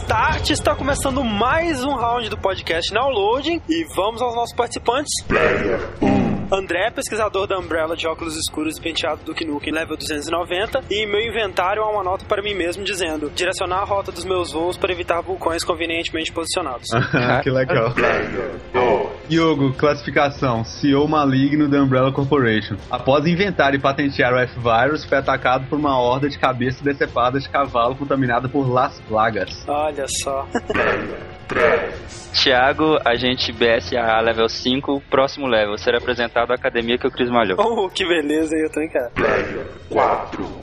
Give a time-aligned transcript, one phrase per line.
[0.00, 5.12] Start, está começando mais um round do podcast Downloading e vamos aos nossos participantes.
[6.54, 11.20] André, pesquisador da Umbrella de óculos escuros e penteado do Nukem, level 290, e meu
[11.20, 14.92] inventário é uma nota para mim mesmo dizendo: direcionar a rota dos meus voos para
[14.92, 16.86] evitar vulcões convenientemente posicionados.
[17.42, 17.92] que legal.
[19.30, 22.76] Yogo, classificação: CEO maligno da Umbrella Corporation.
[22.88, 27.48] Após inventar e patentear o F-Virus, foi atacado por uma horda de cabeças decepadas de
[27.48, 29.64] cavalo contaminada por Las Plagas.
[29.66, 30.46] Olha só.
[32.34, 35.78] Thiago, agente BSA level 5, próximo level.
[35.78, 37.56] Ser apresentado à academia que o Cris malhou.
[37.58, 39.10] Oh, que beleza, eu também quero.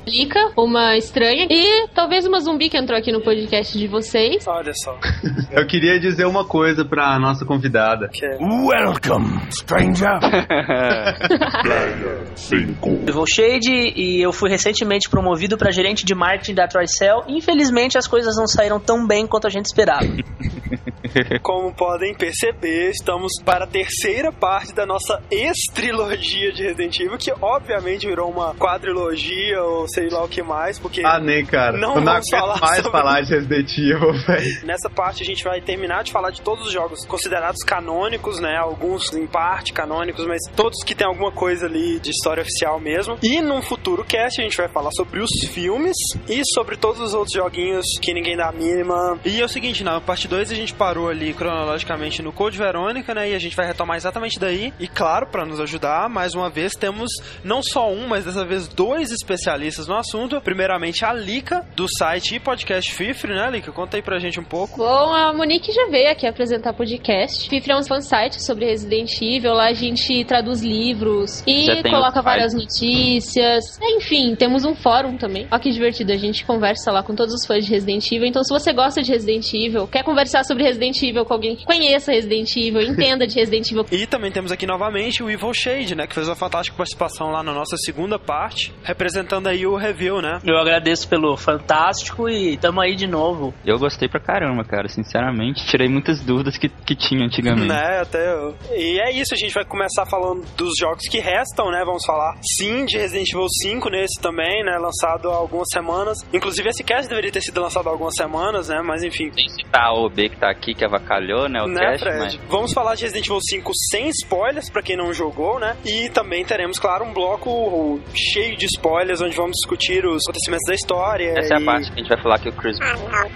[0.06, 4.46] Lika, uma estranha, e talvez uma zumbi que entrou aqui no podcast de vocês.
[4.46, 5.00] Olha só.
[5.52, 8.08] Eu queria dizer uma coisa pra nossa convidada.
[8.08, 8.38] Que é...
[8.40, 10.20] Welcome, stranger.
[13.06, 17.24] Eu vou Shade e eu fui recentemente promovido para gerente de marketing da Tricell.
[17.28, 20.06] Infelizmente as coisas não saíram tão bem quanto a gente esperava.
[21.42, 27.32] Como podem perceber, estamos para a terceira parte da nossa ex-trilogia de Resident Evil, que
[27.42, 31.78] obviamente virou uma quadrilogia ou sei lá o que mais, porque Ah, nem, cara.
[31.78, 34.66] Não Eu não vamos falar mais sobre falar de Resident Evil, velho.
[34.66, 38.56] nessa parte a gente vai terminar de falar de todos os jogos considerados canônicos, né?
[38.58, 43.18] Alguns em parte canônicos, mas todos que tem alguma coisa ali de história oficial mesmo.
[43.22, 45.96] E num futuro cast a gente vai falar sobre os filmes
[46.28, 49.20] e sobre todos os outros joguinhos que ninguém dá a mínima.
[49.26, 53.14] E é o seguinte, na parte 2 a gente parou ali cronologicamente no Code Verônica,
[53.14, 53.32] né?
[53.32, 54.74] E a gente vai retomar exatamente daí.
[54.80, 57.10] E claro, para nos ajudar, mais uma vez temos
[57.44, 60.42] não só um, mas dessa vez dois especialistas no assunto.
[60.42, 63.72] Primeiramente a Lika, do site e podcast Fifre, né, Lika?
[63.72, 64.78] Conta aí pra gente um pouco.
[64.78, 67.50] Bom, a Monique já veio aqui apresentar podcast.
[67.50, 69.54] Fifre é um fansite sobre Resident Evil.
[69.54, 73.80] Lá a gente traduz livros e coloca várias notícias.
[73.82, 75.48] Enfim, temos um fórum também.
[75.50, 76.12] Olha que divertido.
[76.12, 78.28] A gente conversa lá com todos os fãs de Resident Evil.
[78.28, 81.66] Então, se você gosta de Resident Evil, quer conversar sobre Resident Evil com alguém que
[81.66, 85.96] conheça Resident Evil, entenda de Resident Evil, E também temos aqui novamente o Evil Shade,
[85.96, 86.08] né?
[86.08, 90.40] Que fez uma fantástica participação lá na nossa segunda parte, representando aí o review, né?
[90.46, 93.54] Eu agradeço pelo fantástico e tamo aí de novo.
[93.66, 95.66] Eu gostei pra caramba, cara, sinceramente.
[95.66, 97.68] Tirei muitas dúvidas que, que tinha antigamente.
[97.68, 98.56] Né, até eu.
[98.72, 101.84] E é isso, a gente vai começar falando dos jogos que restam, né?
[101.86, 104.78] Vamos falar sim de Resident Evil 5 nesse também, né?
[104.78, 106.18] Lançado há algumas semanas.
[106.34, 108.82] Inclusive esse cast deveria ter sido lançado há algumas semanas, né?
[108.84, 109.32] Mas enfim.
[109.34, 112.20] Sem citar a OB que tá aqui, que avacalhou, né, o Né, cast, Fred?
[112.20, 112.36] mas...
[112.50, 115.78] Vamos falar de Resident Evil 5 sem spoilers, pra quem não jogou, né?
[115.86, 120.74] E também teremos, claro, um bloco cheio de spoilers, onde vamos discutir os acontecimentos da
[120.74, 121.34] história.
[121.38, 122.78] Essa é a e- parte que a gente vai falar que o Chris...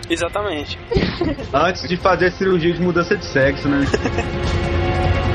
[0.10, 0.78] Exatamente.
[1.54, 3.82] Antes de fazer cirurgia de mudança de sexo, né?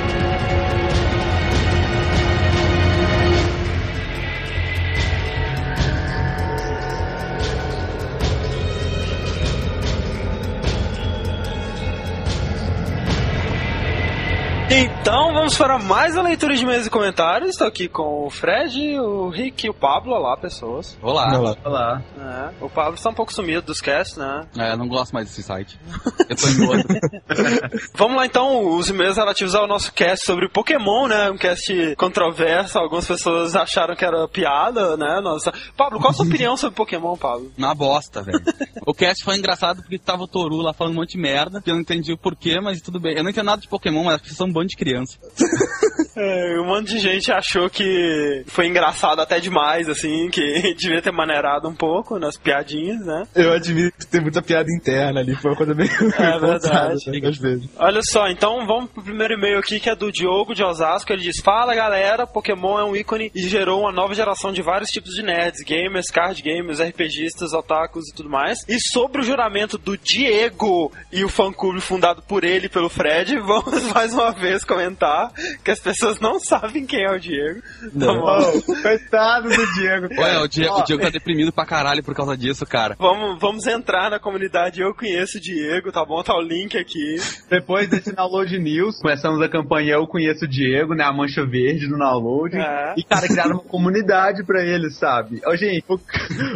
[15.50, 17.50] vamos para mais uma leitura de mesa e comentários.
[17.50, 20.12] Estou aqui com o Fred, o Rick e o Pablo.
[20.12, 20.96] Olá, pessoas.
[21.02, 21.56] Olá.
[21.64, 22.02] Olá.
[22.16, 24.46] É, o Pablo está um pouco sumido dos casts, né?
[24.56, 25.78] É, eu não gosto mais desse site.
[26.28, 26.88] Eu tô em outro.
[27.94, 31.30] Vamos lá então, os e-mails relativos ao nosso cast sobre Pokémon, né?
[31.30, 32.78] Um cast controverso.
[32.78, 35.20] Algumas pessoas acharam que era piada, né?
[35.20, 35.52] Nossa.
[35.76, 37.50] Pablo, qual a sua opinião sobre Pokémon, Pablo?
[37.58, 38.40] Na bosta, velho.
[38.86, 41.70] O cast foi engraçado porque tava o Toru lá falando um monte de merda, que
[41.70, 43.16] eu não entendi o porquê, mas tudo bem.
[43.16, 45.18] Eu não entendo nada de Pokémon, mas acho que são um bando de criança.
[46.16, 51.12] É, um monte de gente achou que foi engraçado até demais, assim, que devia ter
[51.12, 53.26] maneirado um pouco nas piadinhas, né?
[53.34, 55.90] Eu admito que tem muita piada interna ali, foi uma coisa meio.
[56.20, 57.26] É verdade.
[57.26, 57.68] às vezes.
[57.78, 61.12] Olha só, então vamos pro primeiro e-mail aqui que é do Diogo de Osasco.
[61.12, 64.90] Ele diz: Fala galera, Pokémon é um ícone e gerou uma nova geração de vários
[64.90, 68.58] tipos de nerds, gamers, card gamers, RPGistas, otakus e tudo mais.
[68.68, 73.38] E sobre o juramento do Diego e o fã-clube fundado por ele e pelo Fred,
[73.38, 75.29] vamos mais uma vez comentar
[75.64, 77.60] que as pessoas não sabem quem é o Diego.
[77.82, 80.08] Então, vamos, Oh, coitado do Diego.
[80.18, 82.96] Olha, o Diego, Ó, o Diego tá deprimido pra caralho por causa disso, cara.
[82.98, 86.22] vamos, vamos entrar na comunidade Eu Conheço o Diego, tá bom?
[86.22, 87.16] Tá o link aqui.
[87.48, 91.04] Depois desse download news, começamos a campanha Eu Conheço o Diego, né?
[91.04, 92.56] A mancha verde no download.
[92.56, 92.94] É.
[92.96, 95.40] E, cara, criaram uma comunidade pra ele, sabe?
[95.46, 95.94] Ô, gente, o,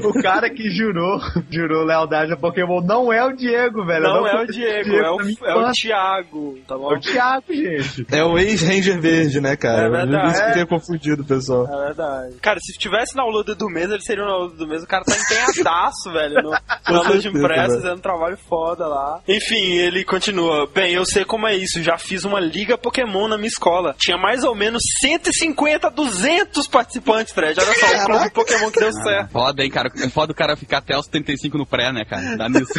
[0.08, 1.20] o cara que jurou,
[1.50, 4.04] jurou lealdade a Pokémon não é o Diego, velho.
[4.04, 5.72] Eu Não é o conheço Diego, é o, minha é o.
[5.72, 6.92] Thiago, tá bom?
[6.92, 8.06] É o Thiago, gente.
[8.12, 9.86] É o ex-Ranger Ranger verde, né, cara?
[9.86, 10.32] É verdade.
[10.32, 11.66] Isso que tenha confundido o pessoal.
[11.66, 12.34] É verdade.
[12.40, 14.82] Cara, se tivesse na Luda do mês, ele seria o download do mês.
[14.82, 17.82] O cara tá empenhadaço, velho, no, na loja certeza, impressa, velho.
[17.82, 19.20] fazendo um trabalho foda lá.
[19.28, 20.66] Enfim, ele continua.
[20.72, 21.82] Bem, eu sei como é isso.
[21.82, 23.94] Já fiz uma liga Pokémon na minha escola.
[23.98, 27.58] Tinha mais ou menos 150, 200 participantes, Fred.
[27.60, 29.30] Olha só, o clube Pokémon que deu certo.
[29.30, 29.90] Foda, hein, cara.
[29.96, 32.36] É foda o cara ficar até os 35 no pré, né, cara?
[32.36, 32.72] Dá nisso.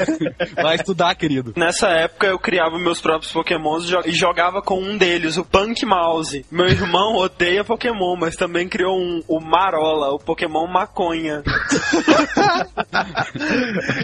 [0.56, 1.52] Vai estudar, querido.
[1.56, 6.44] Nessa época eu criava meus próprios Pokémons e jogava com um deles, o Punk Mouse.
[6.50, 11.42] Meu irmão odeia Pokémon, mas também criou um, o Marola, o Pokémon Maconha.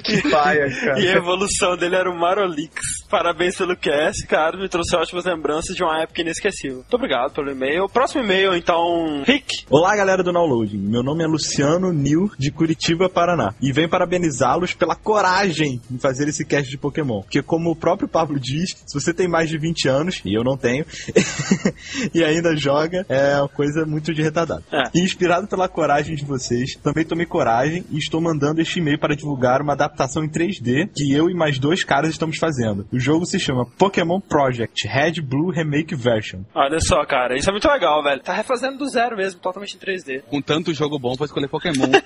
[0.04, 1.00] Que paia, cara.
[1.00, 2.80] E a evolução dele era o Marolix.
[3.08, 4.56] Parabéns pelo cast, cara.
[4.56, 6.78] Me trouxe ótimas lembranças de uma época inesquecível.
[6.78, 7.88] Muito obrigado pelo e-mail.
[7.88, 9.64] Próximo e-mail, então, Rick.
[9.68, 10.78] Olá, galera do Downloading.
[10.78, 13.54] Meu nome é Luciano Nil, de Curitiba, Paraná.
[13.60, 17.22] E venho parabenizá-los pela coragem em fazer esse cast de Pokémon.
[17.22, 20.44] Porque, como o próprio Pablo diz, se você tem mais de 20 anos, e eu
[20.44, 20.84] não tenho,
[22.14, 24.64] e ainda joga, é uma coisa muito de retardado.
[24.72, 24.84] É.
[24.94, 29.14] E inspirado pela coragem de vocês, também tomei coragem e estou mandando este e-mail para
[29.14, 32.86] divulgar uma adaptação em 3D que eu e mais dois caras estamos fazendo.
[32.92, 36.40] O jogo se chama Pokémon Project Red Blue Remake Version.
[36.54, 38.20] Olha só, cara, isso é muito legal, velho.
[38.20, 40.22] Tá refazendo do zero mesmo, totalmente em 3D.
[40.22, 41.90] Com tanto jogo bom pra escolher Pokémon.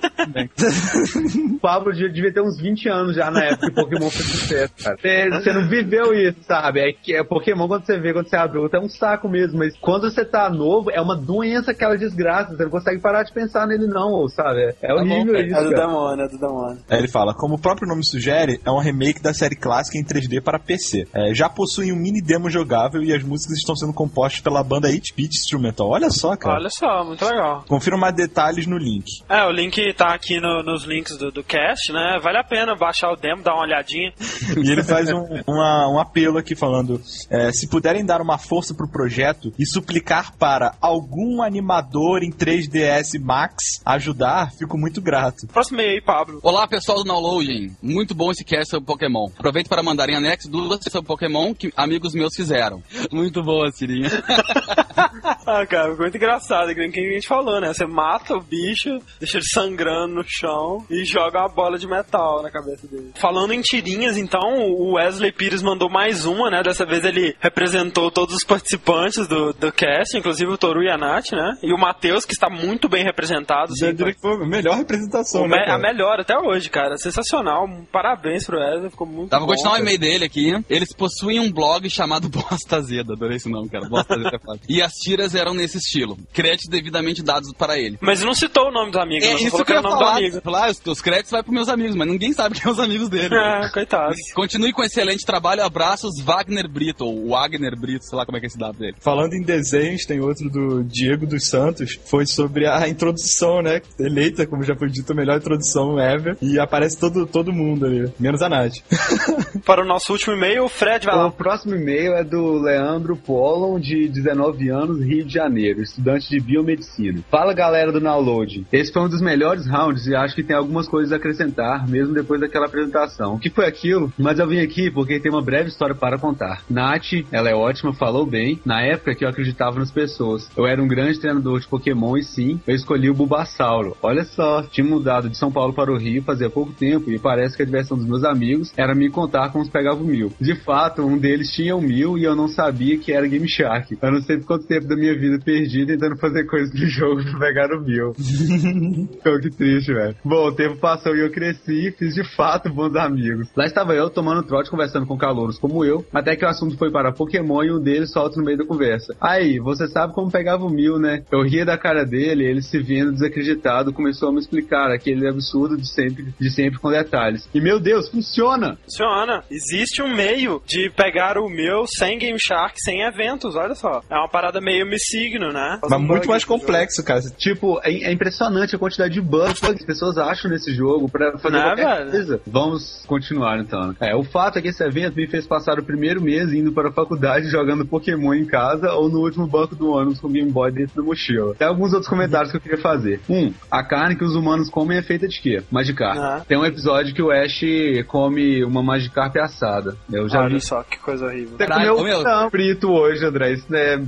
[1.55, 4.97] O Pablo devia, ter uns 20 anos já na época que Pokémon fez sucesso, cara.
[4.97, 6.81] Você, você não viveu isso, sabe?
[6.81, 9.59] É, que, é Pokémon quando você vê, quando você abre outro, é um saco mesmo.
[9.59, 12.57] Mas quando você tá novo, é uma doença, aquela desgraça.
[12.57, 14.61] Você não consegue parar de pensar nele, não, ou, sabe?
[14.61, 15.87] É, é horrível É isso, do cara.
[15.87, 16.79] demônio, é do demônio.
[16.89, 20.05] Aí ele fala, como o próprio nome sugere, é um remake da série clássica em
[20.05, 21.07] 3D para PC.
[21.13, 24.89] É, já possui um mini demo jogável e as músicas estão sendo compostas pela banda
[24.89, 25.89] 8-Bit Instrumental.
[25.89, 26.57] Olha só, cara.
[26.57, 27.65] Olha só, muito legal.
[27.69, 29.05] Confira mais detalhes no link.
[29.29, 32.19] É, o link tá aqui no- nos links do, do cast, né?
[32.23, 34.13] Vale a pena baixar o demo, dar uma olhadinha.
[34.65, 38.74] E ele faz um, uma- um apelo aqui falando: é, se puderem dar uma força
[38.75, 45.47] pro projeto e suplicar para algum animador em 3DS Max ajudar, fico muito grato.
[45.47, 46.41] Próximo e-mail aí, Pablo.
[46.43, 47.77] Olá, pessoal do Downloading.
[47.83, 49.27] Muito bom esse cast sobre Pokémon.
[49.37, 52.83] Aproveito para mandarem anexo dúvidas sobre Pokémon que amigos meus fizeram.
[53.13, 54.11] Muito boa, Sirinha.
[55.47, 57.73] Ah, cara, ficou muito engraçado, que nem que a gente falou, né?
[57.73, 62.43] Você mata o bicho, deixa ele sangrando no chão e joga uma bola de metal
[62.43, 63.13] na cabeça dele.
[63.15, 66.63] Falando em tirinhas, então, o Wesley Pires mandou mais uma, né?
[66.63, 70.97] Dessa vez ele representou todos os participantes do, do cast, inclusive o Toru e a
[70.97, 71.57] Nath, né?
[71.63, 73.77] E o Matheus, que está muito bem representado.
[73.77, 75.65] Sim, diria que foi a melhor representação, o né?
[75.67, 76.97] me- a melhor até hoje, cara.
[76.97, 77.69] Sensacional.
[77.93, 79.47] Parabéns pro Wesley, ficou muito vou bom.
[79.47, 80.53] continuar o e-mail dele aqui.
[80.69, 83.13] Eles possuem um blog chamado Bosta Zeda.
[83.15, 83.89] Adorei esse nome, cara.
[83.89, 84.59] Bosta Zeda é.
[84.69, 86.17] E as tiras eram nesse estilo.
[86.33, 87.99] Créditos devidamente dados para ele.
[88.01, 90.01] Mas não citou o nome dos amigos, É isso que eu ia o nome do
[90.01, 90.17] falar.
[90.19, 90.41] amigo.
[90.43, 93.09] falar os, os créditos vai pros meus amigos, mas ninguém sabe quem é os amigos
[93.09, 93.35] dele.
[93.35, 94.15] É, coitado.
[94.35, 95.63] Continue com excelente trabalho.
[95.63, 98.95] Abraços, Wagner Brito, ou Wagner Brito, sei lá como é que é esse dado dele.
[99.01, 103.81] Falando em desenhos, tem outro do Diego dos Santos, foi sobre a introdução, né?
[103.99, 106.37] Eleita, como já foi dito, a melhor introdução ever.
[106.41, 108.75] E aparece todo, todo mundo ali, menos a Nath.
[109.65, 111.31] Para o nosso último e-mail, o Fred vai O lá.
[111.31, 117.21] próximo e-mail é do Leandro Pollon, de 19 anos, Rio de Janeiro, estudante de biomedicina.
[117.31, 118.67] Fala galera do Download.
[118.73, 122.15] Esse foi um dos melhores rounds e acho que tem algumas coisas a acrescentar, mesmo
[122.15, 123.35] depois daquela apresentação.
[123.35, 124.13] O que foi aquilo?
[124.19, 126.63] Mas eu vim aqui porque tem uma breve história para contar.
[126.69, 128.61] Nath, ela é ótima, falou bem.
[128.65, 130.51] Na época que eu acreditava nas pessoas.
[130.57, 133.97] Eu era um grande treinador de Pokémon e sim, eu escolhi o Bulbasauro.
[134.03, 137.57] Olha só, tinha mudado de São Paulo para o Rio fazia pouco tempo e parece
[137.57, 140.33] que a diversão dos meus amigos era me contar como se pegava o mil.
[140.41, 143.97] De fato, um deles tinha um mil e eu não sabia que era Game Shark.
[144.01, 147.23] Eu não sei por quanto tempo da minha vida perdi tentando fazer coisas no jogo
[147.25, 148.13] pra pegar o mil.
[149.23, 150.17] Pô, que triste, velho.
[150.25, 153.49] Bom, o tempo passou e eu cresci e fiz de fato bons amigos.
[153.57, 156.91] Lá estava eu tomando trote conversando com calouros como eu, até que o assunto foi
[156.91, 159.15] para Pokémon e um deles solta no meio da conversa.
[159.21, 161.23] Aí, você sabe como pegava o mil, né?
[161.31, 165.77] Eu ria da cara dele, ele se vendo desacreditado começou a me explicar aquele absurdo
[165.77, 167.49] de sempre, de sempre com detalhes.
[167.55, 168.77] E meu Deus, funciona!
[168.85, 169.45] Funciona.
[169.51, 174.03] Existe um meio de pegar o meu sem Game Shark, sem eventos, olha só.
[174.11, 175.79] É uma parada meio me signo, né?
[175.89, 177.21] Mas muito mais complexo, cara.
[177.37, 181.39] Tipo, é, é impressionante a quantidade de bugs que as pessoas acham nesse jogo pra
[181.39, 182.11] fazer Não é, qualquer velho?
[182.11, 182.41] coisa.
[182.47, 183.95] Vamos continuar então.
[184.01, 186.89] É, o fato é que esse evento me fez passar o primeiro mês indo para
[186.89, 190.51] a faculdade jogando Pokémon em casa ou no último banco do ônibus com o Game
[190.51, 191.55] Boy dentro da mochila.
[191.55, 193.21] Tem alguns outros comentários que eu queria fazer.
[193.29, 195.63] Um, a carne que os humanos comem é feita de quê?
[195.71, 196.19] Magikarp.
[196.19, 196.43] Ah.
[196.47, 197.61] Tem um episódio que o Ash
[198.07, 199.97] come uma Magikarp assada.
[200.13, 200.61] Eu já olha vi.
[200.61, 201.57] só, que coisa horrível.
[201.57, 202.51] Você Caralho, comeu meu.
[202.51, 203.53] frito hoje, André.
[203.53, 204.01] Isso é,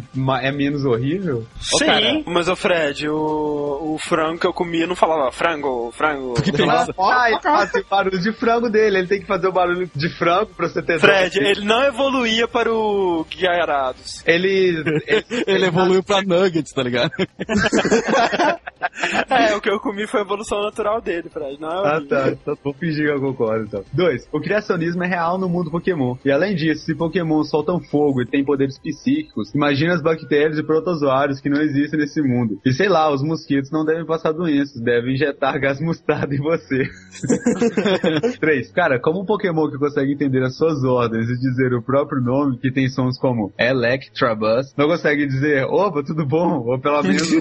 [0.42, 1.46] é menos coisa horrível?
[1.60, 2.22] Sim, cara.
[2.26, 6.34] mas o Fred, o, o frango que eu comia não falava frango, frango.
[6.64, 6.94] Nossa.
[6.98, 8.98] Ah, ele fazia o barulho de frango dele.
[8.98, 12.46] Ele tem que fazer o barulho de frango pra você ter Fred, ele não evoluía
[12.46, 14.22] para o Guiarados.
[14.26, 17.10] Ele, ele, Ele evoluiu pra Nuggets, tá ligado?
[19.28, 21.60] É, o que eu comi foi a evolução natural dele, Fred.
[21.60, 22.28] Não é Ah, tá.
[22.30, 23.84] Então, vou fingir que eu concordo, então.
[23.92, 26.16] Dois, o criacionismo é real no mundo Pokémon.
[26.24, 30.62] E além disso, se Pokémon soltam fogo e têm poderes psíquicos, imagina as bactérias e
[30.76, 32.60] protozoários que não existem nesse mundo.
[32.64, 36.88] E sei lá, os mosquitos não devem passar doenças, devem injetar gás mostarda em você.
[38.40, 42.20] Três, cara, como um Pokémon que consegue entender as suas ordens e dizer o próprio
[42.20, 46.62] nome, que tem sons como Electrabuzz, não consegue dizer, opa, tudo bom?
[46.66, 47.26] Ou pelo menos...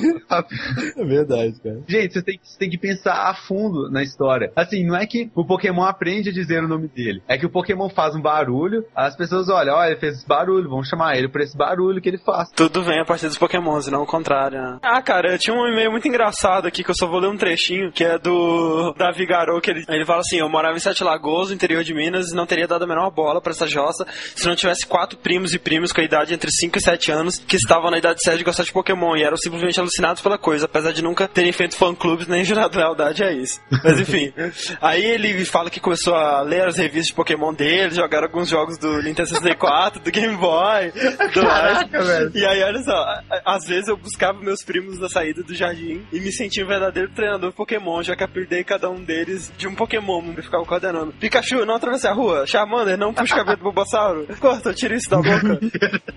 [0.96, 1.82] É verdade, cara.
[1.88, 4.52] Gente, você tem, você tem que pensar a fundo na história.
[4.56, 7.22] Assim, não é que o Pokémon aprende a dizer o nome dele.
[7.28, 10.70] É que o Pokémon faz um barulho, as pessoas olham, olha, ele fez esse barulho,
[10.70, 12.50] vamos chamar ele por esse barulho que ele faz.
[12.52, 14.78] Tudo vem a partir dos pokémons e não o contrário, né?
[14.82, 17.38] Ah, cara, eu tinha um e-mail muito engraçado aqui que eu só vou ler um
[17.38, 21.04] trechinho, que é do Davi Garou, que ele, ele fala assim, eu morava em Sete
[21.04, 24.06] Lagoas, no interior de Minas, e não teria dado a menor bola pra essa jossa
[24.36, 27.40] se não tivesse quatro primos e primas com a idade entre 5 e 7 anos
[27.40, 30.66] que estavam na idade certa de gostar de Pokémon e eram simplesmente alucinados pela coisa,
[30.66, 33.60] apesar de nunca terem feito fã-clubes nem jurado lealdade a isso.
[33.84, 34.34] Mas enfim,
[34.82, 38.78] aí ele fala que começou a ler as revistas de Pokémon dele, jogar alguns jogos
[38.78, 42.32] do Nintendo 64, do Game Boy, do Caraca, velho.
[42.34, 43.05] e aí, olha só,
[43.46, 47.12] às vezes eu buscava meus primos na saída do jardim e me sentia um verdadeiro
[47.12, 51.14] treinador Pokémon, já que apelidei cada um deles de um Pokémon, e ficava coordenando.
[51.14, 52.46] Pikachu, não atravesse a rua.
[52.46, 54.28] Charmander, não puxa o cabelo do Bulbasauro.
[54.40, 55.60] Corta, tira isso da boca.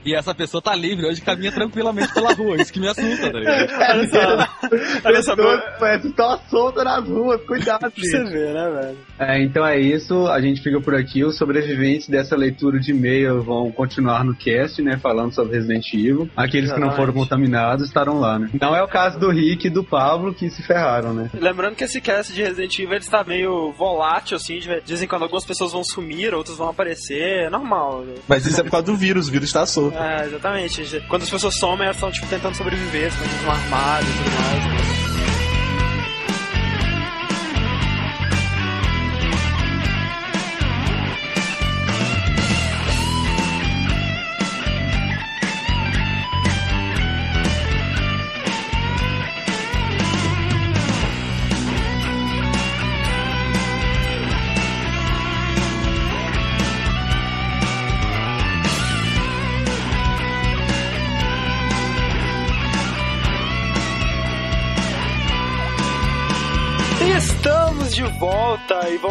[0.05, 2.57] E essa pessoa tá livre hoje, caminha tranquilamente pela rua.
[2.61, 3.69] Isso que me assusta, tá ligado?
[3.79, 5.05] Olha só.
[5.05, 5.59] Olha só, meu...
[5.79, 8.99] Parece que tá solta nas ruas, cuidado, Pra você ver, né, velho?
[9.19, 11.25] É, então é isso, a gente fica por aqui.
[11.25, 16.29] Os sobreviventes dessa leitura de e-mail vão continuar no cast, né, falando sobre Resident Evil.
[16.37, 18.49] Aqueles que não foram contaminados estarão lá, né.
[18.61, 21.31] Não é o caso do Rick e do Pablo que se ferraram, né.
[21.35, 25.23] Lembrando que esse cast de Resident Evil ele está meio volátil, assim, de- dizem quando
[25.23, 28.03] algumas pessoas vão sumir, outras vão aparecer, é normal.
[28.03, 28.15] né?
[28.29, 29.97] Mas isso é por causa do vírus, o vírus tá solto.
[29.99, 31.03] É, exatamente.
[31.09, 34.59] Quando as pessoas somem, elas estão, tipo, tentando sobreviver, escondidas no armário e tudo mais.
[34.79, 34.98] Estamos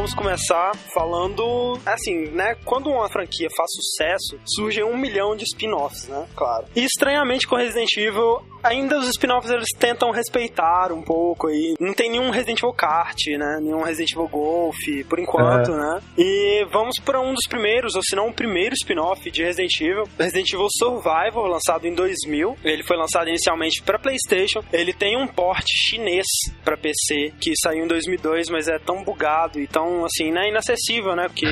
[0.08, 2.56] vamos começar falando, assim, né?
[2.64, 6.26] Quando uma franquia faz sucesso, surgem um milhão de spin-offs, né?
[6.36, 6.66] Claro.
[6.76, 11.76] E estranhamente com Resident Evil, ainda os spin-offs eles tentam respeitar um pouco aí.
[11.80, 13.60] Não tem nenhum Resident Evil Kart, né?
[13.62, 14.78] Nenhum Resident Evil Golf,
[15.10, 16.02] por enquanto, né?
[16.18, 20.04] E vamos para um dos primeiros, ou se não o primeiro spin-off de Resident Evil,
[20.18, 22.58] Resident Evil Survival, lançado em 2000.
[22.64, 24.64] Ele foi lançado inicialmente para PlayStation.
[24.72, 26.26] Ele tem um porte chinês
[26.64, 31.16] para PC que saiu em 2002, mas é tão bugado e tão assim, né, inacessível,
[31.16, 31.28] né?
[31.28, 31.46] Porque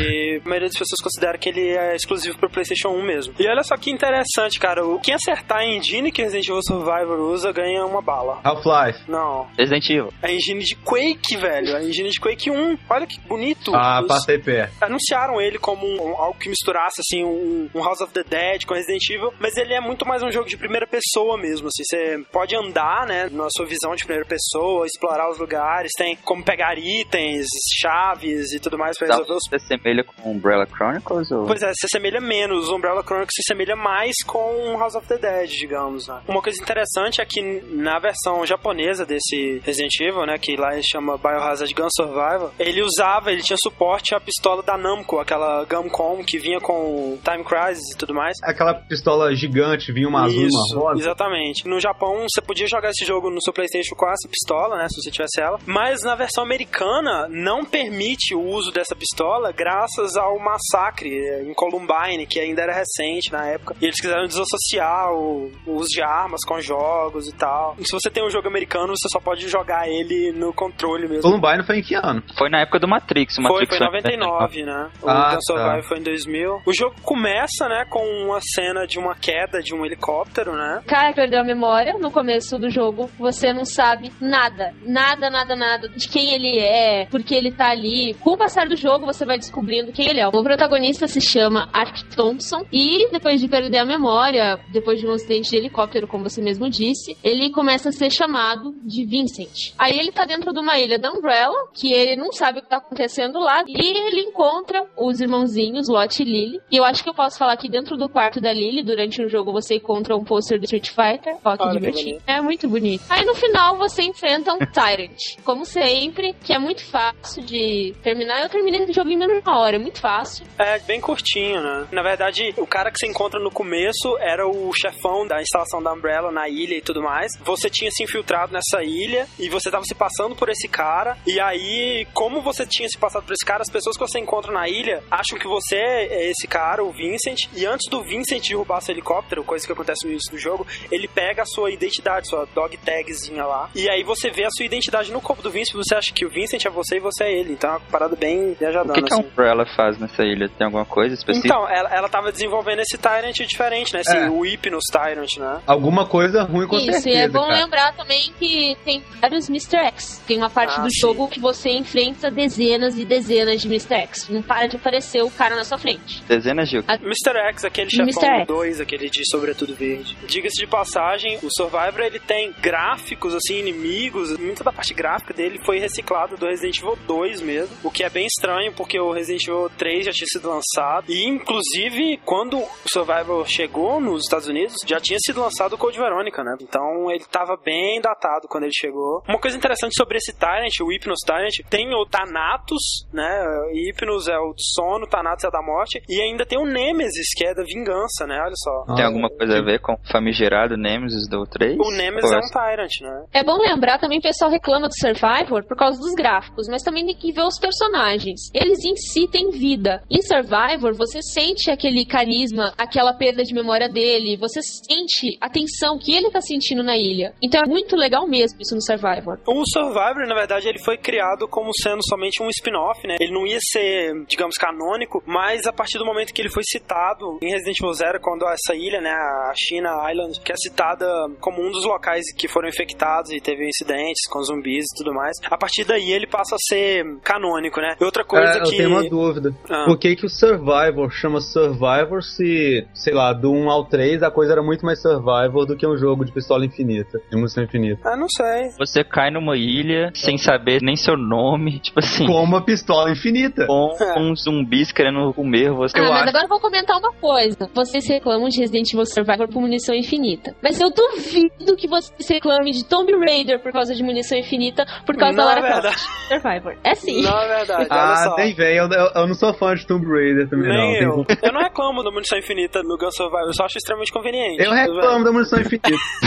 [0.44, 3.34] a maioria das pessoas considera que ele é exclusivo para PlayStation 1 mesmo.
[3.40, 4.86] E olha só que interessante, cara.
[4.86, 8.40] o- Quem acertar a engine que Resident Evil Survivor usa ganha uma bala.
[8.44, 9.10] Half-Life.
[9.10, 10.14] Não, Resident Evil.
[10.22, 11.76] a engine de Quake, velho.
[11.76, 12.78] A engine de Quake 1.
[12.90, 13.74] Olha que bonito.
[13.76, 14.70] Ah, Os- passei pé.
[14.82, 18.74] anunciaram ele como um- algo que misturasse assim um, um House of the Dead com
[18.74, 22.24] Resident Evil, mas ele é muito mais um jogo de primeira pessoa mesmo, assim, você
[22.32, 26.78] pode andar, né, na sua visão de primeira pessoa, explorar os lugares, tem como pegar
[26.78, 27.46] itens,
[27.80, 31.46] chaves e tudo mais pra resolver os você assemelha com Umbrella Chronicles ou...
[31.46, 32.70] Pois é, se assemelha menos.
[32.70, 36.22] O Umbrella Chronicles se assemelha mais com House of the Dead, digamos, né?
[36.28, 40.84] Uma coisa interessante é que na versão japonesa desse Resident Evil, né, que lá ele
[40.84, 46.24] chama Biohazard Gun Survival, ele usava, ele tinha suporte à pistola da Namco, aquela Gamcom
[46.24, 48.34] que vinha com Time Crisis e tudo mais.
[48.44, 51.00] Aquela pistola gigante, vinha uma azul e Isso, uma rosa.
[51.02, 51.68] exatamente.
[51.68, 54.88] No Japão, você podia jogar esse jogo no seu PlayStation com essa pistola, né?
[54.90, 55.60] Se você tivesse ela.
[55.66, 61.10] Mas na versão americana, não permite o uso dessa pistola graças ao massacre
[61.44, 63.76] em Columbine, que ainda era recente na época.
[63.82, 67.76] E eles quiseram desassociar o, o uso de armas com jogos e tal.
[67.78, 71.24] E se você tem um jogo americano, você só pode jogar ele no controle mesmo.
[71.24, 72.24] Columbine foi em que ano?
[72.38, 73.38] Foi na época do Matrix.
[73.38, 74.90] O Foi, Matrix foi em 99, né?
[75.02, 75.88] O Ah, Gun Survive tá.
[75.88, 76.62] foi em 2000.
[76.66, 80.82] O jogo começa, né, com uma cena de uma queda de um helicóptero, né?
[80.88, 83.10] cara perdeu a memória no começo do jogo.
[83.20, 84.74] Você não sabe nada.
[84.86, 88.15] Nada, nada, nada de quem ele é, é, porque ele tá ali.
[88.22, 90.28] Com o passar do jogo, você vai descobrindo quem ele é.
[90.28, 95.12] O protagonista se chama Art Thompson e depois de perder a memória, depois de um
[95.14, 99.74] acidente de helicóptero, como você mesmo disse, ele começa a ser chamado de Vincent.
[99.78, 102.70] Aí ele tá dentro de uma ilha da Umbrella, que ele não sabe o que
[102.70, 106.60] tá acontecendo lá, e ele encontra os irmãozinhos, Lot e Lily.
[106.72, 109.30] E eu acho que eu posso falar que dentro do quarto da Lily, durante um
[109.30, 111.38] jogo, você encontra um pôster do Street Fighter.
[111.44, 112.10] Ó, que Olha que divertido.
[112.10, 112.24] bonito.
[112.28, 113.04] É muito bonito.
[113.10, 115.38] Aí no final você enfrenta um Tyrant.
[115.44, 118.44] Como sempre, que é muito fácil de terminar.
[118.44, 120.46] Eu terminei o jogo em menos de uma hora, é muito fácil.
[120.60, 121.88] É, bem curtinho, né?
[121.92, 125.92] Na verdade, o cara que você encontra no começo era o chefão da instalação da
[125.92, 127.32] Umbrella na ilha e tudo mais.
[127.44, 131.18] Você tinha se infiltrado nessa ilha e você tava se passando por esse cara.
[131.26, 134.52] E aí, como você tinha se passado por esse cara, as pessoas que você encontra
[134.52, 137.50] na ilha acham que você é esse cara, o Vincent.
[137.56, 141.08] E antes do Vincent derrubar seu helicóptero, coisa que acontece no início do jogo, ele
[141.08, 143.70] pega a sua identidade, sua dog tagzinha lá.
[143.74, 145.74] E aí você vê a sua identidade no corpo do Vincent.
[145.76, 147.54] Você acha que o Vincent é você e você é ele.
[147.54, 148.94] Então é parada bem O viajadona.
[148.94, 149.28] que, que a assim.
[149.28, 150.50] Umbrella faz nessa ilha?
[150.50, 151.48] Tem alguma coisa específica?
[151.54, 154.02] Então, ela, ela tava desenvolvendo esse Tyrant diferente, né?
[154.02, 154.30] Esse, É.
[154.30, 155.62] O Hypnos Tyrant, né?
[155.68, 157.56] Alguma coisa ruim com Isso, certeza, e é bom cara.
[157.56, 159.78] lembrar também que tem vários Mr.
[159.88, 160.22] X.
[160.28, 161.00] Tem uma parte Ah, do sim.
[161.00, 163.96] jogo que você enfrenta dezenas e dezenas de Mr.
[163.96, 164.30] X.
[164.30, 166.24] Não para de aparecer o cara na sua frente.
[166.28, 166.78] Dezenas de...
[166.78, 167.38] Mr.
[167.50, 168.48] X, aquele chefão X.
[168.48, 170.18] 2, aquele de sobretudo verde.
[170.28, 174.38] Diga-se de passagem, o Survivor ele tem gráficos, assim, inimigos.
[174.38, 177.75] Muita da parte gráfica dele foi reciclado do Resident Evil 2 mesmo.
[177.84, 181.12] O que é bem estranho, porque o Resident Evil 3 já tinha sido lançado.
[181.12, 185.98] E, inclusive, quando o Survivor chegou nos Estados Unidos, já tinha sido lançado o Code
[185.98, 186.56] Veronica, né?
[186.62, 189.22] Então ele tava bem datado quando ele chegou.
[189.28, 193.46] Uma coisa interessante sobre esse Tyrant, o Hypnos Tyrant, tem o Thanatos, né?
[193.74, 196.02] Hypnos é o sono, Thanatos é da morte.
[196.10, 198.40] E ainda tem o Nemesis, que é da vingança, né?
[198.42, 198.96] Olha só.
[198.96, 201.78] Tem alguma coisa a ver com o famigerado Nemesis do 3?
[201.80, 203.26] O Nemesis Ou é um Tyrant, né?
[203.34, 207.06] É bom lembrar também, o pessoal reclama do Survivor por causa dos gráficos, mas também
[207.06, 208.52] tem que ver os personagens.
[208.54, 210.04] Eles em si têm vida.
[210.10, 215.98] Em Survivor, você sente aquele carisma, aquela perda de memória dele, você sente a tensão
[215.98, 217.34] que ele tá sentindo na ilha.
[217.42, 219.40] Então é muito legal mesmo isso no Survivor.
[219.48, 223.16] O Survivor, na verdade, ele foi criado como sendo somente um spin-off, né?
[223.20, 227.40] Ele não ia ser, digamos, canônico, mas a partir do momento que ele foi citado
[227.42, 231.06] em Resident Evil Zero, quando essa ilha, né, a China Island, que é citada
[231.40, 235.34] como um dos locais que foram infectados e teve incidentes com zumbis e tudo mais,
[235.50, 237.96] a partir daí ele passa a ser canônico, né?
[238.00, 238.78] E outra coisa É, eu que...
[238.78, 239.54] tenho uma dúvida.
[239.70, 239.86] Ah.
[239.86, 244.32] Por que, que o Survivor chama Survivor se, sei lá, do 1 ao 3 a
[244.32, 248.02] coisa era muito mais Survivor do que um jogo de pistola infinita, de munição infinita?
[248.08, 248.70] Ah, não sei.
[248.78, 253.66] Você cai numa ilha sem saber nem seu nome, tipo assim, Com uma pistola infinita.
[253.68, 255.98] com uns zumbis querendo comer você.
[255.98, 257.70] ah, eu mas acho- agora eu vou comentar uma coisa.
[257.74, 260.56] Vocês reclamam de Resident Evil Survivor por munição infinita.
[260.62, 265.16] Mas eu duvido que vocês reclamem de Tomb Raider por causa de munição infinita, por
[265.16, 265.96] causa Não da é Lara verdade.
[265.96, 266.28] Croft.
[266.28, 266.78] Survivor.
[266.84, 267.22] É sim.
[267.22, 270.50] Não é verdade, Ah, nem vem, eu, eu, eu não sou fã de Tomb Raider
[270.50, 271.20] também, Nem não.
[271.20, 271.26] eu.
[271.26, 274.64] Tem- Eu não reclamo da munição infinita no Gun Survivor, eu só acho extremamente conveniente.
[274.64, 275.90] Eu reclamo da munição infinita.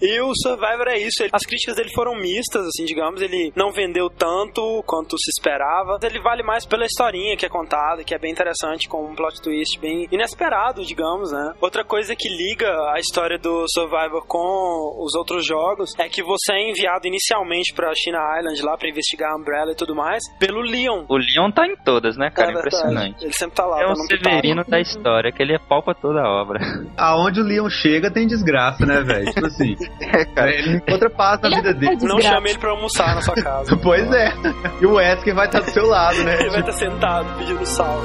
[0.00, 1.22] E o Survivor é isso.
[1.22, 3.22] ele- As críticas dele foram mistas, assim, digamos.
[3.22, 5.98] Ele não vendeu tanto quanto se esperava.
[6.02, 9.40] Ele vale mais pela historinha que é contada, que é bem interessante, com um plot
[9.40, 11.52] twist bem inesperado, digamos, né?
[11.60, 16.52] Outra coisa que liga a história do Survivor com os outros jogos é que você
[16.52, 20.60] é enviado inicialmente pra China Island lá pra investigar a Umbrella e tudo mais, pelo
[20.60, 21.04] Leon.
[21.08, 22.50] O Leon tá em todas, né, cara?
[22.52, 22.54] É.
[22.58, 23.24] Impressionante.
[23.24, 24.06] Ele sempre tá lá, É o pitaco.
[24.24, 26.60] Severino da história, que ele é pau pra toda a obra.
[26.96, 29.32] Aonde o Leon chega tem desgraça, né, velho?
[29.32, 29.76] Tipo assim,
[30.36, 31.96] ele encontra paz na Ele vida é dele.
[32.02, 33.76] Não chame ele pra almoçar na sua casa.
[33.76, 34.32] Pois é.
[34.80, 36.38] E o Wesker vai estar do seu lado, né?
[36.40, 37.98] Ele vai estar sentado pedindo sal.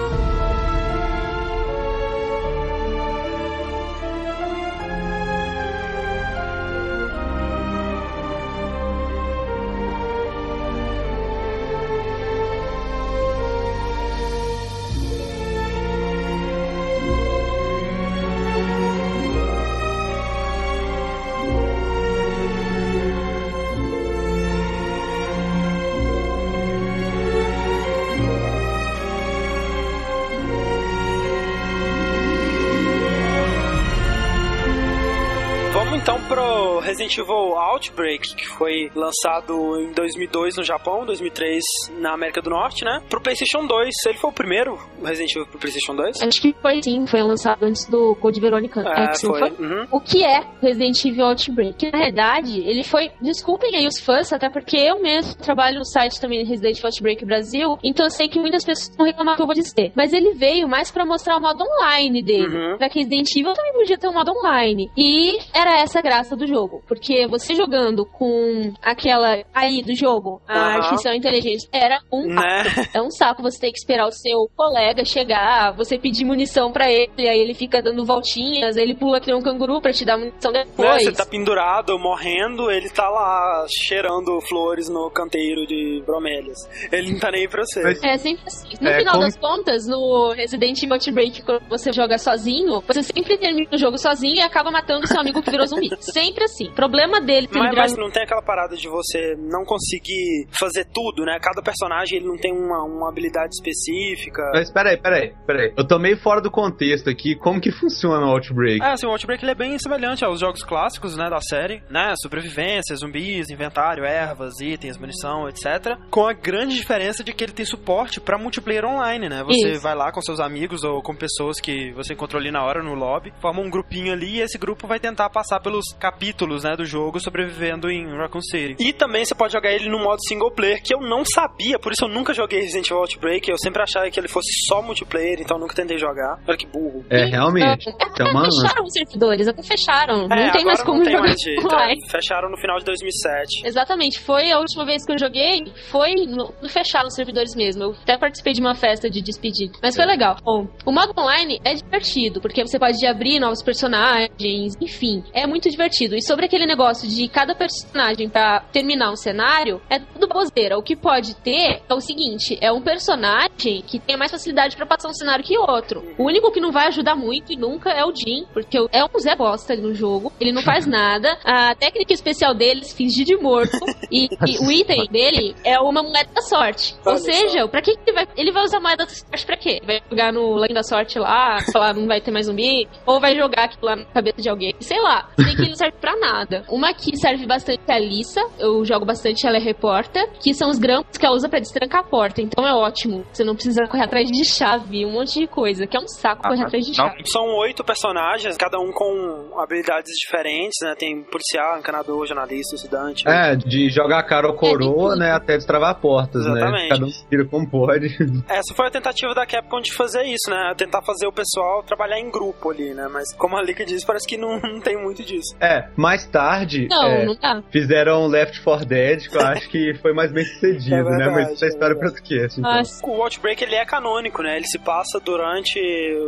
[37.17, 41.63] Resident Evil Outbreak, que foi lançado em 2002 no Japão, 2003
[41.99, 43.01] na América do Norte, né?
[43.10, 43.89] Pro PlayStation 2.
[44.06, 46.21] Ele foi o primeiro Resident Evil pro PlayStation 2?
[46.21, 49.39] Acho que foi sim, foi lançado antes do Code Verônica É, X, não foi.
[49.51, 49.65] foi?
[49.65, 49.88] Uhum.
[49.91, 51.91] O que é Resident Evil Outbreak?
[51.91, 53.12] Na verdade, ele foi.
[53.21, 57.25] Desculpem aí os fãs, até porque eu mesmo trabalho no site também Resident Evil Outbreak
[57.25, 59.91] Brasil, então eu sei que muitas pessoas vão reclamar que eu vou dizer.
[59.95, 62.47] Mas ele veio mais pra mostrar o modo online dele.
[62.56, 62.77] Uhum.
[62.77, 64.91] Pra que Resident Evil também podia ter um modo online.
[64.97, 66.84] E era essa a graça do jogo.
[66.88, 70.76] porque você jogando com aquela aí do jogo, a Aham.
[70.78, 72.63] artificial inteligente, era um Né?
[72.63, 72.89] saco.
[72.98, 76.91] É um saco você ter que esperar o seu colega chegar, você pedir munição pra
[76.91, 80.17] ele, aí ele fica dando voltinhas, ele pula que nem um canguru pra te dar
[80.17, 81.04] munição Né, depois.
[81.04, 86.58] Você tá pendurado, morrendo, ele tá lá cheirando flores no canteiro de bromélias.
[86.91, 87.82] Ele não tá nem aí pra você.
[87.84, 88.67] Mas- É sempre assim.
[88.82, 93.04] No É, final como- das contas, no Resident Evil Outbreak, quando você joga sozinho, você
[93.04, 95.89] sempre termina o jogo sozinho e acaba matando seu amigo que virou zumbi.
[96.02, 96.72] sempre assim.
[96.88, 101.26] Problema dele ter Mas, mas não tem aquela parada de você não conseguir fazer tudo,
[101.26, 101.38] né?
[101.41, 104.41] Cada personagem ele não tem uma, uma habilidade específica.
[104.54, 105.73] Mas peraí, peraí, peraí.
[105.78, 107.36] Eu tô meio fora do contexto aqui.
[107.36, 108.82] Como que funciona o Outbreak?
[108.82, 112.13] É, assim, o Outbreak ele é bem semelhante aos jogos clássicos, né, da série, né,
[112.21, 115.97] sobrevivência, zumbis, inventário, ervas, itens, munição, etc.
[116.10, 119.43] Com a grande diferença de que ele tem suporte pra multiplayer online, né?
[119.43, 119.82] Você Isso.
[119.82, 122.93] vai lá com seus amigos ou com pessoas que você encontrou ali na hora no
[122.93, 126.86] lobby, forma um grupinho ali e esse grupo vai tentar passar pelos capítulos, né, do
[126.86, 128.76] jogo sobrevivendo em Raccoon City.
[128.80, 131.92] E também você pode jogar ele no modo single player, que eu não sabia, por
[131.92, 135.42] isso eu nunca joguei Resident Evil Outbreak, eu sempre achava que ele fosse só multiplayer,
[135.42, 136.40] então eu nunca tentei jogar.
[136.48, 137.06] Olha que burro.
[137.10, 137.90] É, realmente.
[137.90, 140.16] Até É uma fecharam os servidores, até fecharam.
[140.16, 141.68] É, não tem agora mais como não tem jogar mais jeito.
[141.74, 141.96] é.
[142.12, 143.68] Fecharam no final de 2007.
[143.68, 147.84] Exatamente, foi a última vez que eu joguei, foi no, no fechar os servidores mesmo.
[147.84, 150.38] Eu até participei de uma festa de despedida, mas foi legal.
[150.44, 155.70] Bom, o modo online é divertido, porque você pode abrir novos personagens, enfim, é muito
[155.70, 156.16] divertido.
[156.16, 160.77] E sobre aquele negócio de cada personagem pra terminar um cenário, é tudo bozeira.
[160.77, 164.86] O que pode ter é o seguinte, é um personagem que tem mais facilidade pra
[164.86, 166.03] passar um cenário que outro.
[166.17, 169.19] O único que não vai ajudar muito e nunca é o Jim, porque é um
[169.19, 171.38] Zé Bosta no jogo, ele não faz nada.
[171.43, 173.77] A técnica especial dele é fingir de morto
[174.12, 176.95] e, e o item dele é uma moeda da sorte.
[177.06, 179.82] Ou seja, pra que que ele vai, ele vai usar moeda da sorte pra quê?
[179.86, 183.36] Vai jogar no Lane da Sorte lá, falar não vai ter mais zumbi, ou vai
[183.36, 185.30] jogar aquilo lá na cabeça de alguém, sei lá.
[185.36, 186.57] Tem que ele não serve pra nada.
[186.70, 190.70] Uma que serve bastante é a Lissa, eu jogo bastante, ela é repórter, que são
[190.70, 193.26] os grampos que ela usa pra destrancar a porta, então é ótimo.
[193.32, 196.43] Você não precisa correr atrás de chave, um monte de coisa, que é um saco
[196.43, 197.08] correr atrás de não.
[197.08, 197.24] chave.
[197.26, 200.96] São oito personagens, cada um com habilidades diferentes, né?
[200.98, 203.28] Tem policial, encanador, jornalista, estudante.
[203.28, 206.84] É, de jogar cara ou coroa, né, até destravar portas, Exatamente.
[206.84, 206.89] né?
[206.89, 208.08] Cada um se vira como pode.
[208.50, 210.74] Essa foi a tentativa da Capcom de fazer isso, né?
[210.78, 213.08] Tentar fazer o pessoal trabalhar em grupo ali, né?
[213.12, 215.56] Mas como a Lika disse, parece que não, não tem muito disso.
[215.60, 216.46] É, mais tarde,
[216.89, 220.95] Não, é, não fizeram Left 4 Dead, que eu acho que foi mais bem sucedido,
[220.95, 221.31] É verdade, né?
[221.31, 222.23] Mas isso é é história pra verdade.
[222.23, 223.17] outro cast, então.
[223.17, 224.57] O Outbreak ele é canônico, né?
[224.57, 225.79] Ele se passa durante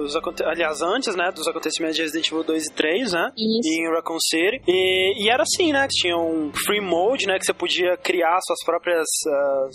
[0.03, 3.31] os aliás antes, né, dos acontecimentos de Resident Evil 2 e 3, né?
[3.37, 3.69] Isso.
[3.69, 4.61] Em Raccoon City.
[4.67, 5.87] E, e era assim, né?
[5.87, 7.37] Que tinha um free mode, né?
[7.37, 9.67] Que você podia criar suas próprias ah,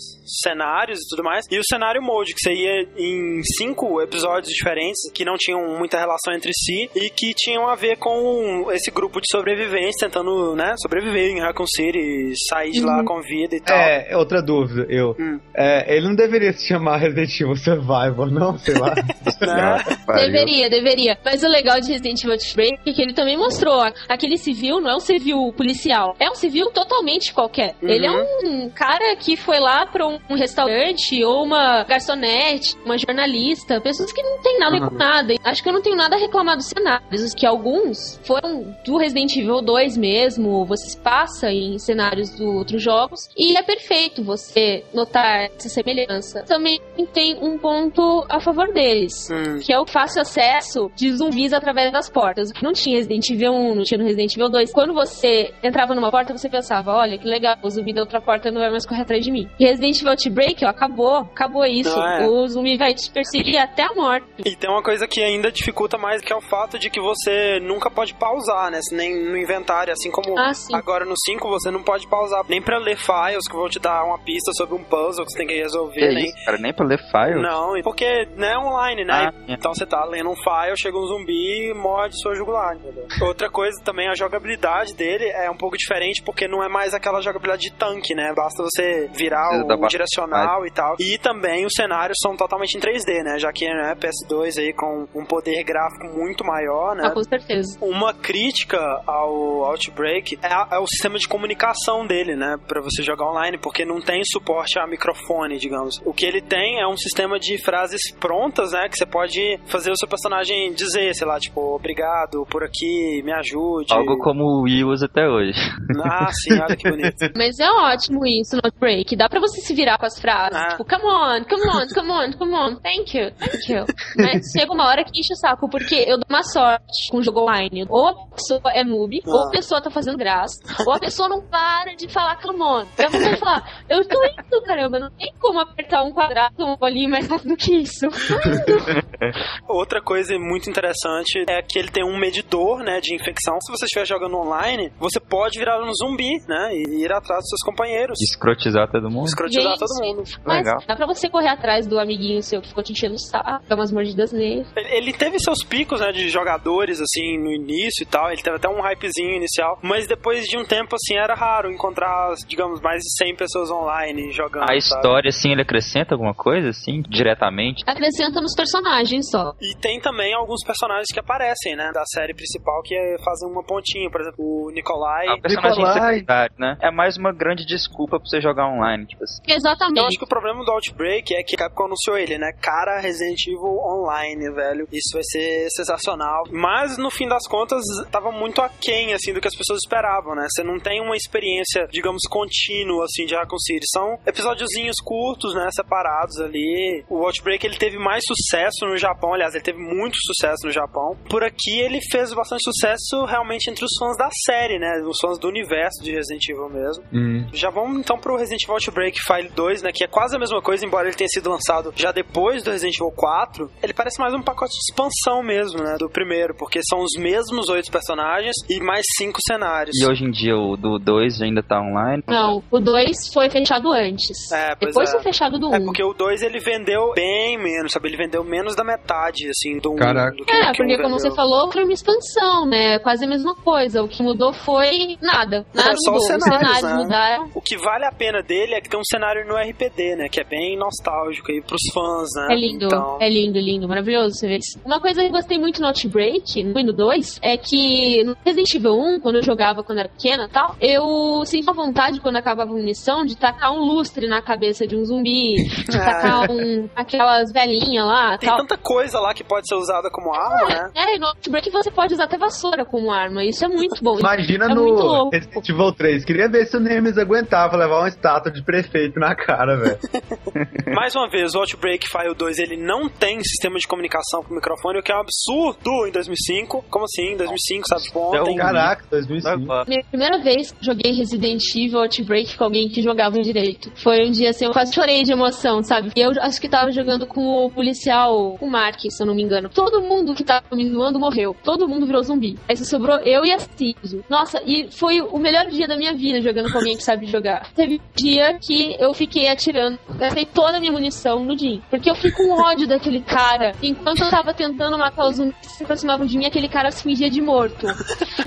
[0.43, 1.45] cenários e tudo mais.
[1.49, 5.99] E o cenário mode, que você ia em cinco episódios diferentes que não tinham muita
[5.99, 10.75] relação entre si e que tinham a ver com esse grupo de sobreviventes tentando, né?
[10.77, 13.77] Sobreviver em Raccoon City, sair de lá com vida e tal.
[13.77, 15.15] É, é outra dúvida, eu.
[15.19, 15.39] Hum.
[15.53, 18.57] É, ele não deveria se chamar Resident Evil Survivor, não?
[18.57, 18.93] Sei lá.
[19.45, 19.83] Né?
[20.07, 20.31] Pariu.
[20.31, 21.17] Deveria, deveria.
[21.23, 24.89] Mas o legal de Resident Evil Outbreak é que ele também mostrou aquele civil não
[24.89, 27.75] é um civil policial, é um civil totalmente qualquer.
[27.81, 27.89] Uhum.
[27.89, 33.79] Ele é um cara que foi lá pra um restaurante ou uma garçonete, uma jornalista,
[33.81, 35.33] pessoas que não tem nada ver com nada.
[35.43, 39.35] Acho que eu não tenho nada a reclamar dos cenários, que alguns foram do Resident
[39.35, 40.24] Evil 2 mesmo,
[40.65, 46.43] você se passa em cenários dos outros jogos e é perfeito você notar essa semelhança.
[46.43, 46.79] Também
[47.13, 49.59] tem um ponto a favor deles Hum.
[49.59, 52.49] que é o fácil acesso de zumbis através das portas.
[52.49, 54.71] O que não tinha Resident Evil 1, não tinha no Resident Evil 2.
[54.73, 58.51] Quando você entrava numa porta, você pensava, olha, que legal, o zumbi da outra porta
[58.51, 59.47] não vai mais correr atrás de mim.
[59.59, 61.95] E Resident Evil Outbreak, ó, acabou, acabou isso.
[61.95, 62.27] Não é?
[62.27, 64.25] O zumbi vai te perseguir até a morte.
[64.45, 67.59] E tem uma coisa que ainda dificulta mais, que é o fato de que você
[67.61, 68.79] nunca pode pausar, né?
[68.91, 70.73] Nem no inventário, assim como Ah, sim.
[70.75, 74.03] agora no 5 você não pode pausar nem pra ler files que vão te dar
[74.05, 76.25] uma pista sobre um puzzle que você tem que resolver, Que nem.
[76.25, 76.57] isso, cara?
[76.57, 77.41] Nem pra ler file?
[77.41, 79.13] Não, porque né, é online, né?
[79.13, 79.53] Ah, é.
[79.53, 83.05] Então você tá lendo um file, chega um zumbi e morde sua jugular, entendeu?
[83.21, 87.21] Outra coisa também, a jogabilidade dele é um pouco diferente, porque não é mais aquela
[87.21, 88.33] jogabilidade de tanque, né?
[88.35, 90.95] Basta você virar Precisa o ba- direcional e tal.
[90.99, 93.37] E também os cenários são totalmente em 3D, né?
[93.39, 97.03] Já que né, PS2 aí com um poder gráfico muito maior, né?
[97.07, 97.77] Ah, com certeza.
[97.81, 102.55] Uma crítica ao Outbreak é, a- é o sistema de comunicação dele, né?
[102.67, 106.01] Pra você jogar online, porque não tem suporte a microfone, digamos.
[106.05, 108.87] O que ele tem é um sistema de frases prontas, né?
[108.89, 113.31] Que você pode fazer o seu personagem dizer, sei lá, tipo, obrigado por aqui, me
[113.33, 113.93] ajude.
[113.93, 115.59] Algo como o Wii usa até hoje.
[116.03, 117.15] Ah, sim, olha que bonito.
[117.37, 119.15] Mas é ótimo isso no Outbreak.
[119.15, 120.55] Dá pra você se virar com as frases.
[120.57, 120.69] Ah.
[120.69, 122.75] Tipo, come on, come on, come on, come on.
[122.81, 123.85] Thank you, thank you.
[124.17, 127.23] Mas chega uma hora que enche o saco, porque eu dou uma sorte com o
[127.23, 127.85] jogo online.
[127.89, 131.29] Ou a pessoa é noob, ou a pessoa pessoa tá fazendo graça, ou a pessoa
[131.29, 132.85] não para de falar come on.
[132.97, 137.09] Eu vou falar, eu tô indo, caramba, não tem como apertar um quadrado, um bolinho
[137.09, 138.07] mais rápido que isso.
[139.67, 143.57] Outra coisa muito interessante é que ele tem um medidor, né, de infecção.
[143.61, 147.49] Se você estiver jogando online, você pode virar um zumbi, né, e ir atrás dos
[147.49, 148.17] seus companheiros.
[148.21, 149.27] Escrotizar todo mundo.
[149.27, 150.23] Escrotizar Gente, todo mundo.
[150.45, 150.77] Mas Legal.
[150.87, 153.75] dá pra você correr atrás do amiguinho seu que ficou te enchendo o saco, dar
[153.75, 154.65] umas mordidas nele.
[154.75, 158.31] Ele teve seus picos, né, de jogadores, assim, no início e tal.
[158.31, 159.74] Ele teve até um hypezinho inicial.
[159.81, 164.31] Mas depois de um tempo, assim, era raro encontrar, digamos, mais de 100 pessoas online
[164.31, 164.63] jogando.
[164.63, 164.77] A sabe?
[164.77, 167.83] história, assim, ele acrescenta alguma coisa, assim, diretamente?
[167.85, 169.53] Acrescenta nos personagens só.
[169.61, 174.09] E tem também alguns personagens que aparecem, né, da série principal que fazem uma pontinha.
[174.09, 175.27] Por exemplo, o Nikolai.
[175.27, 176.13] É um personagem Nikolai.
[176.15, 176.77] secundário, né?
[176.81, 179.41] É mais uma grande desculpa pra você jogar online, tipo assim.
[179.47, 179.99] Eu Exatamente.
[179.99, 182.51] acho que o problema do Outbreak é que a Capcom anunciou ele, né?
[182.61, 184.87] Cara, Resident Evil Online, velho.
[184.91, 186.43] Isso vai ser sensacional.
[186.51, 190.47] Mas, no fim das contas, tava muito aquém, assim, do que as pessoas esperavam, né?
[190.49, 193.85] Você não tem uma experiência, digamos, contínua, assim, de Raccoon City.
[193.91, 195.67] São episódiozinhos curtos, né?
[195.71, 197.03] Separados ali.
[197.09, 199.33] O Outbreak, ele teve mais sucesso no Japão.
[199.33, 201.17] Aliás, ele teve muito sucesso no Japão.
[201.29, 205.01] Por aqui, ele fez bastante sucesso realmente entre os fãs da série, né?
[205.07, 207.03] Os fãs do universo de Resident Evil mesmo.
[207.13, 207.47] Hum.
[207.53, 209.91] Já vamos então pro Resident Evil Outbreak File 2, né?
[209.93, 212.95] Que é quase a mesma coisa, embora ele tenha sido lançado já depois do Resident
[212.95, 213.71] Evil 4.
[213.81, 215.95] Ele parece mais um pacote de expansão mesmo, né?
[215.97, 219.54] Do primeiro, porque são os mesmos oito personagens e mais cinco cenários.
[219.93, 222.23] E hoje em dia o do 2 ainda tá online.
[222.27, 224.51] Não, o 2 foi fechado antes.
[224.51, 225.11] É, pois Depois é.
[225.13, 225.75] foi fechado do 1.
[225.75, 228.09] É porque o 2 ele vendeu bem menos, sabe?
[228.09, 229.95] Ele vendeu menos da metade, assim, do 1.
[229.95, 230.35] Caraca.
[230.37, 232.99] do que, É, que um porque como você falou, foi uma expansão, né?
[232.99, 234.03] Quase a mesma coisa.
[234.03, 235.65] O que mudou foi nada.
[235.73, 236.17] Nada É, só mudou.
[236.17, 236.93] os cenários, né?
[236.95, 237.49] mudaram.
[237.53, 240.27] O que vale a pena dele é que tem um cenário no RPD, né?
[240.29, 242.47] Que é bem nostálgico aí pros fãs, né?
[242.51, 244.79] É lindo, Então, é lindo, lindo, maravilhoso você vê isso.
[244.85, 248.35] Uma coisa que eu gostei muito no Outbreak, no 1 no 2, é que no
[248.45, 252.37] Resident Evil 1, quando eu jogava quando era pequena e tal, eu sentia vontade, quando
[252.37, 256.89] acabava a munição, de tacar um lustre na cabeça de um zumbi, de tacar um,
[256.95, 258.59] aquelas velhinhas lá tem tal.
[258.59, 260.91] tanta coisa lá que pode ser usada como arma, né?
[260.95, 264.19] É, e no Outbreak você pode usar até vassoura como arma, isso é muito bom.
[264.19, 265.29] Imagina É no.
[265.29, 266.25] Resident Evil 3.
[266.25, 269.99] Queria ver se o Nemesis aguentava levar uma estátua de prefeito na cara, velho.
[270.95, 274.99] Mais uma vez, o Outbreak File 2 ele não tem sistema de comunicação com microfone,
[274.99, 276.85] o que é um absurdo em 2005.
[276.89, 277.33] Como assim?
[277.33, 278.01] Em 2005, sabe?
[278.03, 278.53] Tipo, ontem.
[278.53, 279.34] Então, Caraca, 2005.
[279.43, 279.85] Agora.
[279.87, 283.91] Minha primeira vez que joguei Resident Evil Outbreak com alguém que jogava direito.
[283.95, 286.11] Foi um dia assim, eu quase chorei de emoção, sabe?
[286.15, 289.43] E eu acho que tava jogando com o policial, o Mark, se eu não me
[289.43, 289.69] engano.
[289.69, 291.55] Todo mundo que tava me zoando morreu.
[291.63, 292.57] Todo mundo virou zumbi.
[292.69, 294.23] Aí só sobrou eu e a Ciso.
[294.29, 297.71] Nossa, e foi o melhor dia da minha vida jogando com alguém que sabe jogar.
[297.73, 301.81] Teve um dia que eu fiquei atirando, gastei toda a minha munição no Jim.
[301.89, 303.73] Porque eu fiquei com ódio daquele cara.
[303.81, 307.03] Enquanto eu tava tentando matar os zumbis que se aproximavam de mim, aquele cara se
[307.03, 307.87] fingia de morto.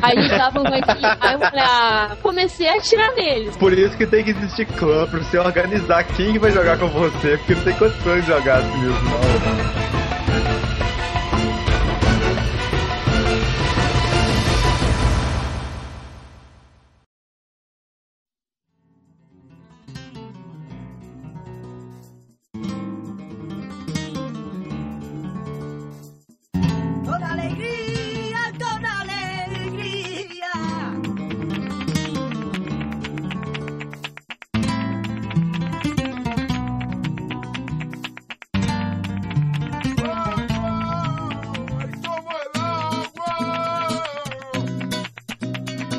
[0.03, 0.29] Aí um
[1.21, 3.57] Aí eu falei, ah, comecei a atirar neles.
[3.57, 6.89] Por isso que tem que existir clã pra você organizar quem que vai jogar com
[6.89, 10.08] você, porque não tem condições de jogar assim mesmo, não.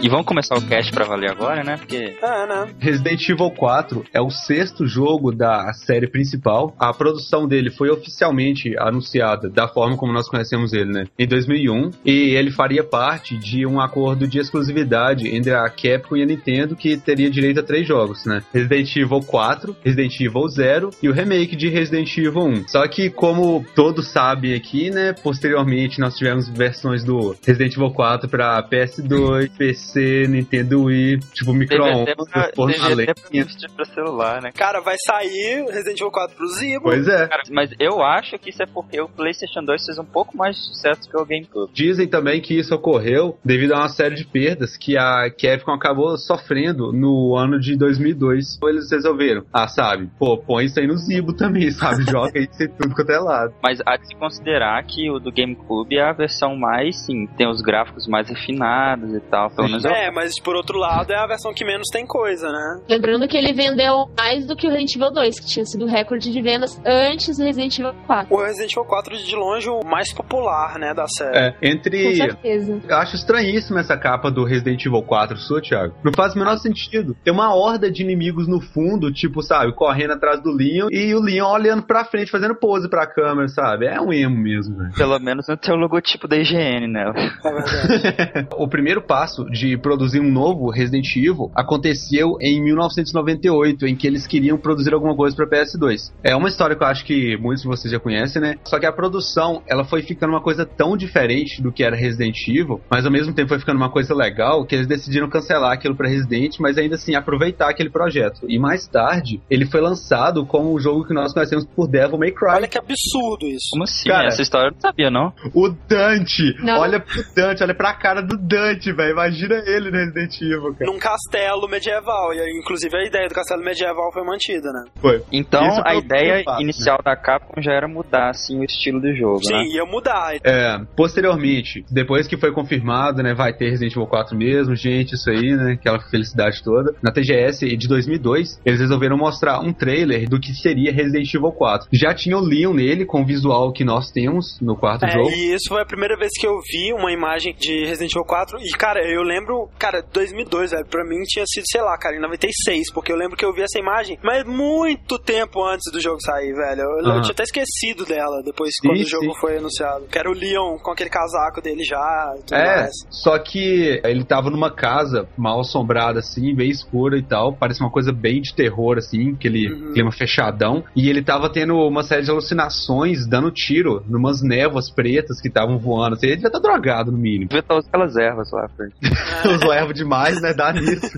[0.10, 1.78] E vamos começar o cast pra valer agora, né?
[1.78, 2.74] Porque É, né?
[2.80, 6.76] Resident Evil 4 é o sexto jogo da série principal.
[6.80, 11.06] A produção dele foi oficialmente anunciada da forma como nós conhecemos ele, né?
[11.20, 11.92] Em 2001.
[12.04, 16.76] E ele faria parte de um acordo de exclusividade entre a Capcom e a Nintendo
[16.76, 18.42] que teria direito a três jogos, né?
[18.52, 22.68] Resident Evil 4, Resident Evil 0 e o remake de Resident Evil 1.
[22.68, 25.14] Só que, como todos sabem aqui, né?
[25.14, 32.02] Posteriormente nós tivemos versões do Resident Evil 4 para PS2, PC, Nintendo Wii, tipo micro-ondas,
[32.02, 33.46] até pra, forno teve a até lenha.
[33.76, 34.52] pra celular, né?
[34.52, 36.84] Cara, vai sair Resident Evil 4 pro Zibo.
[36.84, 37.28] Pois é.
[37.28, 40.56] Cara, mas eu acho que isso é porque o PlayStation 2 fez um pouco mais
[40.56, 41.72] de sucesso que o GameCube.
[41.74, 46.18] Dizem também que isso ocorreu devido a uma série de perdas que a Capcom acabou
[46.18, 48.60] sofrendo no ano de 2002.
[48.64, 52.04] Eles resolveram, ah, sabe, pô, põe isso aí no Zibo também, sabe?
[52.04, 53.54] Joga isso em tudo quanto é lado.
[53.64, 57.48] Mas há de se considerar que o do GameCube é a versão mais, sim, tem
[57.48, 59.50] os gráficos mais refinados e tal.
[59.50, 60.08] Pelo menos entendeu?
[60.08, 62.82] É, mas por outro lado é a versão que menos tem coisa, né?
[62.90, 65.88] Lembrando que ele vendeu mais do que o Resident Evil 2, que tinha sido o
[65.88, 68.34] recorde de vendas antes do Resident Evil 4.
[68.34, 71.38] O Resident Evil 4 de longe o mais popular, né, da série.
[71.38, 72.16] É, Com entre.
[72.16, 72.80] certeza.
[72.88, 75.96] Eu acho estranhíssima essa capa do Resident Evil 4 sua, Thiago.
[76.04, 77.16] Não faz o menor sentido.
[77.24, 81.20] Tem uma horda de inimigos no fundo, tipo, sabe, correndo atrás do Leon e o
[81.22, 83.86] Leon olhando pra frente, fazendo pose pra câmera, sabe?
[83.88, 84.94] É um emo mesmo, velho.
[84.96, 87.14] Pelo menos não tem o logotipo da IGN nela.
[87.50, 88.48] É verdade.
[88.58, 94.28] o primeiro passo de produzir um novo Resident Evil aconteceu em 1998, em que eles
[94.28, 96.12] queriam produzir alguma coisa para PS2.
[96.24, 98.56] É uma história que eu acho que muitos de vocês já conhecem, né?
[98.66, 102.38] Só que a produção, ela foi ficando uma coisa tão diferente do que era Resident
[102.48, 105.96] Evil, mas ao mesmo tempo foi ficando uma coisa legal, que eles decidiram cancelar aquilo
[105.96, 108.46] para Resident, mas ainda assim aproveitar aquele projeto.
[108.48, 112.32] E mais tarde, ele foi lançado como o jogo que nós conhecemos por Devil May
[112.32, 112.50] Cry.
[112.56, 113.70] Olha que absurdo isso.
[113.72, 114.10] Como assim?
[114.10, 115.34] Cara- Essa história eu não sabia, não.
[115.54, 116.56] O Dante!
[116.64, 116.80] Não.
[116.80, 119.12] Olha pro Dante, olha pra cara do Dante, velho.
[119.12, 120.92] Imagina ele no Resident Evil, cara.
[120.92, 122.34] Num castelo medieval.
[122.34, 124.86] E inclusive a ideia do castelo medieval foi mantida, né?
[125.02, 125.22] Foi.
[125.32, 129.14] Então, Isso a ideia passo, inicial da Capcom já era mudar, assim, o estilo do
[129.16, 129.64] jogo, Sim, né?
[129.66, 130.36] ia mudar.
[130.44, 135.30] É, posteriormente, depois que foi confirmado, né, vai ter Resident Evil 4 mesmo, gente, isso
[135.30, 136.94] aí, né, aquela felicidade toda.
[137.02, 141.88] Na TGS de 2002, eles resolveram mostrar um trailer do que seria Resident Evil 4.
[141.94, 145.30] Já tinha o Leon nele, com o visual que nós temos no quarto É, jogo.
[145.30, 148.58] e isso foi a primeira vez que eu vi uma imagem de Resident Evil 4.
[148.62, 150.86] E, cara, eu lembro, cara, 2002, velho.
[150.86, 152.92] Pra mim tinha sido, sei lá, cara, em 96.
[152.94, 156.54] Porque eu lembro que eu vi essa imagem, mas muito tempo antes do jogo sair,
[156.54, 156.82] velho.
[156.82, 157.22] Eu, eu Aham.
[157.22, 159.40] tinha até esquecido dela depois, Sim, quando o jogo sim.
[159.40, 160.06] foi anunciado.
[160.06, 162.92] Que era o Leon com aquele casaco dele já e tudo É, mais.
[163.10, 167.54] só que ele tava numa casa mal assombrada, assim, bem escura e tal.
[167.54, 169.94] Parece uma coisa bem de terror, assim, aquele Uhum.
[169.94, 170.84] clima fechadão.
[170.96, 175.78] E ele tava tendo uma série de alucinações, dando tiro numas névoas pretas que estavam
[175.78, 176.16] voando.
[176.16, 177.50] Assim, ele devia estar drogado, no mínimo.
[177.50, 178.94] Devia estar usando aquelas ervas lá, Fred.
[179.56, 180.54] Usou erva demais, né?
[180.54, 181.10] Dá nisso.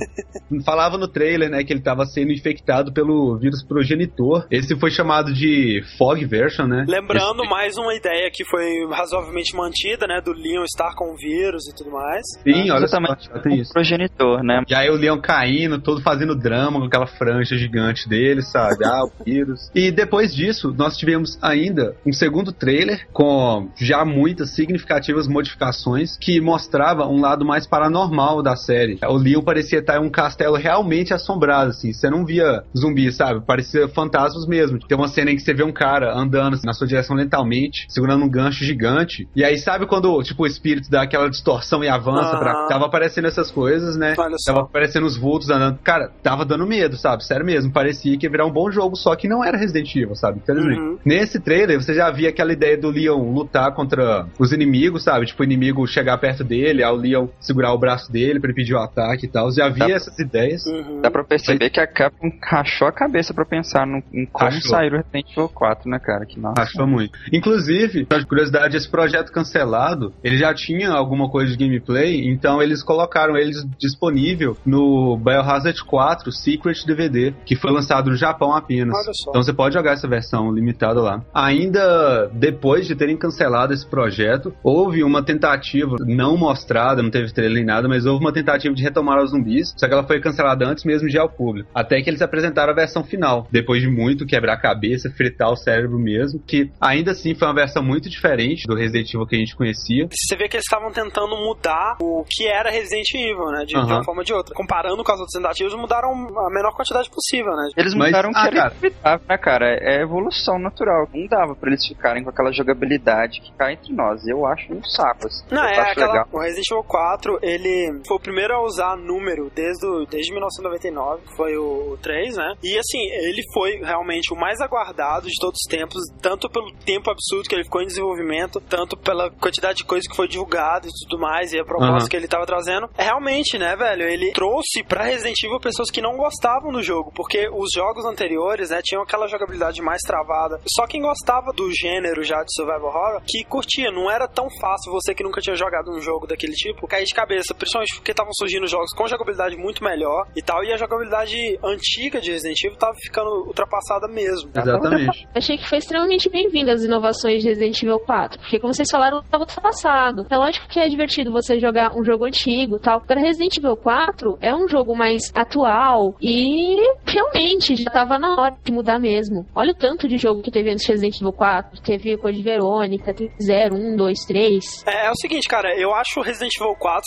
[0.65, 4.45] Falava no trailer, né, que ele tava sendo infectado pelo vírus progenitor.
[4.51, 6.85] Esse foi chamado de Fog Version, né?
[6.87, 10.21] Lembrando mais uma ideia que foi razoavelmente mantida, né?
[10.23, 12.21] Do Leon estar com o vírus e tudo mais.
[12.43, 13.43] Sim, olha só, Exatamente.
[13.43, 13.73] tem isso.
[13.73, 14.63] progenitor, né?
[14.67, 18.83] E aí o leão caindo, todo fazendo drama com aquela franja gigante dele, sabe?
[18.85, 19.71] Ah, o vírus.
[19.73, 26.41] E depois disso, nós tivemos ainda um segundo trailer com já muitas significativas modificações que
[26.41, 28.10] mostrava um lado mais paranormal
[28.43, 28.99] da série.
[29.07, 31.93] O Leon parecia estar em um castelo realmente assombrado, assim.
[31.93, 33.41] Você não via zumbis, sabe?
[33.45, 34.79] Parecia fantasmas mesmo.
[34.79, 37.85] Tem uma cena em que você vê um cara andando assim, na sua direção lentamente,
[37.89, 39.27] segurando um gancho gigante.
[39.35, 42.51] E aí, sabe quando, tipo, o espírito dá aquela distorção e avança pra...
[42.51, 42.67] Aham.
[42.67, 44.13] Tava aparecendo essas coisas, né?
[44.45, 45.79] Tava aparecendo os vultos andando.
[45.83, 47.25] Cara, tava dando medo, sabe?
[47.25, 47.71] Sério mesmo.
[47.71, 50.39] Parecia que ia virar um bom jogo, só que não era Resident Evil, sabe?
[50.39, 50.79] Infelizmente.
[50.79, 50.97] Uhum.
[51.05, 55.25] Nesse trailer, você já via aquela ideia do Leon lutar contra os inimigos, sabe?
[55.25, 58.73] Tipo, o inimigo chegar perto dele, aí o Leon segurar o braço dele pra impedir
[58.73, 59.51] o ataque e tal.
[59.51, 59.91] Já via Tá.
[59.93, 60.65] essas ideias.
[60.65, 61.01] Uhum.
[61.01, 64.61] Dá pra perceber que a Capcom rachou a cabeça pra pensar no, em como Rachou.
[64.69, 66.25] sair o Resident Evil 4, né, cara?
[66.25, 66.61] Que nossa.
[66.61, 67.17] Achou muito.
[67.31, 72.83] Inclusive, pra curiosidade, esse projeto cancelado, ele já tinha alguma coisa de gameplay, então eles
[72.83, 78.95] colocaram eles disponível no Biohazard 4 Secret DVD, que foi lançado no Japão apenas.
[78.95, 79.29] Olha só.
[79.31, 81.23] Então você pode jogar essa versão limitada lá.
[81.33, 87.55] Ainda depois de terem cancelado esse projeto, houve uma tentativa não mostrada, não teve trailer
[87.57, 90.65] nem nada, mas houve uma tentativa de retomar os zumbis, só que ela foi cancelada
[90.65, 91.69] antes mesmo de ir ao público.
[91.75, 95.55] Até que eles apresentaram a versão final, depois de muito quebrar a cabeça, fritar o
[95.57, 99.39] cérebro mesmo, que ainda assim foi uma versão muito diferente do Resident Evil que a
[99.39, 100.07] gente conhecia.
[100.09, 103.65] Você vê que eles estavam tentando mudar o que era Resident Evil, né?
[103.65, 104.53] De, uma forma ou de outra.
[104.55, 107.69] Comparando com as outras tentativas, mudaram a menor quantidade possível, né?
[107.75, 108.73] Eles Mas- mudaram o que ah, era cara.
[108.79, 109.65] inevitável, né, cara?
[109.81, 111.07] É evolução natural.
[111.13, 114.25] Não dava pra eles ficarem com aquela jogabilidade que cai entre nós.
[114.27, 115.43] Eu acho um saco, assim.
[115.51, 116.07] Não, Eu é aquela.
[116.07, 116.27] legal.
[116.31, 121.21] O Resident Evil 4, ele foi o primeiro a usar número desde, o- desde 1999,
[121.27, 122.55] que foi o 3, né?
[122.63, 127.09] E assim, ele foi realmente o mais aguardado de todos os tempos, tanto pelo tempo
[127.09, 130.91] absurdo que ele ficou em desenvolvimento, tanto pela quantidade de coisa que foi divulgado e
[131.07, 132.07] tudo mais, e a proposta Aham.
[132.09, 132.89] que ele tava trazendo.
[132.97, 134.03] É realmente, né, velho?
[134.07, 138.69] Ele trouxe pra Resident Evil pessoas que não gostavam do jogo, porque os jogos anteriores,
[138.69, 140.59] né, tinham aquela jogabilidade mais travada.
[140.75, 143.91] Só quem gostava do gênero já de survival horror que curtia.
[143.91, 147.13] Não era tão fácil você que nunca tinha jogado um jogo daquele tipo cair de
[147.13, 151.35] cabeça, principalmente porque estavam surgindo jogos com jogabilidade muito melhor e tal, e a jogabilidade
[151.63, 154.51] antiga de Resident Evil tava ficando ultrapassada mesmo.
[154.53, 155.27] Exatamente.
[155.33, 159.19] Achei que foi extremamente bem-vindo as inovações de Resident Evil 4, porque como vocês falaram,
[159.19, 160.25] estava ultrapassado.
[160.29, 163.01] É lógico que é divertido você jogar um jogo antigo e tal.
[163.01, 168.55] Agora, Resident Evil 4 é um jogo mais atual e realmente já tava na hora
[168.63, 169.45] de mudar mesmo.
[169.55, 171.81] Olha o tanto de jogo que teve antes de Resident Evil 4.
[171.81, 174.63] Teve Code Verônica, teve 0, 1, 2, 3.
[174.85, 177.01] É, é o seguinte, cara, eu acho Resident Evil 4,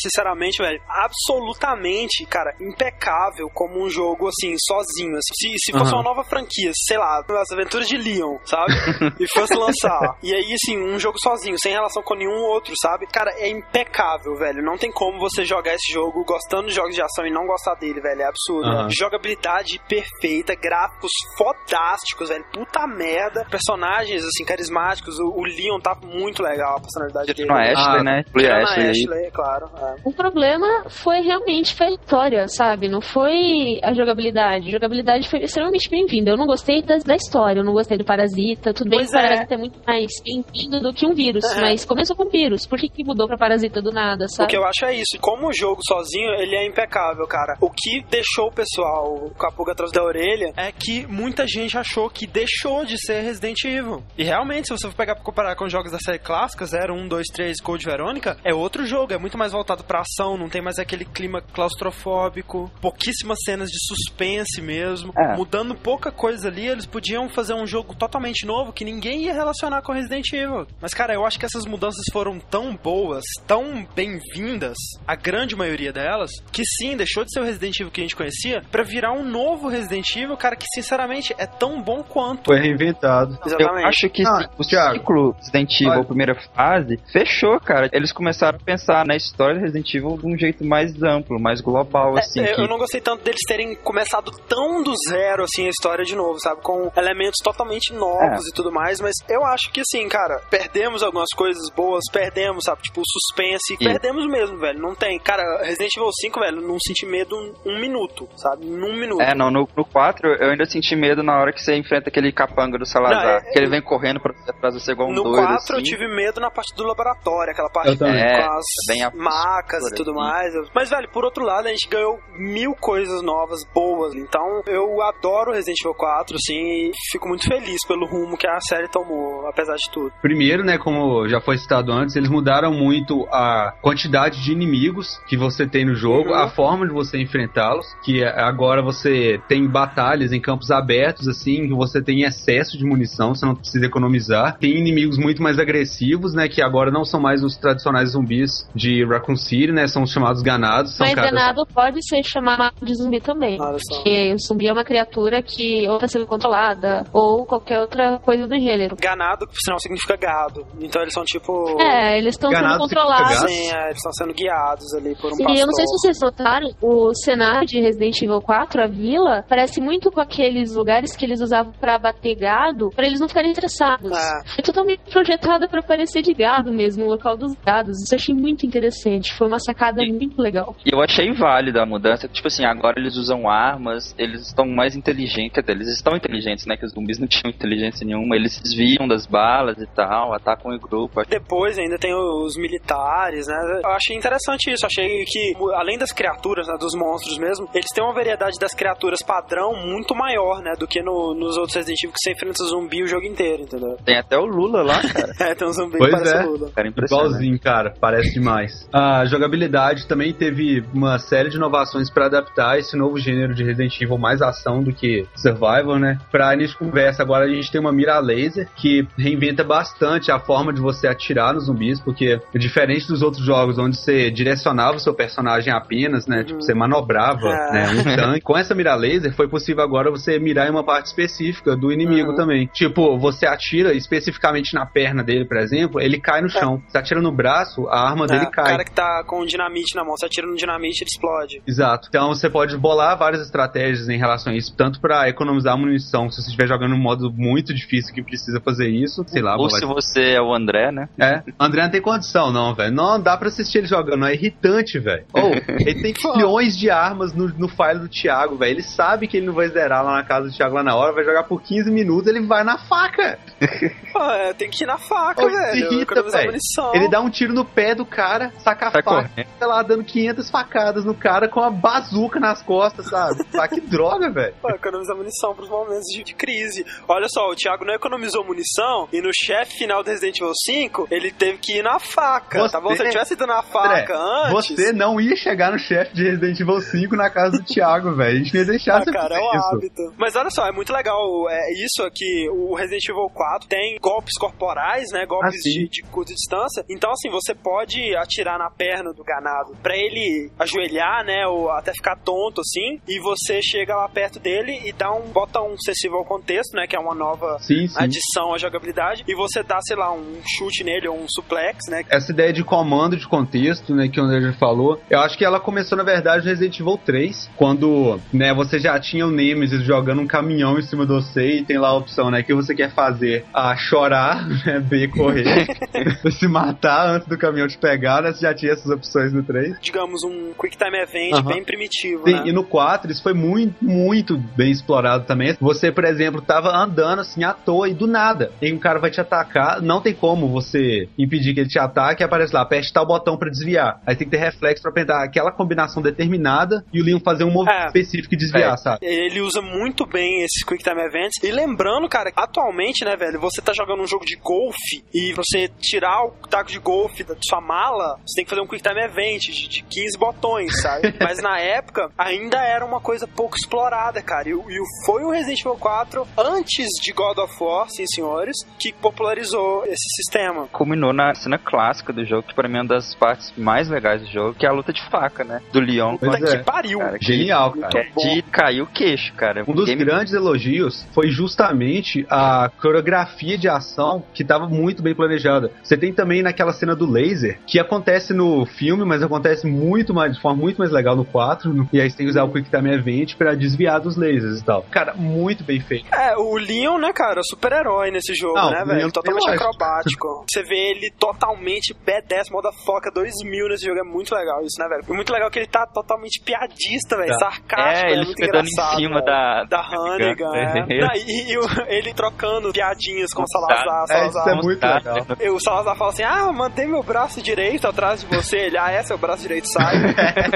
[0.63, 5.17] velho, absolutamente, cara, impecável como um jogo, assim, sozinho.
[5.17, 5.33] assim.
[5.35, 6.01] Se, se fosse Aham.
[6.03, 8.73] uma nova franquia, sei lá, as aventuras de Leon, sabe?
[9.21, 10.17] e fosse lançar.
[10.23, 13.07] E aí, assim, um jogo sozinho, sem relação com nenhum outro, sabe?
[13.07, 14.63] Cara, é impecável, velho.
[14.63, 17.75] Não tem como você jogar esse jogo gostando de jogos de ação e não gostar
[17.75, 18.23] dele, velho.
[18.23, 18.69] É absurdo.
[18.69, 18.89] Aham.
[18.91, 22.45] Jogabilidade perfeita, gráficos fodásticos, velho.
[22.53, 23.45] Puta merda.
[23.51, 25.19] Personagens, assim, carismáticos.
[25.19, 27.49] O, o Leon tá muito legal, a personalidade dele.
[27.49, 28.25] Tirando a Ashley, Ah, né?
[28.35, 28.91] Ashley aí.
[28.91, 29.67] Ashley, claro.
[29.77, 29.95] é.
[30.05, 30.44] O problema
[30.89, 32.89] foi realmente foi a história, sabe?
[32.89, 34.69] Não foi a jogabilidade.
[34.69, 36.31] A jogabilidade foi extremamente bem-vinda.
[36.31, 38.73] Eu não gostei da, da história, eu não gostei do Parasita.
[38.73, 39.23] Tudo bem Pois que o é.
[39.29, 41.61] Parasita é muito mais bem-vindo do que um vírus, É.
[41.61, 42.67] mas começou com vírus.
[42.67, 44.51] Por que, que mudou pra Parasita do nada, O sabe?
[44.51, 45.19] que eu acho é isso.
[45.21, 47.57] Como o jogo sozinho, ele é impecável, cara.
[47.61, 51.77] O que deixou o pessoal com a pulga atrás da orelha é que muita gente
[51.77, 54.03] achou que deixou de ser Resident Evil.
[54.19, 56.95] E realmente, se você for pegar pra comparar com os jogos da série clássica, 0,
[56.95, 59.13] 1, 2, 3, Code Verônica, é outro jogo.
[59.13, 63.79] É muito mais voltado pra ação, não tem mais aquele clima claustrofóbico, pouquíssimas cenas de
[63.87, 65.13] suspense mesmo.
[65.17, 65.37] É.
[65.37, 69.83] Mudando pouca coisa ali, eles podiam fazer um jogo totalmente novo que ninguém ia relacionar
[69.83, 70.67] com Resident Evil.
[70.81, 75.93] Mas, cara, eu acho que essas mudanças foram tão boas, tão bem-vindas, a grande maioria
[75.93, 79.13] delas, que sim, deixou de ser o Resident Evil que a gente conhecia pra virar
[79.13, 82.47] um novo Resident Evil, cara, que sinceramente é tão bom quanto.
[82.47, 83.39] Foi reinventado.
[83.45, 83.87] Eu Exatamente.
[83.87, 86.01] acho que Não, sim, o Thiago, ciclo Resident Evil, olha.
[86.01, 87.89] a primeira fase, fechou, cara.
[87.93, 91.61] Eles começaram a pensar na história do Resident Evil de um jeito mais amplo, mais
[91.61, 92.41] global, assim.
[92.41, 96.05] É, que- Eu não gostei tanto deles terem começado tão do zero, assim, a história
[96.05, 96.61] de novo, sabe?
[96.63, 98.49] Com elementos totalmente novos É.
[98.51, 102.83] e tudo mais, mas eu acho que, assim, cara, perdemos algumas coisas boas, perdemos, sabe?
[102.83, 104.79] Tipo, o suspense, E- perdemos mesmo, velho.
[104.81, 105.19] Não tem.
[105.19, 108.67] Cara, Resident Evil 5, velho, não senti medo um, um minuto, sabe?
[108.67, 109.21] Num minuto.
[109.23, 112.33] É, não, no, no 4 eu ainda senti medo na hora que você enfrenta aquele
[112.33, 113.23] capanga do Salazar.
[113.25, 114.33] Não, é- que ele vem correndo pra
[114.71, 115.47] de você igual um No doido.
[115.47, 115.85] 4 eu assim.
[115.85, 118.21] tive medo na parte do laboratório, aquela parte Eu também.
[118.21, 120.19] É, com as macas e tudo assim.
[120.21, 120.55] mais.
[120.75, 124.15] Mas, velho, por outro lado, a gente ganhou mil coisas novas, boas.
[124.15, 128.61] Então, eu adoro Resident Evil 4, assim, e fico muito feliz pelo rumo que a
[128.61, 130.13] série tomou, apesar de tudo.
[130.23, 135.37] Primeiro, né, como já foi citado antes, eles mudaram muito a quantidade de inimigos que
[135.37, 136.35] você tem no jogo, Uhum.
[136.35, 141.67] a forma de você enfrentá-los, que é- agora você tem batalhas em campos abertos, assim,
[141.69, 144.59] que você tem excesso de munição, você não precisa economizar.
[144.59, 149.05] Tem inimigos muito mais agressivos, né, que agora não são mais os tradicionais zumbis de
[149.05, 150.97] Raccoon City, né, são os chamados ganados.
[150.97, 153.57] São Mas caras- ganado pode ser chamado de zumbi também.
[153.57, 158.47] Porque o zumbi é uma criatura que ou tá sendo controlada, ou qualquer outra coisa
[158.47, 158.97] do gênero.
[159.01, 160.67] Ganado, que por sinal significa gado.
[160.81, 161.81] Então eles são tipo.
[161.81, 163.51] É, eles estão sendo controlados.
[163.51, 165.57] Sim, é, eles estão sendo guiados ali por um E pastor.
[165.57, 169.81] eu não sei se vocês notaram, o cenário de Resident Evil 4, a vila, parece
[169.81, 174.11] muito com aqueles lugares que eles usavam pra bater gado, pra eles não ficarem estressados.
[174.13, 174.55] É.
[174.57, 178.03] Foi totalmente projetada pra parecer de gado mesmo, o local dos gados.
[178.03, 179.33] Isso eu achei muito interessante.
[179.35, 180.75] Foi uma sacada muito legal.
[180.85, 182.29] E eu achei válida a mudança.
[182.29, 185.63] Tipo assim, agora eles usam armas, eles estão mais inteligentes.
[185.69, 186.77] Eles estão inteligentes, né?
[186.77, 188.37] Que os zumbis não tinham inteligência nenhuma.
[188.37, 191.23] Eles desviam das balas e tal, atacam em grupo.
[191.29, 193.81] Depois ainda tem os militares, né?
[193.85, 194.87] Eu achei interessante isso.
[194.87, 199.21] Achei que, além das criaturas, né, dos monstros mesmo, eles têm uma variedade das criaturas
[199.23, 200.73] padrão muito maior, né?
[200.79, 203.97] Do que no- nos outros Resident Evil que você enfrenta zumbi o jogo inteiro, entendeu?
[204.05, 205.33] Tem até o Lula lá, cara.
[205.45, 206.47] É, tem um zumbi Pois que parece é.
[206.47, 206.71] o Lula.
[206.75, 207.27] Cara, impressionante.
[207.29, 208.89] Igualzinho, cara, parece demais.
[208.93, 209.74] A jogabilidade
[210.07, 214.41] também teve uma série de inovações pra adaptar esse novo gênero de Resident Evil mais
[214.41, 216.19] ação do que survival, né?
[216.31, 220.39] Pra início de conversa, agora a gente tem uma mira laser que reinventa bastante a
[220.39, 225.01] forma de você atirar nos zumbis, porque diferente dos outros jogos onde você direcionava o
[225.01, 226.45] seu personagem apenas, né?
[226.45, 227.73] Tipo, você manobrava, É.
[227.73, 227.87] né?
[227.91, 228.41] Um tanque.
[228.41, 232.31] Com essa mira laser foi possível agora você mirar em uma parte específica do inimigo
[232.31, 232.37] Uhum.
[232.37, 232.67] também.
[232.73, 236.83] Tipo, você atira especificamente na perna dele, por exemplo, ele cai no chão.
[236.87, 238.65] Você atira no braço, a arma dele o cai.
[238.65, 241.63] cara que tá com um dinamite na mão, você atira no dinamite ele explode.
[241.67, 242.09] Exato.
[242.09, 246.43] Então você pode bolar várias estratégias em relação a isso, tanto pra economizar munição, se
[246.43, 249.85] você estiver jogando um modo muito difícil que precisa fazer isso, sei lá, Ou se
[249.85, 251.09] você é o André, né?
[251.19, 252.95] É, André não tem condição, não, velho.
[252.95, 255.25] Não dá pra assistir ele jogando, é irritante, velho.
[255.33, 258.73] Ou, ele tem milhões de armas no, no file do Thiago, velho.
[258.73, 261.13] Ele sabe que ele não vai zerar lá na casa do Thiago lá na hora,
[261.13, 263.39] vai jogar por 15 minutos, ele vai na faca.
[264.13, 265.93] Pô, é, tem que ir na faca, Ô, velho.
[265.93, 266.59] irrita, velho.
[266.95, 269.31] Ele dá um tiro no pé do cara, saca a faca,
[269.61, 273.45] lá dando 500 facadas no cara com a bazuca nas costas, sabe?
[273.55, 274.55] Ah, que droga, velho.
[274.75, 276.85] Economizar munição pros momentos de, de crise.
[277.09, 281.09] Olha só, o Thiago não economizou munição e no chefe final do Resident Evil 5,
[281.11, 282.95] ele teve que ir na faca, Você- tá bom?
[282.95, 284.71] Se ele tivesse ido na André, faca antes...
[284.77, 288.35] Você não ia chegar no chefe de Resident Evil 5 na casa do Thiago, velho.
[288.41, 289.75] A gente ia deixar Ah, cara, é o isso.
[289.77, 290.03] hábito.
[290.19, 291.17] Mas olha só, é muito legal.
[291.49, 295.25] É isso aqui, o Resident Evil 4 tem golpes corporais, né?
[295.27, 295.71] Golpes Ah, sim.
[295.85, 296.85] de, de curta distância.
[296.91, 301.47] Então, assim, você pode atirar na perna do ganado pra ele ajoelhar, né?
[301.47, 303.01] Ou até ficar tonto, assim.
[303.09, 305.29] E você chega lá perto dele e dá um.
[305.31, 306.87] bota um sensível ao contexto, né?
[306.87, 307.97] Que é uma nova Sim, sim.
[307.99, 309.25] adição à jogabilidade.
[309.27, 312.05] E você dá, sei lá, um chute nele ou um suplex, né?
[312.11, 315.45] Essa ideia de comando de contexto, né, que o André já falou, eu acho que
[315.45, 319.83] ela começou, na verdade, no Resident Evil 3, quando, né, você já tinha o Nemesis
[319.83, 322.75] jogando um caminhão em cima de você e tem lá a opção, né, que você
[322.75, 325.67] quer fazer a chorar, né, B, correr,
[326.31, 329.79] se matar antes do caminhão te pegar, né, você já tinha essas opções no 3.
[329.81, 332.43] Digamos, um Quick Time Event bem primitivo, Sim, né?
[332.47, 335.57] e no 4 isso foi muito, muito bem explorado também.
[335.61, 338.53] Você, por exemplo, tava andando assim à toa e do nada.
[338.61, 342.23] E um cara vai te atacar, não tem como você impedir que ele te ataque
[342.23, 344.01] e aparece lá, aperte tal botão pra desviar.
[344.07, 347.51] Aí tem que ter reflexo pra apertar aquela combinação determinada e o Leon fazer um
[347.53, 347.87] movimento É.
[347.87, 348.77] específico e desviar, É.
[348.77, 348.99] sabe?
[349.07, 351.43] Ele usa muito bem esses Quick Time Events.
[351.43, 355.69] E lembrando, cara, atualmente, né, velho, você tá jogando um jogo de golfe e você
[355.81, 359.01] tirar o taco de golfe da sua mala, você tem que fazer um Quick Time
[359.03, 361.15] Event de, de 15 botões, sabe?
[361.21, 364.49] Mas na época, ainda era uma coisa pouco explorada, cara.
[364.49, 368.93] E, e foi o Resident Evil 4, antes de God of War, sim senhores, que
[368.93, 370.67] popularizou esse sistema.
[370.69, 374.23] Culminou na cena clássica do jogo, que pra mim é uma das partes mais legais
[374.23, 375.61] do jogo, que é a luta de faca, né?
[375.73, 376.17] Do Leon.
[376.17, 376.59] Puta é.
[376.59, 376.99] que pariu!
[376.99, 378.07] Cara, que Genial, cara.
[378.17, 379.65] de cair o queixo, cara.
[379.67, 385.15] Um dos Game- grandes elogios foi justamente a coreografia de ação que estava muito bem
[385.15, 385.71] planejada.
[385.83, 390.35] Você tem também naquela cena do laser, que acontece no filme, mas acontece muito mais,
[390.35, 391.73] de forma muito mais legal no 4.
[391.73, 394.61] no- e aí você tem que usar o Quick Time Event pra desviar dos lasers
[394.61, 394.83] e tal.
[394.91, 396.07] Cara, muito bem feito.
[396.15, 399.11] É, o Leon, né, cara, super-herói nesse jogo, Não, né, velho?
[399.13, 399.69] Totalmente tem lógica.
[399.69, 400.45] acrobático.
[400.51, 405.03] Você vê ele totalmente B10 Motherfucker 2000 nesse jogo, é muito legal isso, né, velho?
[405.09, 407.51] E muito legal que ele tá totalmente piadista, velho, Tá.
[407.51, 408.97] sarcástico, É, é, ele muito fica dando em engraçado.
[408.97, 409.25] cima velho.
[409.25, 409.65] da...
[409.65, 410.75] Da Hannigan, é.
[411.01, 414.05] Não, e, e o- ele trocando piadinhas com o Salazar.
[414.11, 414.63] É, isso é Salazar.
[414.63, 415.27] muito legal.
[415.41, 418.57] E O Salazar fala assim: Ah, mandei meu braço direito atrás de você.
[418.57, 419.95] Ele, ah, é, seu braço direito sai.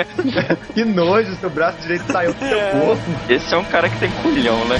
[0.75, 2.71] que nojo, seu braço direito saiu do seu É.
[2.71, 3.03] corpo.
[3.29, 4.77] Esse é um cara que tem culhão, né?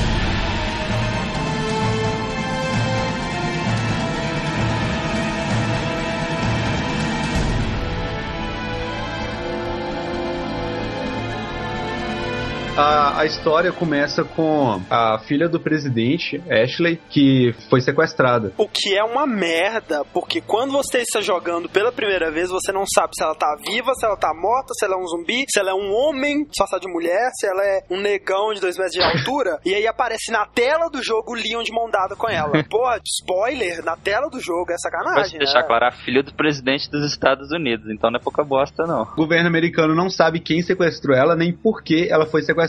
[12.79, 18.53] A, a história começa com a filha do presidente, Ashley, que foi sequestrada.
[18.57, 22.85] O que é uma merda, porque quando você está jogando pela primeira vez, você não
[22.87, 25.59] sabe se ela tá viva, se ela tá morta, se ela é um zumbi, se
[25.59, 28.95] ela é um homem disfarçado de mulher, se ela é um negão de dois metros
[28.95, 29.59] de altura.
[29.67, 32.63] e aí aparece na tela do jogo o Leon de mão dada com ela.
[32.71, 35.67] Porra, spoiler, na tela do jogo, é Pode sacanagem, deixar né?
[35.67, 39.03] claro, a filha do presidente dos Estados Unidos, então não é pouca bosta, não.
[39.03, 42.68] O governo americano não sabe quem sequestrou ela, nem por que ela foi sequestrada.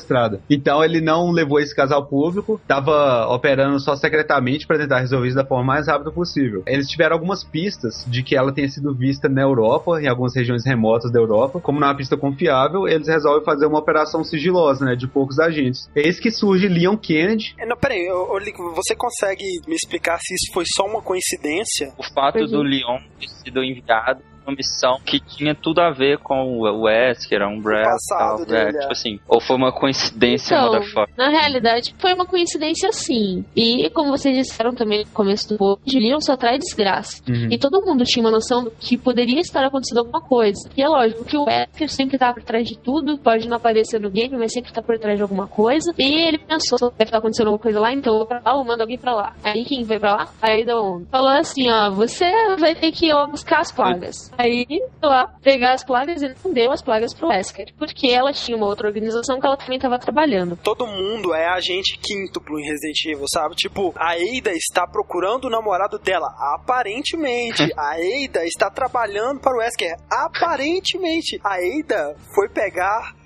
[0.49, 5.27] Então ele não levou esse caso ao público, tava operando só secretamente para tentar resolver
[5.27, 6.63] isso da forma mais rápida possível.
[6.67, 10.65] Eles tiveram algumas pistas de que ela tenha sido vista na Europa, em algumas regiões
[10.65, 11.59] remotas da Europa.
[11.59, 15.39] Como não é uma pista confiável, eles resolvem fazer uma operação sigilosa, né, de poucos
[15.39, 15.89] agentes.
[15.95, 17.55] Eis que surge Leon Kennedy.
[17.57, 21.91] É, Não, peraí, ô, Lico, você consegue me explicar se isso foi só uma coincidência?
[21.97, 22.47] O fato Uhum.
[22.47, 27.41] do Leon ter sido enviado uma missão que tinha tudo a ver com o Wesker,
[27.41, 28.79] a Umbrella O tal, é, dele, é.
[28.81, 31.13] tipo assim, ou foi uma coincidência, Então, motherfucker.
[31.17, 33.45] na realidade, foi uma coincidência sim.
[33.55, 37.21] E como vocês disseram também no começo do post, Leon só traz desgraça.
[37.29, 37.47] Uhum.
[37.51, 40.69] E todo mundo tinha uma noção do que poderia estar acontecendo alguma coisa.
[40.75, 43.99] E é lógico que o Wesker sempre tá por trás de tudo, pode não aparecer
[43.99, 45.93] no game, mas sempre tá por trás de alguma coisa.
[45.97, 48.63] E ele pensou, deve estar acontecendo alguma coisa lá, então eu vou pra lá, ou
[48.63, 49.35] mando alguém pra lá.
[49.43, 50.27] Aí quem vai pra lá?
[50.41, 51.07] Aí da ONU.
[51.11, 52.25] Falou assim, ó, você
[52.57, 54.31] vai ter que ir lá buscar as plagas.
[54.39, 54.65] Aí,
[55.03, 57.73] lá, pegar as plagas e não deu as plagas pro Wesker.
[57.77, 60.55] Porque ela tinha uma outra organização que ela também tava trabalhando.
[60.55, 63.55] todo mundo é agente quíntuplo em Resident Evil, sabe?
[63.55, 67.67] Tipo, a Ada está procurando o namorado dela, aparentemente.
[67.75, 71.39] A Ada está trabalhando para o Wesker, aparentemente.
[71.43, 73.18] A Ada foi pegar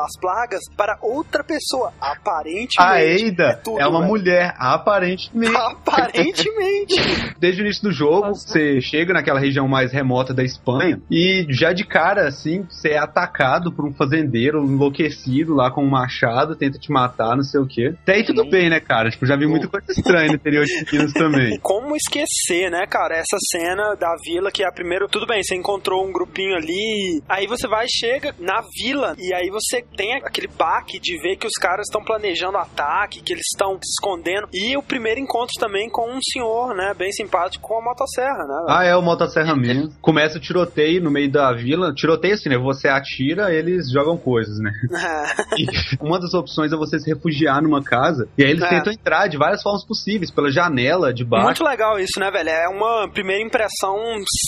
[0.00, 2.76] as plagas para outra pessoa, aparentemente.
[2.78, 4.04] A Eida é, tudo, uma velho.
[4.04, 5.56] mulher, aparentemente.
[5.56, 6.96] Aparentemente.
[7.38, 8.48] Desde o início do jogo, Nossa.
[8.48, 12.98] você chega naquela região mais remota da Espanha e já de cara, assim, você é
[12.98, 17.66] atacado por um fazendeiro enlouquecido lá com um machado, tenta te matar, não sei o
[17.66, 17.94] quê.
[18.02, 18.50] Até aí tudo Não.
[18.50, 19.10] bem, né, cara?
[19.10, 21.58] Tipo, já vi muita coisa estranha no interior de Minas também.
[21.60, 23.16] Como esquecer, né, cara?
[23.16, 25.08] Essa cena da vila que é a primeira.
[25.08, 27.22] Tudo bem, você encontrou um grupinho ali.
[27.28, 29.14] Aí você vai, chega na vila.
[29.18, 33.32] E aí você tem aquele baque de ver que os caras estão planejando ataque, que
[33.32, 34.48] eles estão se escondendo.
[34.52, 38.66] E o primeiro encontro também com um senhor, né, bem simpático com a motosserra, né?
[38.68, 39.90] Ah, é o motosserra mesmo.
[40.00, 41.92] Começa o tiroteio no meio da vila.
[41.94, 42.58] Tiroteio assim, né?
[42.58, 44.70] Você atira, eles jogam coisas, né?
[45.58, 45.66] E
[46.00, 48.28] uma das opções é você se refugiar numa casa.
[48.36, 48.68] E aí eles É.
[48.68, 51.46] tentam entrar de várias formas possíveis, pela janela, de baixo.
[51.46, 52.48] Muito legal isso, né, velho?
[52.48, 53.96] É uma primeira impressão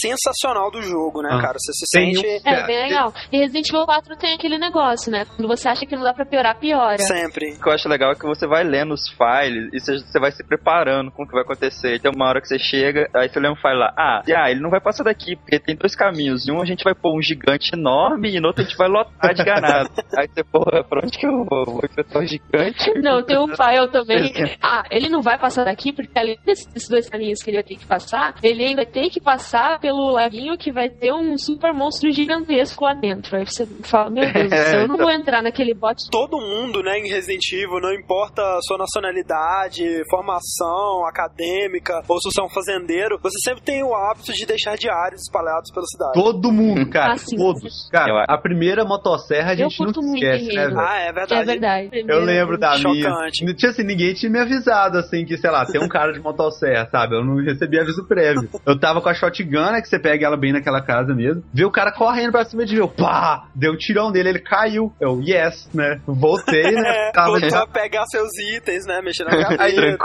[0.01, 1.41] sensacional do jogo, né, Ah.
[1.41, 1.57] cara?
[1.59, 3.13] Você se Tem sente É, bem legal.
[3.33, 4.80] E Resident Evil 4 tem aquele negócio,
[5.11, 5.27] né?
[5.37, 6.99] Quando você acha que não dá pra piorar, piora.
[6.99, 7.53] sempre.
[7.53, 10.33] O que eu acho legal é que você vai lendo os files e você, vai
[10.33, 12.01] se preparando com o que vai acontecer.
[12.01, 14.61] Tem uma hora que você chega, aí você lê um file lá, ah, ah, ele
[14.61, 16.49] não vai passar daqui, porque tem dois caminhos.
[16.49, 18.89] Em um a gente vai pôr um gigante enorme e no outro a gente vai
[18.89, 19.91] lotar de ganado.
[20.17, 21.65] aí você, porra, pra onde que eu vou?
[21.65, 22.93] Vou enfrentar o gigante?
[23.01, 24.33] Não, tem um file também.
[24.63, 27.77] Ah, ele não vai passar daqui, porque além desses dois caminhos que ele vai ter
[27.77, 32.11] que passar, ele ainda tem que passar pelo laguinho que vai ter um super monstro
[32.11, 33.37] gigantesco lá dentro.
[33.37, 36.11] Aí você fala, meu Deus céu, eu não vou entrar naquele bote.
[36.11, 42.31] Todo mundo, né, em Resident Evil, não importa a sua nacionalidade, formação acadêmica ou se
[42.31, 46.13] você é um fazendeiro, você sempre tem o hábito de deixar diários espalhados pela cidade.
[46.15, 47.15] Todo mundo, cara.
[47.15, 47.37] Ah, sim.
[47.37, 47.89] todos.
[47.91, 50.81] Cara, a primeira motosserra a Eu gente não esquece, né, velho?
[50.81, 51.43] Ah, é verdade.
[51.43, 52.05] É verdade.
[52.09, 53.11] Eu lembro da minha.
[53.11, 53.45] Chocante.
[53.45, 56.21] Não tinha assim, ninguém tinha me avisado, assim, que, sei lá, tem um cara de
[56.21, 57.17] motosserra, sabe?
[57.17, 58.49] Eu não recebi aviso prévio.
[58.67, 61.43] Eu tava com a shotgun, né, que você pega ela bem naquela casa mesmo.
[61.53, 63.49] Vi o cara correndo pra cima de mim, eu, pá!
[63.55, 64.60] Deu um tirão dele, ele caiu.
[65.01, 66.01] Eu, yes, né?
[66.07, 66.91] Voltei, né?
[67.01, 69.01] É, Tava voltou já- a pegar seus itens, né?
[69.03, 69.31] Mexer na
[69.61, 70.05] Aí, gaveta.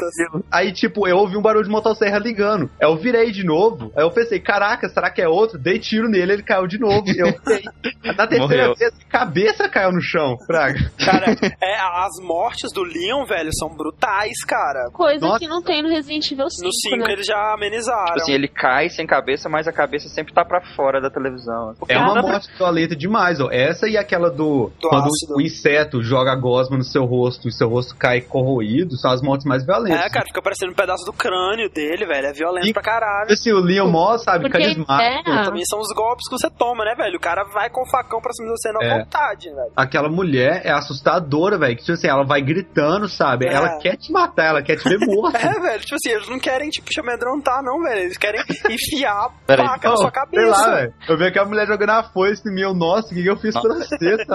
[0.51, 2.70] aí, tipo, eu ouvi um barulho de motosserra ligando.
[2.82, 3.91] Aí eu virei de novo.
[3.95, 5.58] Aí eu pensei, caraca, será que é outro?
[5.58, 7.03] Dei tiro nele, ele caiu de novo.
[7.08, 7.64] Eu virei.
[8.16, 8.76] Na terceira Morreu.
[8.76, 10.80] vez, cabeça caiu no chão, Fraga.
[11.03, 14.89] Cara, é, as mortes do Leon, velho, são brutais, cara.
[14.93, 15.39] Coisa Nossa.
[15.39, 17.14] que não tem no Resident Evil 5, No 5 né?
[17.14, 18.06] eles já amenizaram.
[18.06, 21.74] Tipo assim, ele cai sem cabeça, mas a cabeça sempre tá pra fora da televisão.
[21.89, 23.49] É uma morte violenta demais, ó.
[23.51, 24.44] Essa e aquela do.
[24.79, 25.35] Do quando ácido.
[25.37, 29.45] o inseto joga gosma no seu rosto e seu rosto cai corroído, são as mortes
[29.45, 30.05] mais violentas.
[30.05, 32.27] É, cara, fica parecendo um pedaço do crânio dele, velho.
[32.27, 33.31] É violento E- pra caralho.
[33.31, 35.29] Assim, o Leon Moss, sabe, Porque carismático.
[35.29, 37.17] é, Também são os golpes que você toma, né, velho?
[37.17, 38.99] O cara vai com o facão pra cima de você na É.
[38.99, 39.71] vontade, velho.
[39.75, 41.75] Aquela mulher é assustadora, velho.
[41.75, 43.47] Que, tipo assim, ela vai gritando, sabe?
[43.47, 43.53] É.
[43.53, 45.35] Ela quer te matar, ela quer te ver morto.
[45.45, 48.01] É, velho, tipo assim, eles não querem, tipo, te amedrontar, não, velho.
[48.01, 50.47] Eles querem enfiar a faca na sua Sei cabeça.
[50.67, 50.93] lá, velho.
[51.07, 53.37] Eu vi aquela mulher jogando a foice em mim, eu, nossa, o que que eu
[53.37, 54.34] fiz pra você, sabe?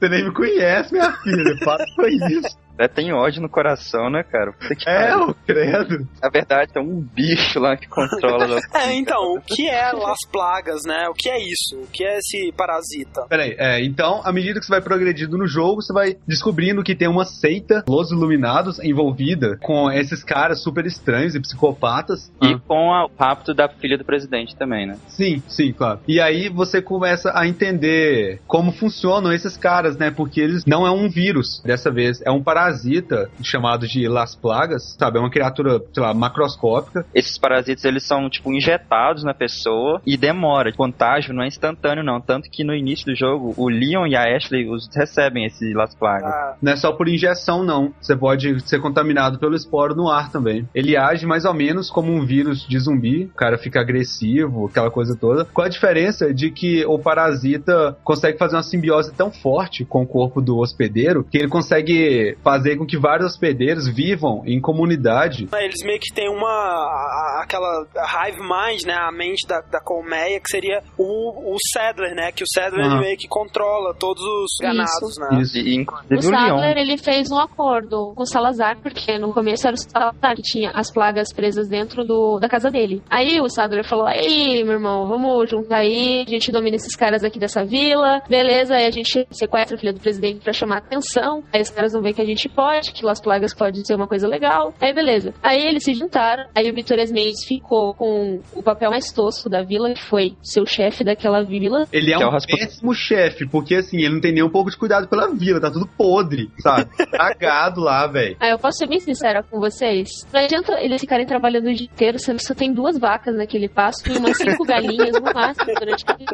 [0.00, 1.56] Você nem me conhece, minha filha.
[1.64, 2.56] Para com isso.
[2.76, 4.52] É, tem ódio no coração, né, cara?
[4.52, 6.08] Puta que É, ô, credo.
[6.20, 8.58] Na verdade, tem um bicho lá que controla.
[8.74, 11.08] É, então, o que é Las Plagas, né?
[11.08, 11.76] O que é isso?
[11.80, 13.26] O que é esse parasita?
[13.28, 16.96] Peraí, é, então, à medida que você vai progredindo no jogo, você vai descobrindo que
[16.96, 22.32] tem uma seita, Los Iluminados, envolvida com esses caras super estranhos e psicopatas.
[22.42, 24.98] E com a- o rapto da filha do presidente também, né?
[25.06, 26.00] Sim, sim, claro.
[26.08, 28.72] E aí você começa a entender como
[29.04, 30.10] funcionam esses caras, né?
[30.10, 34.96] Porque eles não é um vírus, dessa vez, é um parasita chamado de Las Plagas,
[34.98, 35.18] sabe?
[35.18, 37.04] É uma criatura, sei lá, macroscópica.
[37.14, 40.70] Esses parasitas, eles são, tipo, injetados na pessoa e demora.
[40.70, 42.20] O contágio não é instantâneo, não.
[42.20, 45.94] Tanto que no início do jogo, o Leon e a Ashley os recebem esse Las
[45.94, 46.32] Plagas.
[46.32, 47.92] Ah, Não é só por injeção, não.
[48.00, 50.66] Você pode ser contaminado pelo esporo no ar também.
[50.74, 53.24] Ele age mais ou menos como um vírus de zumbi.
[53.24, 55.44] O cara fica agressivo, aquela coisa toda.
[55.44, 60.06] Com a diferença de que o parasita consegue fazer uma simbiose tão forte com o
[60.06, 65.48] corpo do hospedeiro que ele consegue fazer com que vários hospedeiros vivam em comunidade.
[65.54, 67.40] eles meio que têm uma.
[67.42, 68.94] aquela hive mind, né?
[68.94, 72.32] A mente da, da colmeia, que seria o, o Sadler, né?
[72.32, 75.40] Que o Sadler ele meio que controla todos os ganados, né?
[75.40, 75.58] Isso.
[75.58, 76.58] E, O inclusive o, Leon.
[76.58, 80.42] Sadler, ele fez um acordo com o Salazar, porque no começo era o Salazar que
[80.42, 83.02] tinha as plagas presas dentro do, da casa dele.
[83.10, 87.24] Aí o Sadler falou, aí, meu irmão, vamos juntar aí, a gente domina esses caras
[87.24, 91.42] aqui dessa vila, beleza, aí a gente sequestra a filha do presidente pra chamar atenção,
[91.52, 94.06] aí os caras vão ver que a gente pode, que Las Plagas pode ser uma
[94.06, 95.34] coisa legal, aí beleza.
[95.42, 99.62] Aí eles se juntaram, aí o Vitor Mendes ficou com o papel mais tosco da
[99.62, 102.64] vila, que foi ser o chefe daquela vila, Ele é é o um Rasputin.
[102.64, 105.70] péssimo chefe, porque assim, ele não tem nem um pouco de cuidado pela vila, tá
[105.70, 106.88] tudo podre, sabe?
[107.10, 108.36] Cagado lá, velho.
[108.40, 110.08] Ah, eu posso ser bem sincera com vocês.
[110.32, 113.68] Não adianta eles ficarem trabalhando o dia inteiro, sendo que só tem duas vacas naquele
[113.68, 116.28] pasto e umas cinco galinhas no máximo durante aquele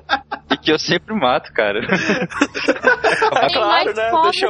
[0.51, 1.81] E que eu sempre mato, cara.
[3.41, 4.11] Tem claro, mais né?
[4.23, 4.47] Deixa.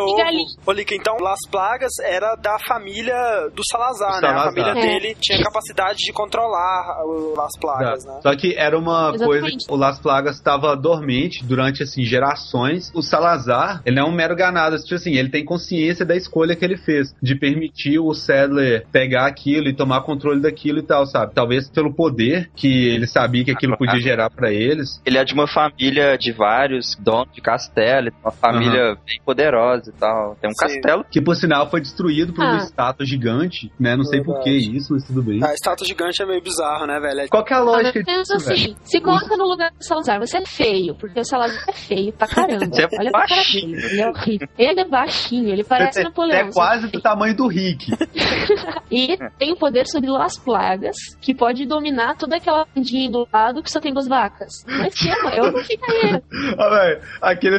[0.67, 4.29] Ô, Lica, então Las Plagas era da família do Salazar, Do né?
[4.29, 4.75] A família É.
[4.75, 8.21] dele tinha capacidade de controlar o Las Plagas, né?
[8.23, 9.25] Só que era uma Exatamente.
[9.27, 12.91] coisa que o Las Plagas estava dormente durante assim gerações.
[12.95, 16.55] O Salazar, ele não é um mero ganado, tipo assim, ele tem consciência da escolha
[16.57, 21.07] que ele fez de permitir o Sadler pegar aquilo e tomar controle daquilo e tal,
[21.07, 21.35] sabe?
[21.35, 25.01] Talvez pelo poder que ele sabia que aquilo podia gerar pra eles.
[25.05, 27.41] Ele é de uma família família de vários donos de
[27.75, 30.37] castelo, uma família bem poderosa e tal.
[30.41, 30.59] Tem um Sim.
[30.81, 31.05] castelo.
[31.11, 32.59] Que por sinal foi destruído por uma Ah.
[32.59, 33.97] estátua gigante, né?
[33.97, 35.43] Não sei por que isso, mas tudo bem.
[35.45, 37.21] A estátua gigante é meio bizarro, né, velho?
[37.21, 38.53] É- Qual que é a Ah, lógica disso, velho?
[38.53, 42.13] assim, se coloca no lugar do Salazar, você é feio, porque o Salazar é feio
[42.13, 42.67] pra caramba.
[42.67, 43.77] Você é Olha pra cara baixinho.
[43.77, 44.49] dele, ele é horrível.
[44.59, 46.49] Ele é baixinho, ele parece Você Napoleão.
[46.49, 47.91] é quase do tamanho do Rick.
[48.91, 53.63] E tem o poder sobre as plagas, que pode dominar toda aquela bandinha do lado
[53.63, 54.49] que só tem duas vacas.
[54.67, 56.21] Mas que é, eu não ficaria.
[56.59, 57.01] Ah, velho,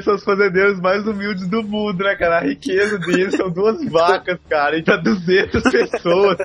[0.02, 2.38] são os fazendeiros mais humildes do mundo, né, cara?
[2.38, 6.38] A riqueza deles são duas vacas, cara, e pra 200 pessoas.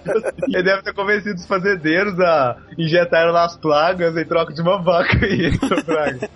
[0.49, 5.17] Ele deve ter convencido os fazendeiros a injetar nas plagas em troca de uma vaca
[5.25, 6.29] aí, seu Braga.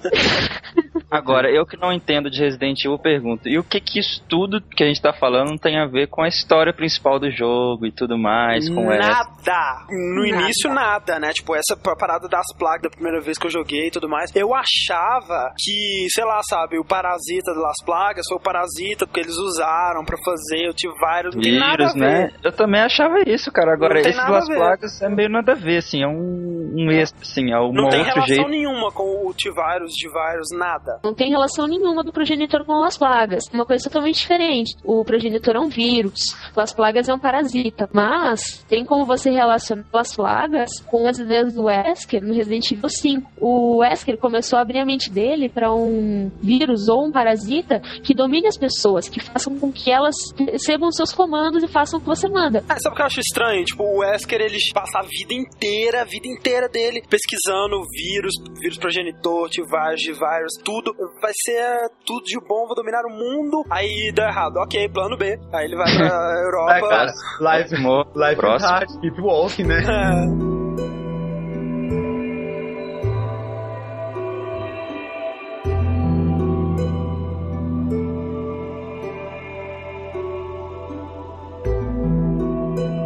[1.11, 4.61] Agora, eu que não entendo de Resident Evil, pergunto, e o que que isso tudo
[4.61, 7.93] que a gente tá falando tem a ver com a história principal do jogo e
[7.93, 9.09] tudo mais, com essa?
[9.09, 9.87] Nada.
[9.91, 10.43] No Nada.
[10.45, 11.33] início, nada, né?
[11.33, 14.35] Tipo, essa parada das plagas da primeira vez que eu joguei e tudo mais.
[14.35, 19.37] Eu achava que, sei lá, sabe, o parasita das plagas foi o parasita que eles
[19.37, 21.35] usaram pra fazer o T-Virus.
[21.35, 22.01] Não tem nada a Vírus, ver.
[22.01, 22.31] né?
[22.43, 23.73] Eu também achava isso, cara.
[23.73, 27.53] Agora, esse das plagas é meio nada a ver, assim, é um, um extra, assim,
[27.53, 28.49] é um Não tem relação jeito.
[28.49, 30.90] nenhuma com o T-Virus, G-Virus, nada.
[31.03, 33.45] Não tem relação nenhuma do progenitor com as plagas.
[33.53, 34.77] Uma coisa totalmente diferente.
[34.85, 37.89] O progenitor é um vírus, as plagas é um parasita.
[37.93, 42.89] Mas tem como você relacionar as plagas com as ideias do Wesker no Resident Evil
[42.89, 43.31] 5.
[43.41, 48.15] O Wesker começou a abrir a mente dele para um vírus ou um parasita que
[48.15, 52.09] domine as pessoas, que façam com que elas recebam seus comandos e façam o que
[52.09, 52.65] você manda.
[52.69, 53.65] Ah, sabe o que eu acho estranho?
[53.65, 58.79] Tipo, o Wesker, ele passa a vida inteira, a vida inteira dele, pesquisando vírus, vírus
[58.79, 60.80] progenitor, T-Virus, G-Virus, tudo.
[61.21, 63.65] Vai ser tudo de bom, vou dominar o mundo.
[63.71, 64.57] Aí deu errado.
[64.59, 65.39] Ok, plano B.
[65.53, 66.07] Aí ele vai pra
[66.45, 66.73] Europa.
[66.75, 68.07] É, cara, life, Próximo.
[68.17, 69.83] life hard, keep walking, né?
[69.83, 70.51] É.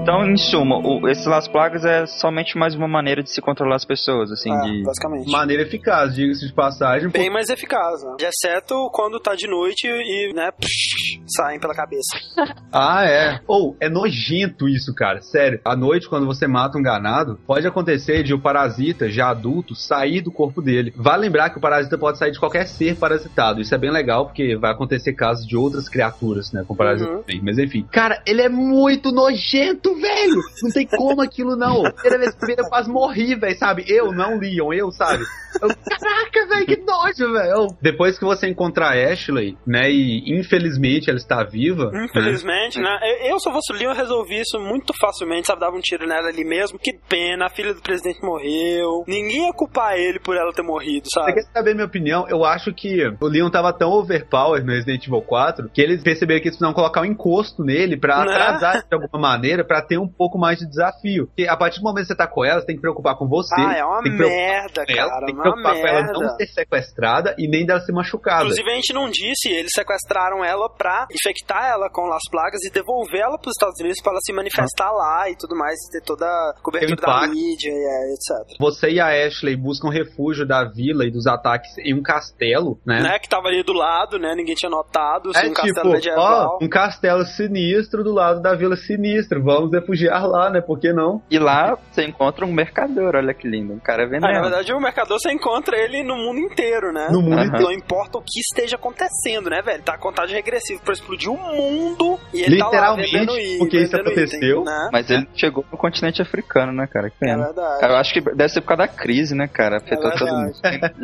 [0.05, 3.77] Então, em suma, o, esse Las Plagas é somente mais uma maneira de se controlar
[3.77, 4.83] as pessoas, assim, É, de...
[4.83, 5.31] basicamente.
[5.31, 7.09] Maneira eficaz, diga-se de passagem.
[7.09, 8.17] Bem mais eficaz, né?
[8.21, 12.19] Exceto quando tá de noite e, né, psh, saem pela cabeça.
[12.77, 13.41] Ah, é.
[13.47, 15.23] Ou, é nojento isso, cara.
[15.23, 15.61] Sério.
[15.65, 20.21] À noite, quando você mata um ganado, pode acontecer de o parasita, já adulto, sair
[20.21, 20.93] do corpo dele.
[20.97, 23.61] Vale lembrar que o parasita pode sair de qualquer ser parasitado.
[23.61, 26.65] Isso é bem legal, porque vai acontecer casos de outras criaturas, né?
[26.67, 27.21] Com parasita Uhum.
[27.21, 27.41] também.
[27.45, 27.87] Mas enfim.
[27.93, 30.40] Cara, ele é muito nojento, velho!
[30.62, 31.82] Não tem como aquilo, não.
[31.92, 33.84] Primeira vez que eu quase morri, velho, sabe?
[33.88, 35.24] Eu, não Leon, eu, sabe?
[35.61, 37.66] Eu, Caraca, velho, que nojo, velho.
[37.80, 39.90] Depois que você encontrar a Ashley, né?
[39.90, 41.90] E infelizmente ela está viva.
[41.90, 42.07] né?
[42.07, 42.90] Infelizmente, né?
[43.03, 45.61] Eu, eu, se eu fosse o Leon, eu resolvi isso muito facilmente, sabe?
[45.61, 46.78] Dava um tiro nela ali mesmo.
[46.78, 49.05] Que pena, a filha do presidente morreu.
[49.07, 51.34] Ninguém ia culpar ele por ela ter morrido, Você sabe?
[51.34, 52.26] quer saber minha opinião?
[52.28, 56.40] Eu acho que o Leon tava tão overpowered no Resident Evil 4 que eles perceberam
[56.40, 58.32] que eles precisavam colocar um encosto nele pra Né?
[58.32, 61.26] atrasar de alguma maneira, pra ter um pouco mais de desafio.
[61.26, 63.28] Porque a partir do momento que você tá com ela, você tem que preocupar com
[63.28, 63.55] você.
[63.59, 65.26] Ah, é uma merda, ela, cara.
[65.26, 66.37] tem que preocupar com ela não merda.
[66.37, 68.43] ser sequestrada e nem dela ser machucada.
[68.45, 72.70] Inclusive, a gente não disse, eles sequestraram ela pra infectar ela com as plagas e
[72.70, 76.05] devolver ela pros Estados Unidos pra ela se manifestar lá e tudo mais, e ter
[76.05, 78.57] toda a cobertura da mídia e é, etc.
[78.59, 83.01] Você e a Ashley buscam refúgio da vila e dos ataques em um castelo, né?
[83.01, 83.18] Né?
[83.18, 84.35] Que tava ali do lado, né?
[84.35, 86.59] Ninguém tinha notado, É assim, um tipo, castelo medieval.
[86.61, 89.41] ó, um castelo sinistro do lado da vila sinistra.
[89.41, 90.61] Vamos refugiar lá, né?
[90.61, 91.22] Por que não?
[91.31, 94.33] E lá você encontra um mercador, olha que lindo, um cara Ah, vendendo.
[94.33, 97.09] na verdade, o mercador você encontra ele no mundo inteiro, né?
[97.11, 97.47] No mundo Aham.
[97.47, 97.64] inteiro.
[97.64, 99.83] Não importa o que esteja acontecendo, né, velho?
[99.83, 103.77] Tá a contagem regressiva pra explodir o mundo e ele tá lá Literalmente, vendendo porque
[103.79, 104.64] isso vendendo item, aconteceu.
[104.64, 104.89] né?
[104.93, 107.11] Mas ele chegou no continente africano, né, cara?
[107.11, 107.45] Que É pena.
[107.45, 107.81] verdade.
[107.81, 109.77] Cara, eu acho que deve ser por causa da crise, né, cara?
[109.79, 110.53] Afetou É todo mundo.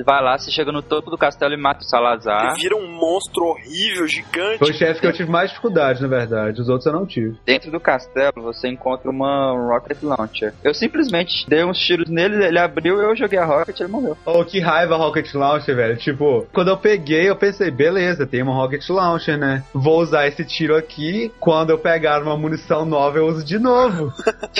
[0.04, 2.52] Vai lá, você chega no topo do castelo e mata o Salazar.
[2.52, 4.58] Ele vira um monstro horrível, gigante.
[4.58, 6.60] Foi o chefe que eu tive mais dificuldade, na verdade.
[6.60, 7.38] Os outros eu não tive.
[7.44, 10.52] Dentro do castelo, você encontra uma Rocket Launcher.
[10.62, 14.16] Eu simplesmente dei uns tiros nele, ele abriu, eu joguei a Rocket e ele morreu.
[14.24, 15.96] Oh, que raiva Rocket Launcher, velho.
[15.96, 19.62] Tipo, quando eu peguei, eu pensei, beleza, tem uma Rocket Launcher, né?
[19.72, 21.32] Vou usar esse tiro aqui.
[21.40, 24.12] Quando eu pegar uma munição nova, eu uso de novo.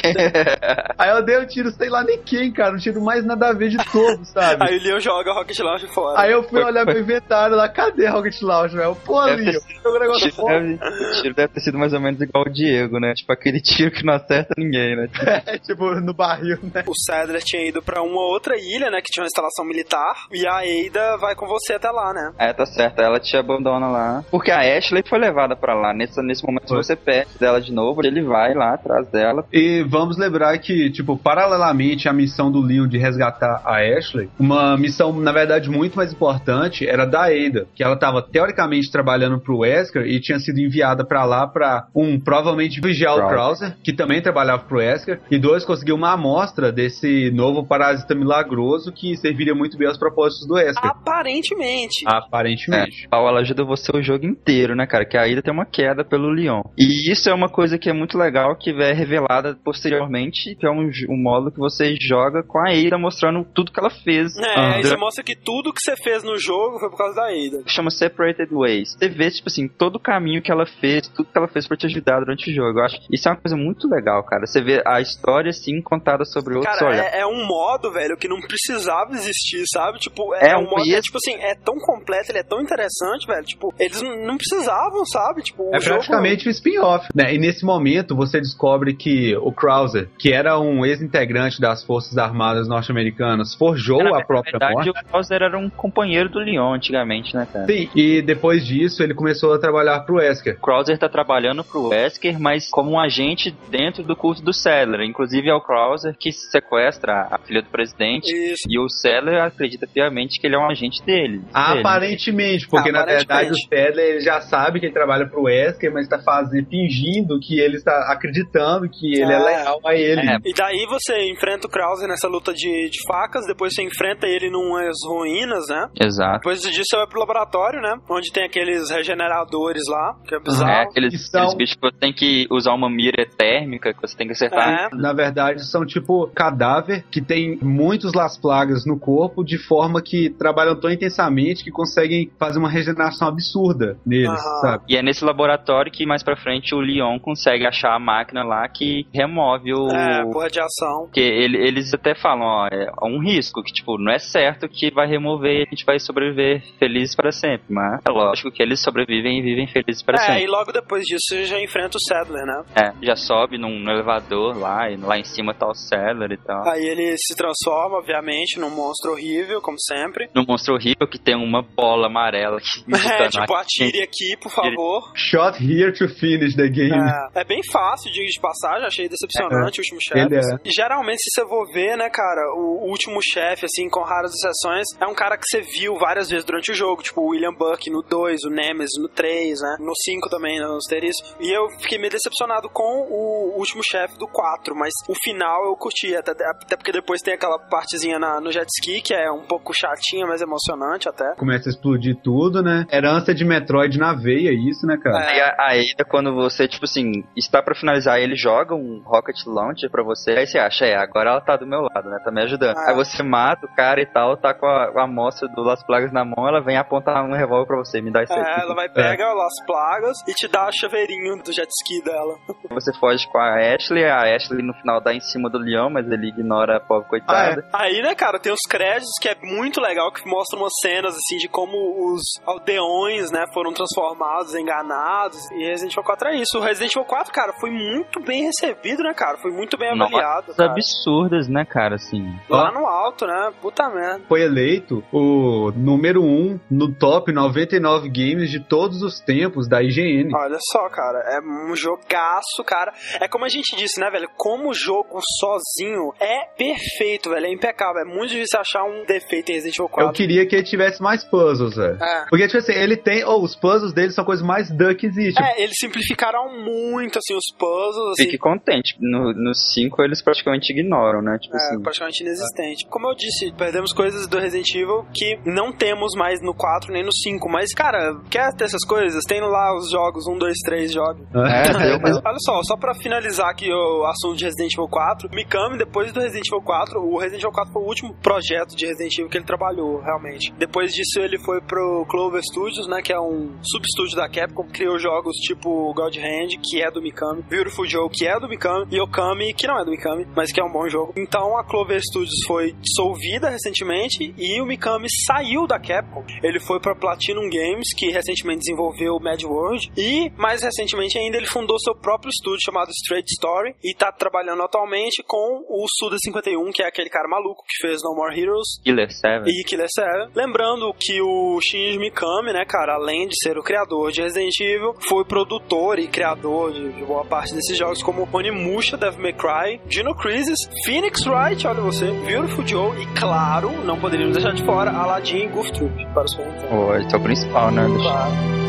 [0.99, 2.75] Aí eu dei um tiro, sei lá nem quem, cara.
[2.75, 4.65] Um tiro mais nada a ver de todo, sabe?
[4.65, 6.21] Aí o Leon joga a Rocket Launcher fora.
[6.21, 8.97] Aí eu fui olhar meu inventário lá, cadê a Rocket Launcher, velho?
[9.05, 10.61] Pô, Leon, O negócio tiro, fora.
[10.61, 13.15] deve, o tiro deve ter sido mais ou menos igual o Diego, né?
[13.15, 15.09] Tipo aquele tiro que não acerta ninguém, né?
[15.47, 16.83] É, tipo, no barril, né?
[16.87, 19.01] O Sadler tinha ido pra uma outra ilha, né?
[19.01, 22.33] Que tinha uma instalação militar e a Ada vai com você até lá, né?
[22.39, 23.01] É, tá certo.
[23.01, 24.25] Ela te abandona lá.
[24.31, 25.95] Porque a Ashley foi levada pra lá.
[25.95, 26.77] Nesse, nesse momento, Foi.
[26.83, 29.45] você perde dela de novo, ele vai lá atrás dela.
[29.53, 34.77] E vamos lembrar que, tipo, paralelamente à missão do Leon de resgatar a Ashley, uma
[34.77, 39.59] missão, na verdade, muito mais importante era da Ada, que ela estava teoricamente trabalhando pro
[39.59, 43.70] Wesker e tinha sido enviada pra lá pra, um, provavelmente vigiar o Krauser.
[43.83, 49.17] Que também trabalhava pro Wesker, e dois, conseguir uma amostra desse novo parasita milagroso que
[49.17, 50.85] serviria muito bem aos propósitos do Wesker.
[50.85, 52.05] Aparentemente.
[52.07, 53.09] Aparentemente.
[53.13, 55.05] É, ela ajuda você o jogo inteiro, né, cara?
[55.05, 56.63] Que a Ida tem uma queda pelo Leon.
[56.79, 60.71] E isso é uma coisa que é muito legal, que é revelada posteriormente, que é
[60.71, 64.37] um, um modo que você joga com a Ida mostrando tudo que ela fez.
[64.37, 67.63] É, você mostra que tudo que você fez no jogo foi por causa da Ada.
[67.67, 68.97] chama Separated Ways.
[68.99, 71.77] Você vê, tipo assim, todo o caminho que ela fez, tudo que ela fez pra
[71.77, 72.79] te ajudar durante o jogo.
[72.79, 74.47] Eu acho que isso é uma coisa muito legal, cara.
[74.47, 78.29] Você vê a história, assim, contada sobre outros Cara, é, é um modo, velho, que
[78.29, 79.99] não precisava existir, sabe?
[79.99, 82.43] Tipo, é, É um um modo, e é, tipo assim, é tão completo, ele é
[82.43, 83.45] tão interessante, velho.
[83.45, 85.43] Tipo, eles não precisavam, sabe?
[85.43, 87.35] Tipo, o É jogo- praticamente um spin-off, né?
[87.35, 92.69] E nesse momento você descobre que o Krauser, que era um ex-integrante das Forças Armadas
[92.69, 94.91] norte-americanas, forjou Na a própria verdade, morte.
[94.91, 97.67] o Krauser era um companheiro do Leon antigamente, né, cara?
[97.67, 100.57] Sim, e depois disso ele começou a trabalhar pro Wesker.
[100.59, 105.03] O Krauser tá trabalhando pro Wesker, mas como um agente dentro do culto do Sadler.
[105.03, 108.31] Inclusive é o Krauser que sequestra a filha do presidente.
[108.33, 108.63] Isso.
[108.69, 111.39] E o Sadler acredita piamente que ele é um agente dele.
[111.39, 111.45] dele.
[111.53, 116.09] Aparentemente, porque na verdade o Stedler ele já sabe que ele trabalha pro Wesker, mas
[116.09, 119.39] tá fazendo, fingindo que ele está acreditando que ele é, É.
[119.39, 120.21] leal a ele.
[120.45, 124.51] E daí você enfrenta o Krauser nessa luta de, de facas, depois você enfrenta ele
[124.51, 125.89] numas ruínas, né?
[126.01, 126.39] Exato.
[126.39, 127.95] Depois disso você vai pro laboratório, né?
[128.11, 130.71] Onde tem aqueles regeneradores lá, que é bizarro.
[130.71, 134.27] É, aqueles, aqueles bichos que você tem que usar uma mira térmica, que você tem
[134.27, 134.91] que acertar.
[134.93, 134.97] É.
[134.97, 140.31] Na verdade, são tipo cadáver que tem muitos Las Plagas no corpo, de forma que
[140.31, 144.85] trabalham tão intensamente que conseguem fazer uma regeneração absurda neles, sabe?
[144.89, 148.69] E é nesse laboratório que mais pra frente o Leon consegue achar a máquina lá
[148.69, 149.89] que remove o.
[149.91, 151.05] É, por radiação.
[151.05, 154.91] Porque ele- eles até falam, ó, é um risco, que tipo, não é certo que
[154.93, 158.81] vai remover e a gente vai sobreviver felizes para sempre, mas é lógico que eles
[158.83, 160.43] sobrevivem e vivem felizes para É, sempre.
[160.45, 162.63] e logo depois disso você já enfrenta o Sadler, né?
[162.75, 166.37] É, já sobe num, no elevador lá, e lá em cima tá o Sadler e
[166.37, 166.69] tal.
[166.69, 170.29] Aí ele se transforma, obviamente, num monstro horrível, como sempre.
[170.35, 172.81] No monstro horrível que tem uma bola amarela que
[173.21, 175.13] É, tipo, atire aqui, por favor.
[175.15, 176.91] Shot here to finish the game.
[177.37, 179.81] É, é bem fácil, diga de passagem, achei decepcionante É.
[179.81, 180.35] o último chefe.
[180.35, 180.69] É.
[180.69, 184.87] E Geralmente, se você for ver, né, cara, o último chefe, assim, com raras exceções,
[185.01, 187.89] é um cara que você viu várias vezes durante o jogo, tipo o William Buck
[187.91, 191.37] no 2, o Nemesis no 3, né, no 5 também, no Asterisco.
[191.41, 193.20] E eu fiquei meio decepcionado com o
[193.57, 197.59] último chefe do 4, mas o final eu curti, até, até porque depois tem aquela
[197.59, 201.35] partezinha na- no jet ski, que é um pouco chatinha, mas emocionante até.
[201.37, 202.87] Começa a explodir tudo, né?
[202.93, 205.33] Herança de Metroid na veia, isso, né, cara?
[205.35, 209.37] E a, a Ada, quando você, tipo assim, está pra finalizar, ele joga um Rocket
[209.47, 212.31] Launcher pra você, aí você acha, é, agora ela tá do meu lado, né, tá
[212.31, 212.77] me ajudando.
[212.77, 212.91] Ah.
[212.91, 216.13] Aí você mata o cara e tal, tá com a, a amostra do Las Plagas
[216.13, 218.61] na mão, ela vem apontar um revólver pra você, me dá isso É, aqui.
[218.63, 222.37] ela vai pegar as plagas e te dá o chaveirinho do jet ski dela.
[222.71, 226.11] Você foge com a Ashley, a Ashley no final dá em cima do leão, mas
[226.11, 227.65] ele ignora a pobre coitada.
[227.73, 231.37] Aí, né, cara, tem os créditos que é muito legal, que mostram umas cenas, assim,
[231.39, 235.39] de como os aldeões, né, foram transformados, enganados.
[235.53, 236.59] E Resident Evil 4 é isso.
[236.59, 239.39] O Resident Evil 4, cara, foi muito bem recebido, né, cara?
[239.39, 240.49] Foi muito bem avaliado.
[240.49, 240.73] Nossa, cara.
[240.73, 242.35] absurdas, né, cara, assim.
[242.49, 243.53] Lá no alto, né?
[243.61, 244.25] Puta merda.
[244.29, 249.83] Foi eleito o número 1 um no top 99 games de todos os tempos da
[249.83, 250.31] IGN.
[250.35, 252.93] Olha só, cara, é um jogaço, cara.
[253.21, 254.29] É como a gente disse, né, velho?
[254.37, 257.47] Como o jogo sozinho é perfeito, velho.
[257.47, 258.03] É impecável.
[258.03, 260.09] É muito difícil achar um defeito em Resident Evil 4.
[260.11, 262.03] Eu queria que ele tivesse mais puzzles, velho.
[262.03, 262.27] É.
[262.29, 263.25] Porque, tipo assim, ele tem.
[263.25, 265.43] Oh, os puzzles dele são coisas mais duck que existe.
[265.43, 268.25] É, eles simplificaram muito, assim, os puzzles, assim.
[268.25, 271.83] Fique contente, no 5 eles praticamente ignoram, né, tipo É, assim.
[271.83, 272.87] praticamente inexistente.
[272.87, 277.03] Como eu disse, perdemos coisas do Resident Evil que não temos mais no 4 nem
[277.05, 277.49] no 5.
[277.49, 279.23] Mas, cara, quer ter essas coisas?
[279.25, 281.23] Tem lá os jogos 1, 2, 3 jogos.
[281.35, 281.71] É,
[282.03, 286.13] mas- Olha só, só pra finalizar aqui o assunto de Resident Evil 4, Mikami, depois
[286.13, 289.29] do Resident Evil 4, o Resident Evil 4 foi o último projeto de Resident Evil
[289.29, 290.53] que ele trabalhou, realmente.
[290.59, 294.99] Depois disso, ele foi pro Clover Studios, né, que é um substúdio da Capcom, criou
[294.99, 299.01] jogos tipo God Hand, que é do Mikami, Beautiful Joe, que é do Mikami, e
[299.01, 301.13] Okami, que não é do Mikami, mas que é um bom jogo.
[301.17, 306.25] Então, a Clover Studios foi dissolvida recentemente e o Mikami saiu da Capcom.
[306.43, 311.47] Ele foi pra Platinum Games, que recentemente desenvolveu Mad World, e mais recentemente ainda ele
[311.47, 316.71] fundou seu próprio estúdio chamado Straight Story e tá trabalhando atualmente com o Suda 51,
[316.73, 319.49] que é aquele cara maluco que fez No More Heroes Killer 7.
[319.49, 320.31] e Killer 7.
[320.35, 324.95] Lembrando que o Shinji Mikami, né, cara, além de ser o criador de Resident Evil,
[325.09, 329.81] foi produtor e criador de, de boa parte desses jogos como Onimusha, Devil May Cry,
[329.87, 334.91] Dino Crisis, Phoenix Wright, olha você, Beautiful Joe e, claro, não poderíamos deixar de fora,
[334.91, 336.69] Aladdin e Goof Troop para o Super Nintendo.
[336.69, 337.87] Pô, esse é o principal, né?
[338.01, 338.60] Claro.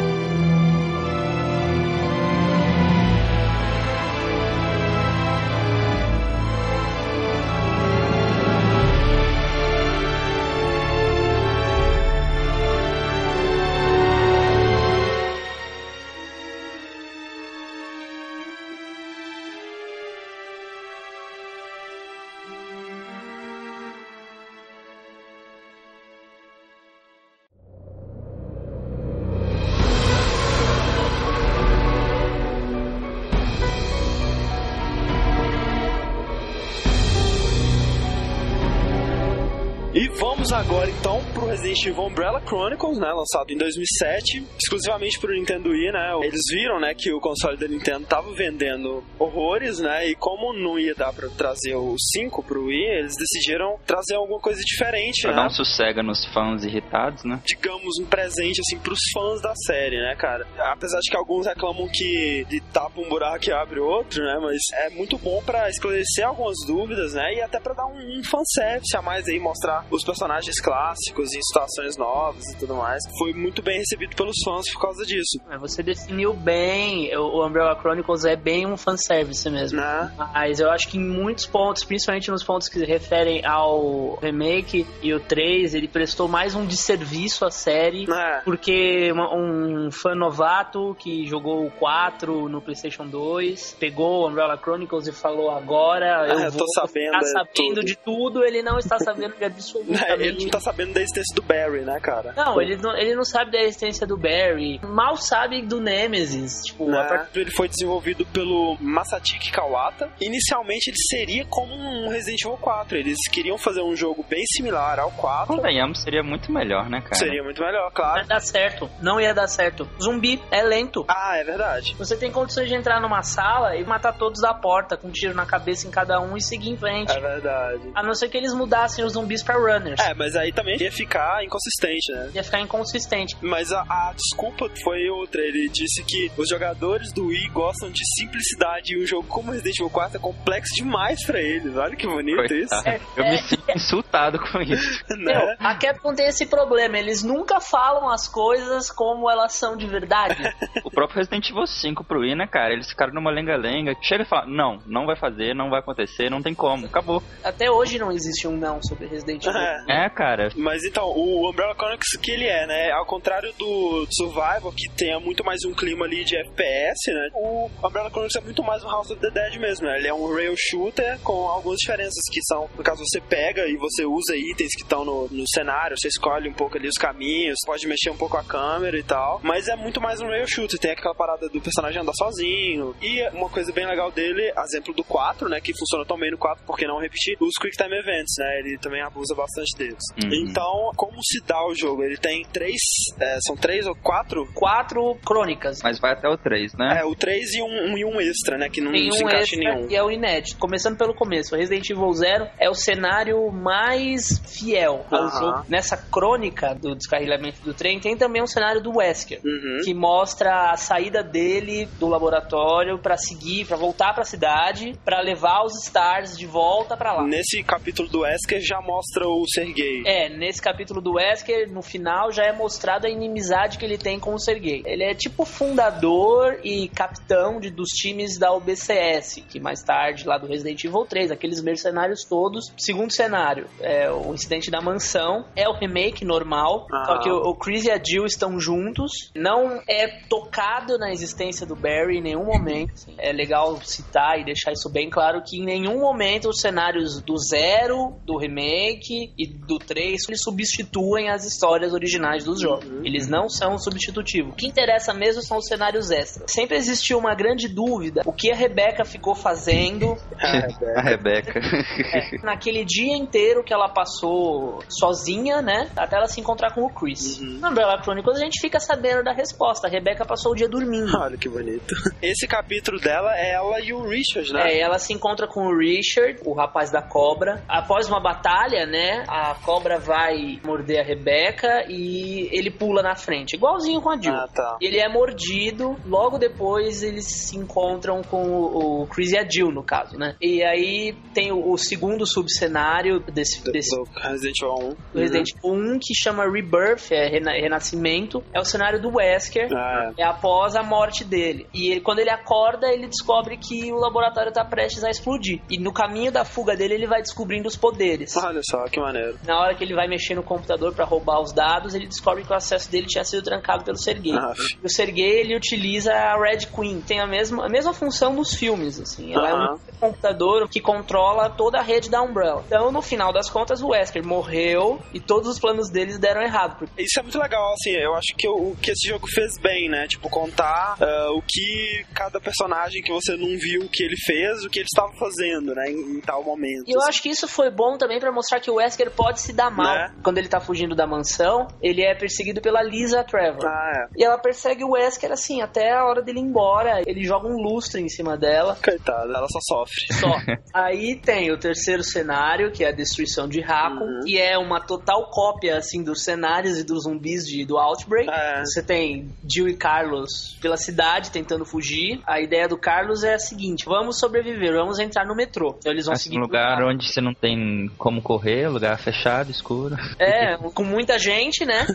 [40.41, 45.69] Vamos agora então pro Resident Evil Umbrella Chronicles, né, lançado em 2007, exclusivamente pro Nintendo
[45.69, 46.13] Wii, né?
[46.23, 50.07] Eles viram, né, que o console da Nintendo tava vendendo horrores, né?
[50.09, 54.39] E como não ia dar pra trazer o 5 pro Wii, eles decidiram trazer alguma
[54.39, 55.37] coisa diferente, Pra né?
[55.37, 57.39] dar um sossega nos fãs irritados, né?
[57.45, 60.47] digamos, um presente, assim, pros fãs da série, né, cara?
[60.57, 64.39] Apesar de que alguns reclamam que de tapa um buraco e abre outro, né?
[64.41, 67.35] Mas é muito bom pra esclarecer algumas dúvidas, né?
[67.35, 70.30] E até pra dar um, um fanservice a mais aí, mostrar os personagens
[70.61, 73.01] clássicos em situações novas e tudo mais.
[73.17, 77.75] Foi muito bem recebido pelos fãs por causa disso, É, Você definiu bem, o Umbrella
[77.79, 79.79] Chronicles é bem um fanservice mesmo.
[79.79, 80.11] né?
[80.33, 84.85] Mas eu acho que em muitos pontos, principalmente nos pontos que se referem ao remake
[85.01, 88.05] e o 3, ele prestou mais um desserviço à série.
[88.11, 88.41] É.
[88.43, 95.07] Porque um fã novato que jogou o 4 no PlayStation 2 pegou o Umbrella Chronicles
[95.07, 98.43] e falou: Agora eu Ah, eu tô vou sabendo, ficar é, sabendo tudo." de tudo.
[98.43, 101.99] Ele não está sabendo de absolutamente Ele não tá sabendo da existência do Barry, né,
[101.99, 102.33] cara?
[102.35, 104.79] Não, ele não, ele não sabe da existência do Barry.
[104.83, 106.61] Mal sabe do Nemesis.
[106.65, 107.03] Tipo, a Né?
[107.07, 110.09] part- Ele foi desenvolvido pelo Masatiki Kawata.
[110.19, 112.97] Inicialmente ele seria como um Resident Evil 4.
[112.97, 115.55] Eles queriam fazer um jogo bem similar ao 4.
[115.55, 117.15] Convenhamos, seria muito melhor, né, cara?
[117.15, 118.21] Seria muito melhor, não claro.
[118.21, 118.89] ia dar certo.
[119.01, 119.87] Não ia dar certo.
[120.01, 121.05] Zumbi é lento.
[121.07, 121.95] Ah, é verdade.
[121.97, 125.33] Você tem condições de entrar numa sala e matar todos da porta, com um tiro
[125.33, 127.11] na cabeça em cada um e seguir em frente.
[127.11, 127.91] É verdade.
[127.95, 129.99] A não ser que eles mudassem os zumbis pra runners.
[129.99, 132.31] É, mas aí também ia ficar inconsistente, né?
[132.33, 133.35] Ia ficar inconsistente.
[133.41, 135.41] Mas a, a desculpa foi outra.
[135.41, 139.77] Ele disse que os jogadores do Wii gostam de simplicidade e um jogo como Resident
[139.79, 141.75] Evil 4 é complexo demais pra eles.
[141.75, 142.69] Olha que bonito isso.
[142.69, 143.01] Coitado.
[143.17, 145.03] Eu me sinto insultado com isso.
[145.17, 145.55] Meu, Né?
[145.59, 150.41] a Capcom tem esse problema, eles nunca falam as coisas como elas são de verdade.
[150.83, 152.73] O próprio Resident Evil 5 pro Wii, né, cara?
[152.73, 153.93] Eles ficaram numa lenga-lenga.
[154.01, 156.85] Chega e fala, não, não vai fazer, não vai acontecer, não tem como.
[156.85, 157.21] Acabou.
[157.43, 159.59] Até hoje não existe um não sobre Resident Evil.
[159.59, 160.00] É.
[160.01, 160.49] É, cara.
[160.55, 162.91] Mas então, o Umbrella Chronicles que ele é, né?
[162.91, 167.29] Ao contrário do Survival, que tem muito mais um clima ali de FPS, né?
[167.33, 169.97] O Umbrella Chronicles é muito mais um House of the Dead mesmo, né?
[169.99, 173.75] Ele é um rail shooter com algumas diferenças que são, no caso, você pega e
[173.77, 177.57] você usa itens que estão no, no cenário, você escolhe um pouco ali os caminhos,
[177.65, 179.39] pode mexer um pouco a câmera e tal.
[179.43, 182.95] Mas é muito mais um rail shooter, tem aquela parada do personagem andar sozinho.
[183.01, 185.61] E uma coisa bem legal dele, exemplo do 4, né?
[185.61, 187.37] Que funciona tão bem no 4, por que não repetir?
[187.39, 188.59] Os Quick Time Events, né?
[188.59, 190.03] Ele também abusa bastante deles.
[190.23, 190.49] Uhum.
[190.49, 192.03] Então, como se dá o jogo?
[192.03, 192.75] Ele tem três.
[193.19, 194.47] é, são três ou quatro?
[194.53, 195.79] Quatro crônicas.
[195.83, 196.99] Mas vai até o 3, né?
[197.01, 198.69] É, o três e um, um- e um extra, né?
[198.69, 199.89] Que não Tem se um encaixa em nenhum.
[199.89, 200.57] e é o inédito.
[200.57, 205.39] Começando pelo começo, Resident Evil Zero é o cenário mais fiel ao Aham.
[205.39, 205.65] jogo.
[205.69, 209.39] Nessa crônica do descarrilamento do trem, tem também um cenário do Wesker.
[209.43, 209.79] Uhum.
[209.83, 215.63] Que mostra a saída dele do laboratório pra seguir, pra voltar pra cidade, pra levar
[215.63, 217.23] os Stars de volta pra lá.
[217.23, 219.80] Nesse capítulo do Wesker já mostra o Sergei.
[220.05, 224.19] É, nesse capítulo do Wesker, no final, já é mostrada a inimizade que ele tem
[224.19, 224.83] com o Sergei.
[224.85, 230.37] Ele é tipo fundador e capitão de, dos times da OBCS, que mais tarde, lá
[230.37, 232.71] do Resident Evil 3, aqueles mercenários todos.
[232.77, 237.05] Segundo cenário, é o incidente da mansão, é o remake normal, Ah.
[237.05, 239.11] só que o, o Chris e a Jill estão juntos.
[239.35, 242.93] Não é tocado na existência do Barry em nenhum momento.
[243.17, 247.35] É legal citar e deixar isso bem claro que em nenhum momento os cenários do
[247.37, 252.85] zero, do remake e do 3 eles substituem as histórias originais dos jogos.
[253.03, 254.53] Eles não são substitutivos.
[254.53, 256.51] O que interessa mesmo são os cenários extras.
[256.51, 260.17] Sempre existiu uma grande dúvida o que a Rebecca ficou fazendo
[260.95, 261.59] A Rebeca.
[261.59, 265.89] é, naquele dia inteiro que ela passou sozinha, né?
[265.95, 267.39] Até ela se encontrar com o Chris.
[267.39, 269.87] No Umbrella Chronicles a gente fica sabendo da resposta.
[269.87, 271.11] A Rebecca passou o dia dormindo.
[271.17, 271.93] Olha que bonito.
[272.21, 274.73] Esse capítulo dela é ela e o Richard, né?
[274.73, 277.63] É, ela se encontra com o Richard, o rapaz da cobra.
[277.67, 279.23] Após uma batalha, né?
[279.27, 284.19] A a cobra vai morder a Rebeca e ele pula na frente, igualzinho com a
[284.19, 284.33] Jill.
[284.33, 284.77] Ah, tá.
[284.81, 289.71] Ele é mordido, logo depois eles se encontram com o, o Chris e a Jill,
[289.71, 290.35] no caso, né?
[290.41, 294.89] E aí tem o, o segundo subcenário desse, desse Do Resident Evil 1.
[295.13, 298.43] do Resident Evil 1 que chama Rebirth, é rena- renascimento.
[298.53, 299.67] É o cenário do Wesker.
[299.73, 301.67] Ah, É após a morte dele.
[301.73, 305.61] E ele- quando ele acorda, ele descobre que o laboratório tá prestes a explodir.
[305.69, 308.35] E no caminho da fuga dele, ele vai descobrindo os poderes.
[308.37, 309.37] Olha só, que maneiro.
[309.45, 312.51] Na hora que ele vai mexer no computador pra roubar os dados, ele descobre que
[312.51, 314.33] o acesso dele tinha sido trancado pelo Sergei.
[314.33, 318.35] Ah, E o Sergei, ele utiliza a Red Queen, tem a mesma, a mesma função
[318.35, 319.33] dos filmes, assim.
[319.33, 319.73] Ela é Aham.
[319.75, 322.63] um computador que controla toda a rede da Umbrella.
[322.67, 326.77] Então, no final das contas, o Wesker morreu e todos os planos deles deram errado.
[326.77, 329.89] Porque Isso é muito legal, assim, eu acho que o que esse jogo fez bem,
[329.89, 330.07] né?
[330.07, 334.69] Tipo, contar ah, o que cada personagem que você não viu que ele fez, o
[334.69, 335.89] que ele estava fazendo, né?
[335.89, 336.83] Em, em tal momento.
[336.87, 337.09] E eu assim.
[337.09, 339.95] acho que isso foi bom também pra mostrar que o Wesker pode se dar mal.
[339.95, 340.13] Né?
[340.23, 343.65] Quando ele tá fugindo da mansão, ele é perseguido pela Lisa Trevor.
[343.65, 347.01] Ah, E ela persegue o Wesker assim, até a hora dele ir embora.
[347.05, 348.77] Ele joga um lustre em cima dela.
[348.81, 348.91] é.
[348.91, 350.13] Coitada, ela só sofre.
[350.13, 350.31] Só.
[350.73, 354.19] Aí tem o terceiro cenário, que é a destruição de Raccoon, Uhum.
[354.25, 358.29] que é uma total cópia assim dos cenários e dos zumbis de, do Outbreak.
[358.29, 358.61] É.
[358.65, 362.19] Você tem Jill e Carlos pela cidade tentando fugir.
[362.25, 365.75] A ideia do Carlos é a seguinte: vamos sobreviver, vamos entrar no metrô.
[365.79, 369.11] Então eles vão Assim, seguir um lugar onde você não tem como correr, lugar fechado,
[369.49, 369.95] escuro.
[370.19, 371.85] É, com muita gente, né?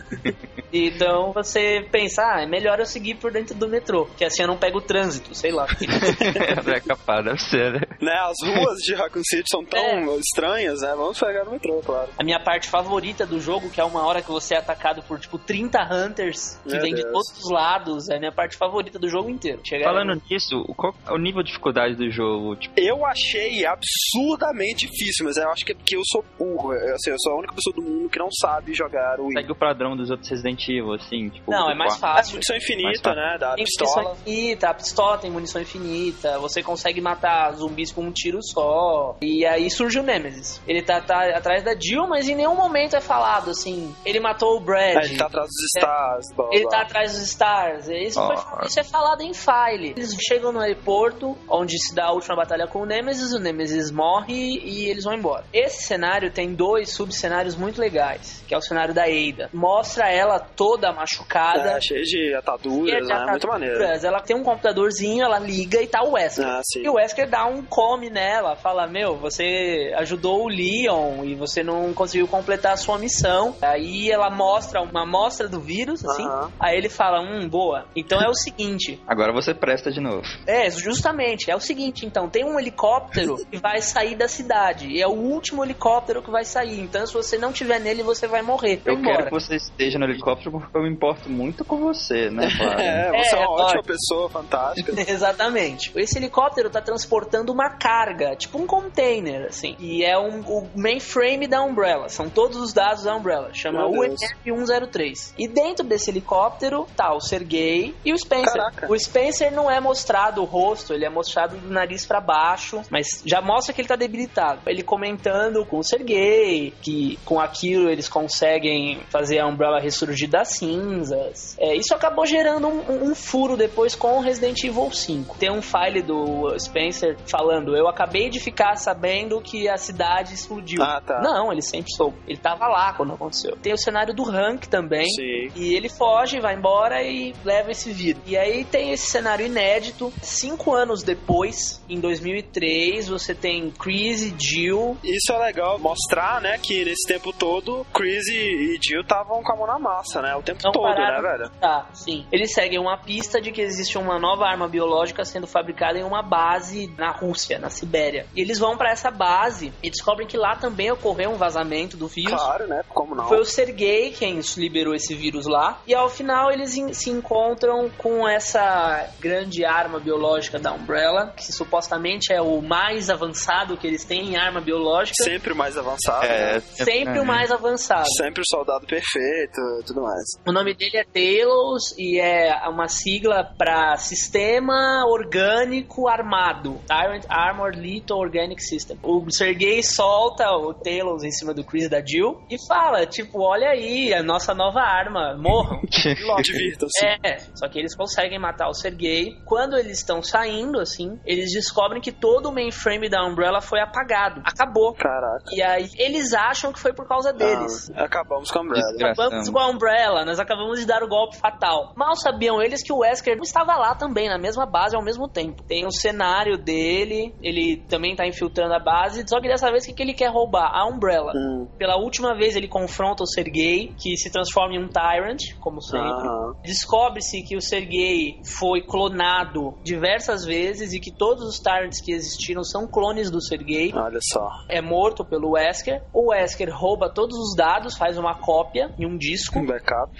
[0.71, 4.47] Então você pensa, ah, é melhor eu seguir por dentro do metrô, que assim eu
[4.47, 5.65] não pego o trânsito, sei lá.
[6.67, 7.79] é capaz, deve ser, né?
[8.01, 10.17] Né, as ruas de Raccoon City são tão É.
[10.17, 10.93] estranhas, né?
[10.95, 12.09] Vamos pegar no metrô, claro.
[12.17, 15.19] A minha parte favorita do jogo, que é uma hora que você é atacado por
[15.19, 18.99] tipo 30 hunters que Meu vêm de todos os lados, é a minha parte favorita
[18.99, 19.61] do jogo inteiro.
[19.65, 22.55] Chegar Falando nisso, o- qual é o nível de dificuldade do jogo?
[22.57, 26.71] Tipo, Eu achei absurdamente difícil, mas eu acho que é porque eu sou burro.
[26.71, 29.55] Assim, eu sou a única pessoa do mundo que não sabe jogar o segue o
[29.55, 31.49] padrão dos outros Resident Evil, assim, tipo...
[31.51, 31.95] Não, é mais.
[31.95, 32.33] É, fácil.
[32.33, 33.37] munição infinita, né?
[33.39, 34.03] Da Tem pistola.
[34.03, 39.15] munição infinita, a pistola tem munição infinita, você consegue matar zumbis com um tiro só.
[39.21, 40.61] E aí surge o Nemesis.
[40.67, 44.57] Ele tá, tá atrás da Jill, mas em nenhum momento é falado assim, ele matou
[44.57, 44.97] o Brad.
[44.97, 46.25] É, ele tá atrás dos stars.
[46.35, 47.87] blá, blá, Ele tá atrás dos Stars.
[47.87, 48.61] Isso, foi- Ah.
[48.65, 49.89] isso é falado em file.
[49.95, 53.91] Eles chegam no aeroporto, onde se dá a última batalha com o Nemesis, o Nemesis
[53.91, 55.43] morre e eles vão embora.
[55.53, 59.49] Esse cenário tem dois subcenários muito legais, que é o cenário da Ada.
[59.53, 61.71] Mostra ela toda machucada.
[61.71, 63.25] É, cheio de cheia ataduras, de né?
[63.29, 63.75] Muito maneiro.
[63.75, 64.03] ataduras.
[64.03, 66.45] Ela tem um computadorzinho, ela liga e tá o Wesker.
[66.45, 66.83] Ah, sim.
[66.83, 71.63] E o Wesker dá um come nela, fala: Meu, você ajudou o Leon e você
[71.63, 73.55] não conseguiu completar a sua missão.
[73.61, 76.25] Aí ela mostra uma amostra do vírus, assim.
[76.59, 77.85] Aí ele fala: Hum, boa.
[77.95, 79.01] Então é o seguinte.
[79.07, 80.23] Agora você presta de novo.
[80.45, 81.49] É, justamente.
[81.49, 82.29] É o seguinte, então.
[82.29, 84.87] Tem um helicóptero que vai sair da cidade.
[84.87, 86.79] E é o último helicóptero que vai sair.
[86.79, 88.81] Então, se você não tiver nele, você vai morrer.
[88.83, 89.17] Vai Eu embora.
[89.17, 92.81] quero que você esteja no helicóptero porque eu me importo muito com você, né, Clara?
[92.81, 94.93] É, você é, É, uma ótima pessoa, fantástica.
[95.09, 95.91] Exatamente.
[95.95, 99.75] Esse helicóptero tá transportando uma carga, tipo um container, assim.
[99.79, 102.09] E é um, o mainframe da Umbrella.
[102.09, 103.49] São todos os dados da Umbrella.
[103.53, 104.19] Chama Meu Deus.
[104.45, 105.33] UNF-103.
[105.37, 108.53] E dentro desse helicóptero tá o Sergei e o Spencer.
[108.53, 108.91] Caraca.
[108.91, 113.21] O Spencer não é mostrado o rosto, ele é mostrado do nariz pra baixo, mas
[113.25, 114.61] já mostra que ele tá debilitado.
[114.65, 120.53] Ele comentando com o Sergei, que com aquilo eles conseguem fazer a Umbrella ressurgir das
[120.57, 121.57] cinzas.
[121.59, 125.37] É, isso acabou gerando um, um- furo depois com o Resident Evil 5.
[125.37, 130.81] Tem um file do Spencer falando: Eu acabei de ficar sabendo que a cidade explodiu.
[130.81, 131.19] Ah, tá.
[131.21, 132.15] Não, ele sempre soube.
[132.25, 133.57] Ele tava lá quando aconteceu.
[133.61, 135.07] Tem o cenário do Hank também.
[135.09, 135.49] Sim.
[135.55, 138.21] E ele foge, vai embora e leva esse vírus.
[138.25, 140.13] E aí tem esse cenário inédito.
[140.21, 144.95] Cinco anos depois, em 2003, você tem Chris e Jill.
[145.03, 149.53] Isso é legal mostrar, né, que nesse tempo todo, Chris e e Jill estavam com
[149.53, 150.35] a mão na massa, né?
[150.35, 151.21] O tempo Não todo, pararam.
[151.21, 151.49] né, velho?
[151.61, 152.25] Tá, sim.
[152.31, 156.21] Eles seguem uma pista de que existe uma nova arma biológica sendo fabricada em uma
[156.21, 158.25] base na Rússia, na Sibéria.
[158.35, 162.07] E eles vão pra essa base e descobrem que lá também ocorreu um vazamento do
[162.07, 162.33] vírus.
[162.33, 162.83] Claro, né?
[162.89, 163.27] Como não?
[163.27, 165.79] Foi o Sergei quem liberou esse vírus lá.
[165.87, 172.33] E ao final eles se encontram com essa grande arma biológica da Umbrella, que supostamente
[172.33, 175.15] é o mais avançado que eles têm em arma biológica.
[175.23, 176.25] Sempre o mais avançado.
[176.25, 176.56] É, né?
[176.59, 178.05] Sempre o mais avançado.
[178.17, 180.23] Sempre o soldado perfeito e tudo mais.
[180.45, 186.79] O nome dele é Talos e é uma sigla para Sistema Orgânico Armado.
[186.87, 188.97] Tyrant Armored Lethal Organic System.
[189.03, 193.41] O Sergei solta o Talos em cima do Chris e da Jill e fala, tipo,
[193.41, 195.81] olha aí, a nossa nova arma, morram.
[196.41, 197.05] Divirtam-se.
[197.23, 199.35] É, só que eles conseguem matar o Sergei.
[199.45, 204.41] Quando eles estão saindo, assim, eles descobrem que todo o mainframe da Umbrella foi apagado.
[204.45, 204.93] Acabou.
[204.93, 205.45] Caraca.
[205.51, 207.91] E aí eles acham que foi por causa deles.
[207.95, 208.93] Ah, acabamos com a Umbrella.
[208.95, 211.93] Acabamos com a Umbrella, nós acabamos de dar o golpe fatal.
[211.95, 215.27] Mal sabiam eles que o Wesker não estava lá também, na mesma base ao mesmo
[215.27, 215.63] tempo.
[215.63, 219.87] Tem o cenário dele, ele também tá infiltrando a base, só que dessa vez o
[219.87, 220.71] que, que ele quer roubar?
[220.73, 221.33] A Umbrella.
[221.35, 221.67] Hum.
[221.77, 226.27] Pela última vez ele confronta o Sergei, que se transforma em um Tyrant, como sempre.
[226.63, 232.63] Descobre-se que o Sergei foi clonado diversas vezes e que todos os Tyrants que existiram
[232.63, 233.91] são clones do Sergei.
[233.93, 234.49] Olha só.
[234.69, 236.03] É morto pelo Wesker.
[236.13, 239.59] O Wesker rouba todos os dados, faz uma cópia em um disco.
[239.59, 240.11] Um backup.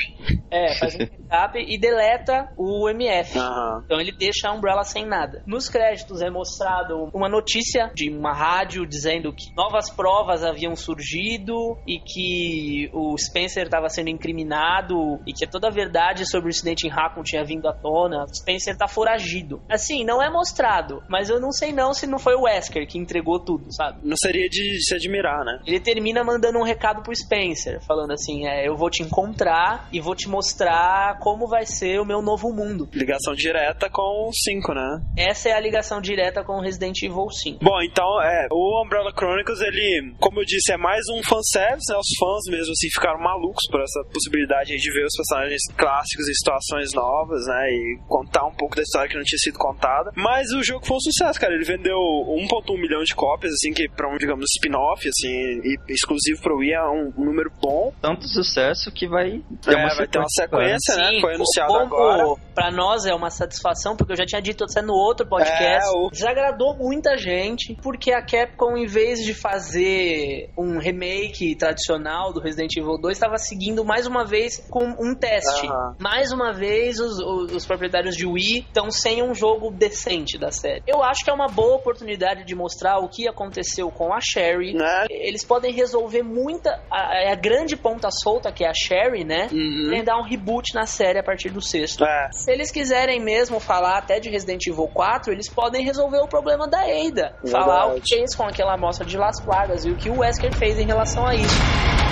[0.50, 3.38] É, faz um backup e deleta o MF.
[3.38, 3.84] Aham.
[3.86, 5.44] Então ele deixa a Umbrella sem nada.
[5.46, 11.78] Nos créditos é mostrado uma notícia de uma rádio dizendo que novas provas haviam surgido
[11.86, 16.88] e que o Spencer estava sendo incriminado e que toda a verdade sobre o incidente
[16.88, 18.24] em Raccoon tinha vindo à tona.
[18.24, 19.62] O Spencer tá foragido.
[19.70, 22.98] Assim, não é mostrado, mas eu não sei não se não foi o Wesker que
[22.98, 24.00] entregou tudo, sabe?
[24.04, 25.60] Não seria de se admirar, né?
[25.66, 30.00] Ele termina mandando um recado pro Spencer, falando assim: é, eu vou te encontrar e
[30.00, 32.88] vou te mostrar como vai ser o meu novo mundo.
[32.94, 35.02] Ligação direta com o 5, né?
[35.18, 37.64] Essa é a ligação direta com Resident Evil 5.
[37.64, 41.98] Bom, então, é, o Umbrella Chronicles, ele, como eu disse, é mais um fanservice, né?
[41.98, 46.34] Os fãs mesmo, assim, ficaram malucos por essa possibilidade de ver os personagens clássicos em
[46.34, 47.70] situações novas, né?
[47.70, 50.12] E contar um pouco da história que não tinha sido contada.
[50.16, 51.54] Mas o jogo foi um sucesso, cara.
[51.54, 55.32] Ele vendeu 1.1 milhão de cópias, assim, que pra um, digamos, spin-off, assim,
[55.64, 57.92] e exclusivo pro Wii é um, número bom.
[58.02, 61.10] Tanto sucesso que vai ter É, vai ter uma sequência, né?
[61.12, 62.42] Sim, Foi anunciado como agora.
[62.54, 65.88] Pra nós é uma satisfação, porque eu já tinha dito até no outro podcast.
[65.88, 72.34] É, o- Desagradou muita gente, porque a Capcom, em vez de fazer um remake tradicional
[72.34, 75.68] do Resident Evil 2, estava seguindo mais uma vez com um teste.
[75.68, 75.96] Aham.
[76.00, 80.52] Mais uma vez, os, os- os proprietários de Wii estão sem um jogo decente da
[80.52, 80.84] série.
[80.88, 84.74] Eu acho que é uma boa oportunidade de mostrar o que aconteceu com a Sherry.
[84.74, 85.06] Né?
[85.10, 85.87] Eles podem resolver
[86.24, 86.82] muita.
[86.92, 89.48] A, a grande ponta solta, que é a Sherry, né?
[89.52, 89.86] Uhum.
[89.86, 92.04] Podem dar um reboot na série a partir do sexto.
[92.04, 92.30] É.
[92.32, 96.68] Se eles quiserem mesmo falar até de Resident Evil 4, eles podem resolver o problema
[96.68, 97.36] da Ada.
[97.50, 100.54] Falar o que fez com aquela amostra de Las Plagas e o que o Wesker
[100.56, 102.07] fez em relação a isso.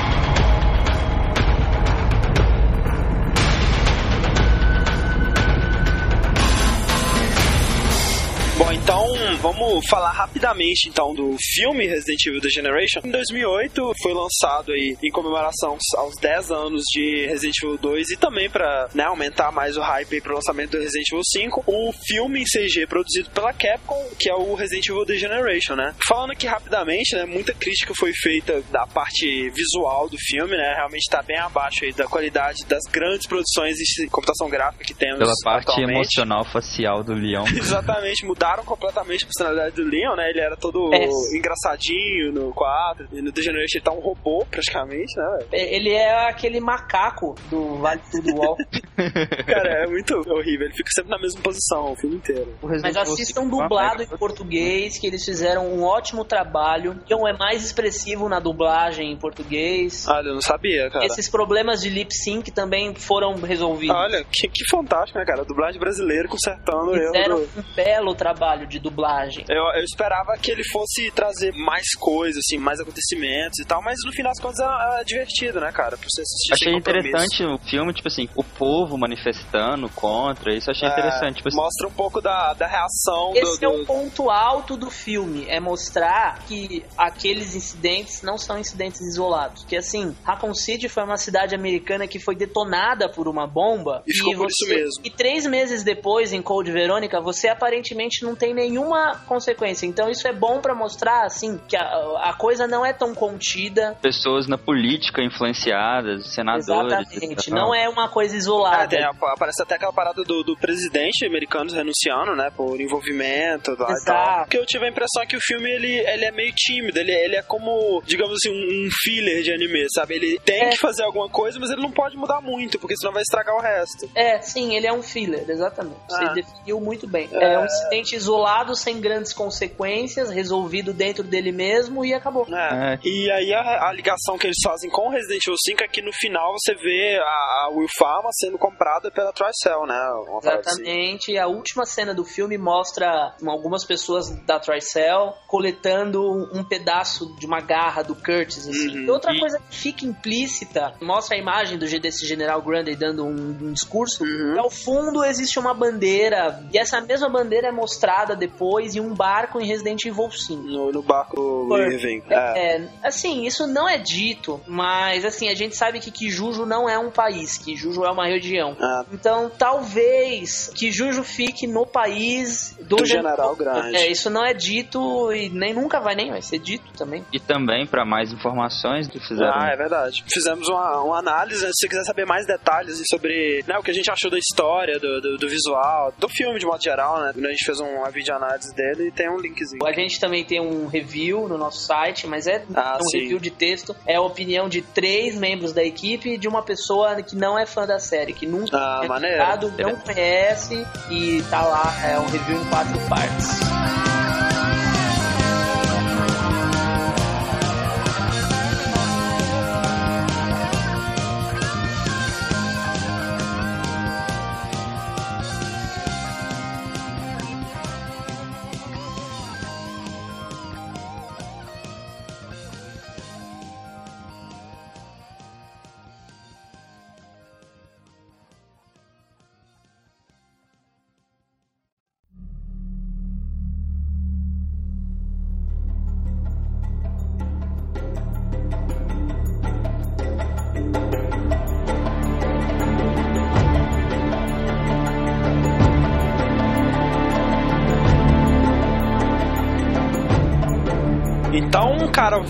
[8.75, 12.99] Então vamos falar rapidamente então do filme Resident Evil The Generation.
[13.03, 18.17] Em 2008 foi lançado aí em comemoração aos 10 anos de Resident Evil 2 e
[18.17, 21.91] também para né, aumentar mais o hype aí pro lançamento do Resident Evil 5, o
[22.05, 25.93] filme em CG produzido pela Capcom, que é o Resident Evil The Generation, né?
[26.07, 30.73] Falando aqui rapidamente, né, muita crítica foi feita da parte visual do filme, né?
[30.75, 35.19] Realmente tá bem abaixo aí da qualidade das grandes produções de computação gráfica que temos
[35.19, 35.95] Pela parte atualmente.
[35.95, 37.45] emocional facial do leão.
[37.55, 40.29] Exatamente, mudaram completamente a personalidade do Leon, né?
[40.29, 41.07] Ele era todo É.
[41.35, 45.37] engraçadinho no 4, e no The Generation ele tá um robô praticamente, né?
[45.39, 45.47] velho?
[45.51, 48.57] Ele é aquele macaco do Vale Tudo Wall.
[49.45, 52.53] Cara, é muito horrível, ele fica sempre na mesma posição o filme inteiro.
[52.61, 56.99] O Mas assistam 5 dublado em é português, que eles fizeram um ótimo trabalho.
[57.05, 60.07] Então é mais expressivo na dublagem em português.
[60.07, 61.05] Olha, eu não sabia, cara.
[61.05, 63.95] Esses problemas de lip sync também foram resolvidos.
[63.95, 65.41] Olha, que, que fantástico, né, cara?
[65.41, 69.43] A dublagem brasileira consertando o erro Fizeram do- um belo trabalho de dublagem.
[69.49, 73.95] Eu, eu esperava que ele fosse trazer mais coisas, assim, mais acontecimentos e tal, mas
[74.05, 75.97] no final das contas é, é divertido, né, cara?
[75.97, 80.87] Pra você assistir Achei interessante o filme, tipo assim, o povo manifestando contra, isso achei
[80.87, 81.37] É, interessante.
[81.37, 84.77] Tipo assim, Mostra um pouco da, da reação Esse do, é do- o ponto alto
[84.77, 89.63] do filme, é mostrar que aqueles incidentes não são incidentes isolados.
[89.65, 94.13] Que assim, Raccoon City foi uma cidade americana que foi detonada por uma bomba E
[94.13, 95.01] ficou por isso mesmo.
[95.03, 99.85] E três meses depois, em Cold Verônica, você aparentemente não tem nenhuma consequência.
[99.85, 103.95] Então isso é bom pra mostrar assim que a, a coisa não é tão contida.
[104.01, 106.93] pessoas na política influenciadas, senadores.
[107.11, 108.87] Exatamente, e não é uma coisa isolada.
[108.87, 113.89] tem, a- aparece até aquela parada do, do presidente americano renunciando, né, por envolvimento lá
[113.89, 114.05] e Exato.
[114.05, 114.39] tal.
[114.43, 117.35] Porque eu tive a impressão que o filme, ele, ele é meio tímido, ele, ele
[117.35, 120.15] é como, digamos assim, um, um filler de anime, sabe?
[120.15, 120.69] Ele tem É.
[120.69, 123.61] que fazer alguma coisa, mas ele não pode mudar muito, porque senão vai estragar o
[123.61, 124.09] resto.
[124.15, 125.99] É, sim, ele é um filler, exatamente.
[126.07, 126.33] Você Ah.
[126.33, 127.29] definiu muito bem.
[127.31, 127.59] É...
[127.59, 132.45] um incidente isolado, sem grandes consequências, resolvido dentro dele mesmo e acabou.
[132.49, 132.93] É.
[132.93, 132.99] É.
[133.03, 136.01] E aí a, a ligação que eles fazem com o Resident Evil 5 é que
[136.01, 139.99] no final você vê a, a Will Pharma sendo comprada pela Tricell, né?
[140.27, 140.49] Uma assim.
[140.49, 141.37] Exatamente.
[141.37, 146.21] A última cena do filme mostra algumas pessoas da Tricell coletando
[146.53, 148.67] um pedaço de uma garra do Curtis.
[148.67, 148.89] Assim.
[148.89, 149.03] Uhum.
[149.03, 153.57] E outra coisa que fica implícita, mostra a imagem do desse General Grundy dando um,
[153.61, 154.23] um discurso.
[154.23, 154.55] Uhum.
[154.55, 158.99] E ao fundo existe uma bandeira, e essa mesma bandeira é mostrada temporada depois em
[158.99, 160.63] um barco em Resident Evil 5.
[160.63, 162.23] No, no barco Por- Irving.
[162.29, 162.75] É.
[162.77, 166.97] É, assim, isso não é dito, mas assim, a gente sabe que Kijuju não é
[166.97, 168.75] um país, Kijuju é uma região.
[168.79, 169.03] Ah.
[169.11, 173.95] Então, talvez Kijuju fique no país do, Do Gen- General Grande.
[173.95, 177.25] É, isso não é dito e nem nunca vai nem vai ser dito também.
[177.33, 179.53] E também, pra mais informações que fizeram.
[179.53, 180.23] Ah, é verdade.
[180.31, 181.59] Fizemos uma, uma análise.
[181.65, 184.99] Se você quiser saber mais detalhes sobre né, o que a gente achou da história,
[184.99, 187.33] do, do, do visual, do filme de modo geral, né?
[187.35, 189.85] A gente fez uma videoanálise dele e tem um linkzinho.
[189.85, 193.19] A gente também tem um review no nosso site, mas é Ah, um sim.
[193.19, 193.95] review de texto.
[194.05, 197.65] É a opinião de três membros da equipe e de uma pessoa que não é
[197.65, 199.37] fã da série, que nunca Ah, tinha maneiro.
[199.37, 201.93] jogado, não conhece e tá lá.
[202.07, 204.04] É um review em quatro partes.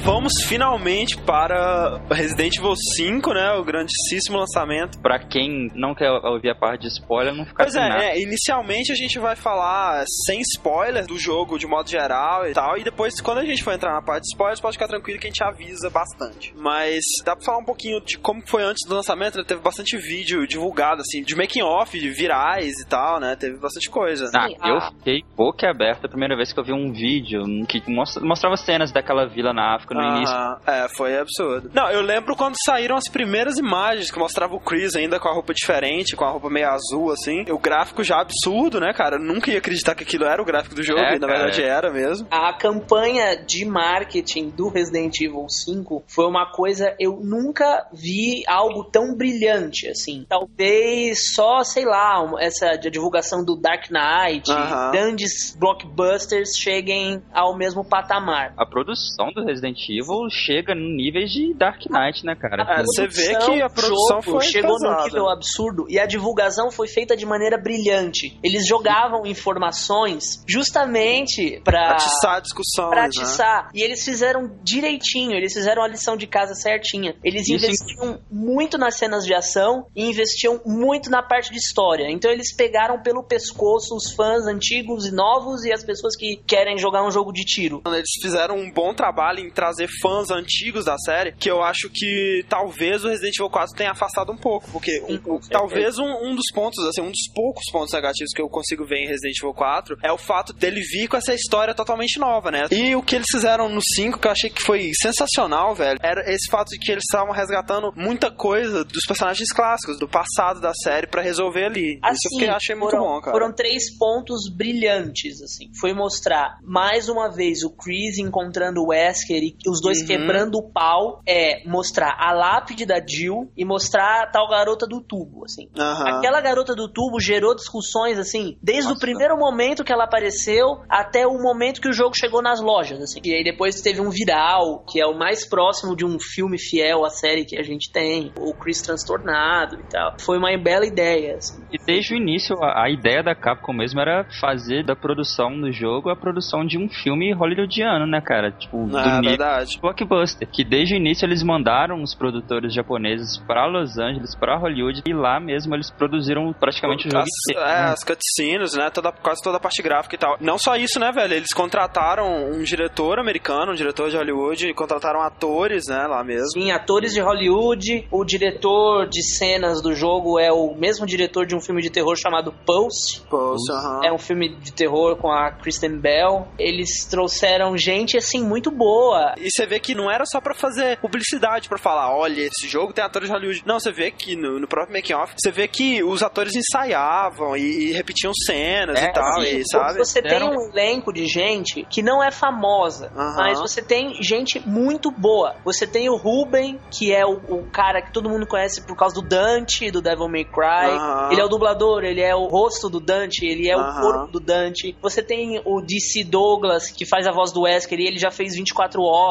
[0.04, 3.54] Vamos finalmente para Resident Evil 5, né?
[3.54, 5.00] O grandíssimo lançamento.
[5.02, 8.04] Pra quem não quer ouvir a parte de spoiler, não ficar Pois nada.
[8.04, 12.54] é, é, inicialmente a gente vai falar sem spoiler do jogo de modo geral e
[12.54, 15.20] tal, e depois quando a gente for entrar na parte de spoilers, pode ficar tranquilo
[15.20, 16.54] que a gente avisa bastante.
[16.56, 19.44] Mas dá pra falar um pouquinho de como foi antes do lançamento, né?
[19.46, 23.36] teve bastante vídeo divulgado, assim, de making off, de virais e tal, né?
[23.36, 24.30] Teve bastante coisa.
[24.36, 24.92] Ah, Sim, eu ah.
[24.98, 28.92] fiquei boca aberta a primeira vez que eu vi um vídeo que mostra- mostrava cenas
[28.92, 30.36] daquela vila na África no início.
[30.66, 31.70] É, foi absurdo.
[31.74, 35.34] Não, eu lembro quando saíram as primeiras imagens que mostravam o Chris ainda com a
[35.34, 37.46] roupa diferente, com a roupa meio azul, assim.
[37.52, 39.16] O gráfico já absurdo, né, cara?
[39.18, 41.40] Eu nunca ia acreditar que aquilo era o gráfico do jogo, É, e na cara.
[41.40, 42.28] verdade era mesmo.
[42.32, 48.84] A campanha de marketing do Resident Evil 5 foi uma coisa eu nunca vi algo
[48.86, 50.26] tão brilhante assim.
[50.28, 54.92] Talvez só, sei lá, essa divulgação do Dark Knight, Aham.
[54.92, 58.54] grandes blockbusters cheguem ao mesmo patamar.
[58.58, 62.64] A produção do Resident Evil chega em níveis de Dark Knight, né, cara?
[62.80, 65.04] É, você vê que a produção foi chegou num pesada.
[65.06, 68.38] nível absurdo e a divulgação foi feita de maneira brilhante.
[68.44, 72.90] Eles jogavam informações justamente pra Atiçar a discussão.
[72.90, 73.08] pra né?
[73.08, 73.70] atiçar.
[73.74, 77.16] E eles fizeram direitinho, eles fizeram a lição de casa certinha.
[77.24, 82.10] Eles Isso, investiam muito nas cenas de ação e investiam muito na parte de história.
[82.10, 86.78] Então eles pegaram pelo pescoço os fãs antigos e novos e as pessoas que querem
[86.78, 87.82] jogar um jogo de tiro.
[87.88, 92.46] Eles fizeram um bom trabalho em trazer fãs antigos da série, que eu acho que
[92.48, 96.36] talvez o Resident Evil 4 tenha afastado um pouco, porque um- um- talvez um, um
[96.36, 99.54] dos pontos, assim, um dos poucos pontos negativos que eu consigo ver em Resident Evil
[99.56, 102.66] 4 é o fato dele vir com essa história totalmente nova, né?
[102.72, 106.22] E o que eles fizeram no 5, que eu achei que foi sensacional, velho, era
[106.32, 110.74] esse fato de que eles estavam resgatando muita coisa dos personagens clássicos, do passado da
[110.84, 111.96] série, pra resolver ali.
[112.12, 113.32] Isso eu fiquei- achei muito Assim, foram, bom, cara.
[113.38, 115.72] Foram três pontos brilhantes, assim.
[115.80, 120.08] Foi mostrar, mais uma vez, o Chris encontrando o Wesker e os dois Uhum.
[120.08, 121.22] quebrando o pau.
[121.28, 125.68] É mostrar a lápide da Jill e mostrar a tal garota do tubo, assim.
[125.78, 126.18] Aham.
[126.18, 129.00] Aquela garota do tubo gerou discussões, assim, desde o Nossa.
[129.06, 133.20] primeiro momento que ela apareceu até o momento que o jogo chegou nas lojas, assim.
[133.24, 137.06] E aí depois teve um viral, que é o mais próximo de um filme fiel
[137.06, 140.16] à série que a gente tem, o Chris transtornado e tal.
[140.20, 141.62] Foi uma bela ideia, assim.
[141.72, 145.72] E desde o início, a, a ideia da Capcom mesmo era fazer da produção do
[145.72, 148.52] jogo a produção de um filme hollywoodiano, né, cara?
[148.52, 149.80] Tipo, do É nível verdade.
[149.82, 150.48] blockbuster.
[150.52, 155.14] Que desde o início eles mandaram os produtores japoneses pra Los Angeles, pra Hollywood, e
[155.14, 157.68] lá mesmo eles produziram praticamente o jogo as, inteiro.
[157.68, 157.92] é, né?
[157.92, 158.90] as cutscenes, né?
[158.90, 160.38] Toda, quase toda a parte gráfica e tal.
[160.40, 161.34] Não só isso, né, velho?
[161.34, 166.52] Eles contrataram um diretor americano, um diretor de Hollywood, contrataram atores, né, lá mesmo.
[166.52, 168.08] Sim, atores de Hollywood.
[168.12, 172.16] O diretor de cenas do jogo é o mesmo diretor de um filme de terror
[172.16, 173.22] chamado Pulse.
[173.30, 174.02] Poxa, aham.
[174.04, 176.48] É um filme de terror com a Kristen Bell.
[176.58, 179.35] Eles trouxeram gente assim, muito boa.
[179.38, 182.94] E você vê que não era só pra fazer publicidade, pra falar, olha, esse jogo
[182.94, 183.64] tem atores de Hollywood.
[183.66, 187.56] Não, você vê que no, no próprio making off, você vê que os atores ensaiavam
[187.56, 189.98] e, e repetiam cenas É, e tal, e, sabe?
[190.00, 193.36] Você tem um elenco de gente que não é famosa, Aham.
[193.38, 195.56] mas você tem gente muito boa.
[195.64, 199.16] Você tem o Ruben, que é o, o cara que todo mundo conhece por causa
[199.16, 200.96] do Dante, do Devil May Cry.
[200.96, 201.30] Aham.
[201.32, 204.02] Ele é o dublador, ele é o rosto do Dante, ele é o Aham.
[204.02, 204.96] corpo do Dante.
[205.02, 208.56] Você tem o DC Douglas, que faz a voz do Wesker, e ele já fez
[208.56, 209.25] 24 horas.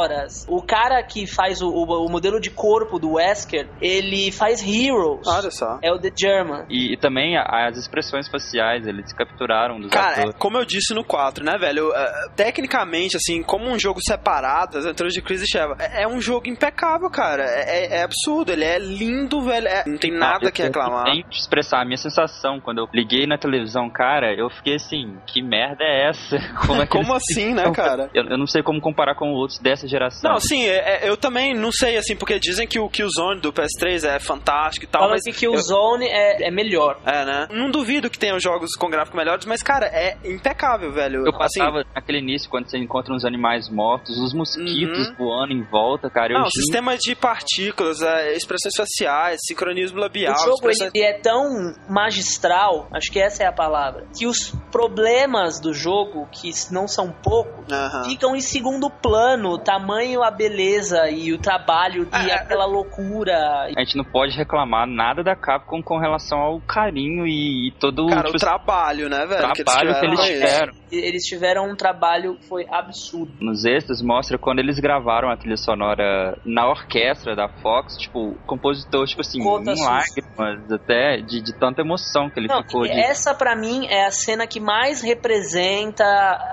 [0.49, 5.27] O cara que faz o, o- o modelo de corpo do Wesker, ele faz Heroes.
[5.27, 5.79] Olha só.
[5.83, 6.65] É o The German.
[6.69, 10.37] E, e também as expressões faciais, eles capturaram dos Cara, é, atores.
[10.39, 11.93] como eu disse no 4, né, velho?
[11.95, 16.09] é, tecnicamente, assim, como um jogo separado, as aventuras de Chris e Sheva, é, é
[16.09, 17.45] um jogo impecável, cara.
[17.45, 19.67] É, é- é absurdo, ele é lindo, velho.
[19.69, 21.05] é- não tem nada eu- que eu reclamar.
[21.05, 25.17] tenho que expressar a minha sensação quando eu liguei na televisão, cara, eu fiquei assim,
[25.27, 26.37] que merda é essa?
[26.67, 28.11] Como, é que Como assim, né, cara?
[28.15, 30.31] Eu, eu não sei como comparar com outros dessa geração.
[30.31, 33.53] Não, sim, é- é- eu também não sei, assim, porque dizem que o Killzone do
[33.53, 35.23] PS3 é fantástico e tal, Falam mas...
[35.25, 36.99] que Killzone é, é melhor.
[37.05, 37.49] É, né?
[37.51, 41.27] Não duvido que tenham jogos com gráficos melhores, mas, cara, é impecável, velho.
[41.27, 45.15] Eu Assim, passava naquele início, quando você encontra uns animais mortos, os mosquitos Uhum.
[45.19, 46.33] voando em volta, cara.
[46.33, 50.91] Eu não, gente, sistema de partículas, é, expressões faciais, sincronismo labial, O jogo expressões...
[50.95, 56.29] ele é tão magistral, acho que essa é a palavra, que os problemas do jogo,
[56.31, 58.05] que não são poucos, Aham.
[58.05, 59.59] ficam em segundo plano.
[59.65, 63.67] O tamanho, a beleza e o trabalho e É, aquela loucura.
[63.75, 68.07] A gente não pode reclamar nada da Capcom com relação ao carinho e, e todo
[68.09, 69.55] Cara, tipo, o trabalho, né, velho?
[69.55, 70.75] trabalho que eles tiveram.
[70.99, 73.33] Eles tiveram um trabalho que foi absurdo.
[73.41, 78.35] Nos extras mostra quando eles gravaram a trilha sonora na orquestra da Fox, tipo, o
[78.47, 82.83] compositor, tipo assim, Conta em lágrimas até, de, de tanta emoção que ele Não, ficou
[82.83, 82.91] de...
[82.91, 86.05] essa pra mim é a cena que mais representa,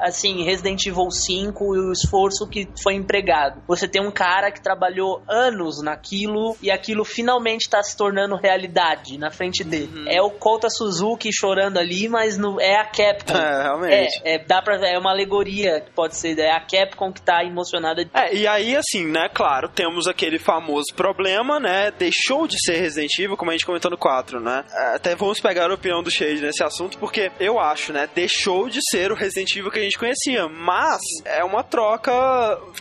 [0.01, 3.61] assim, Resident Evil 5 e o esforço que foi empregado.
[3.67, 9.17] Você tem um cara que trabalhou anos naquilo e aquilo finalmente tá se tornando realidade
[9.17, 9.91] na frente dele.
[9.93, 10.05] Uhum.
[10.07, 13.31] É o Kota Suzuki chorando ali, mas no, é a Capcom.
[13.41, 14.21] É, realmente.
[14.23, 17.43] É, é, dá pra, é uma alegoria que pode ser, é a Capcom que tá
[17.43, 18.01] emocionada.
[18.13, 23.11] É, e aí, assim, né, claro, temos aquele famoso problema, né, deixou de ser Resident
[23.19, 26.09] Evil, como a gente comentou no 4, né, É, até vamos pegar a opinião do
[26.11, 29.83] Shade nesse assunto, porque eu acho, né, deixou de ser o Resident Evil que a
[29.83, 32.11] gente conhecia, mas é uma troca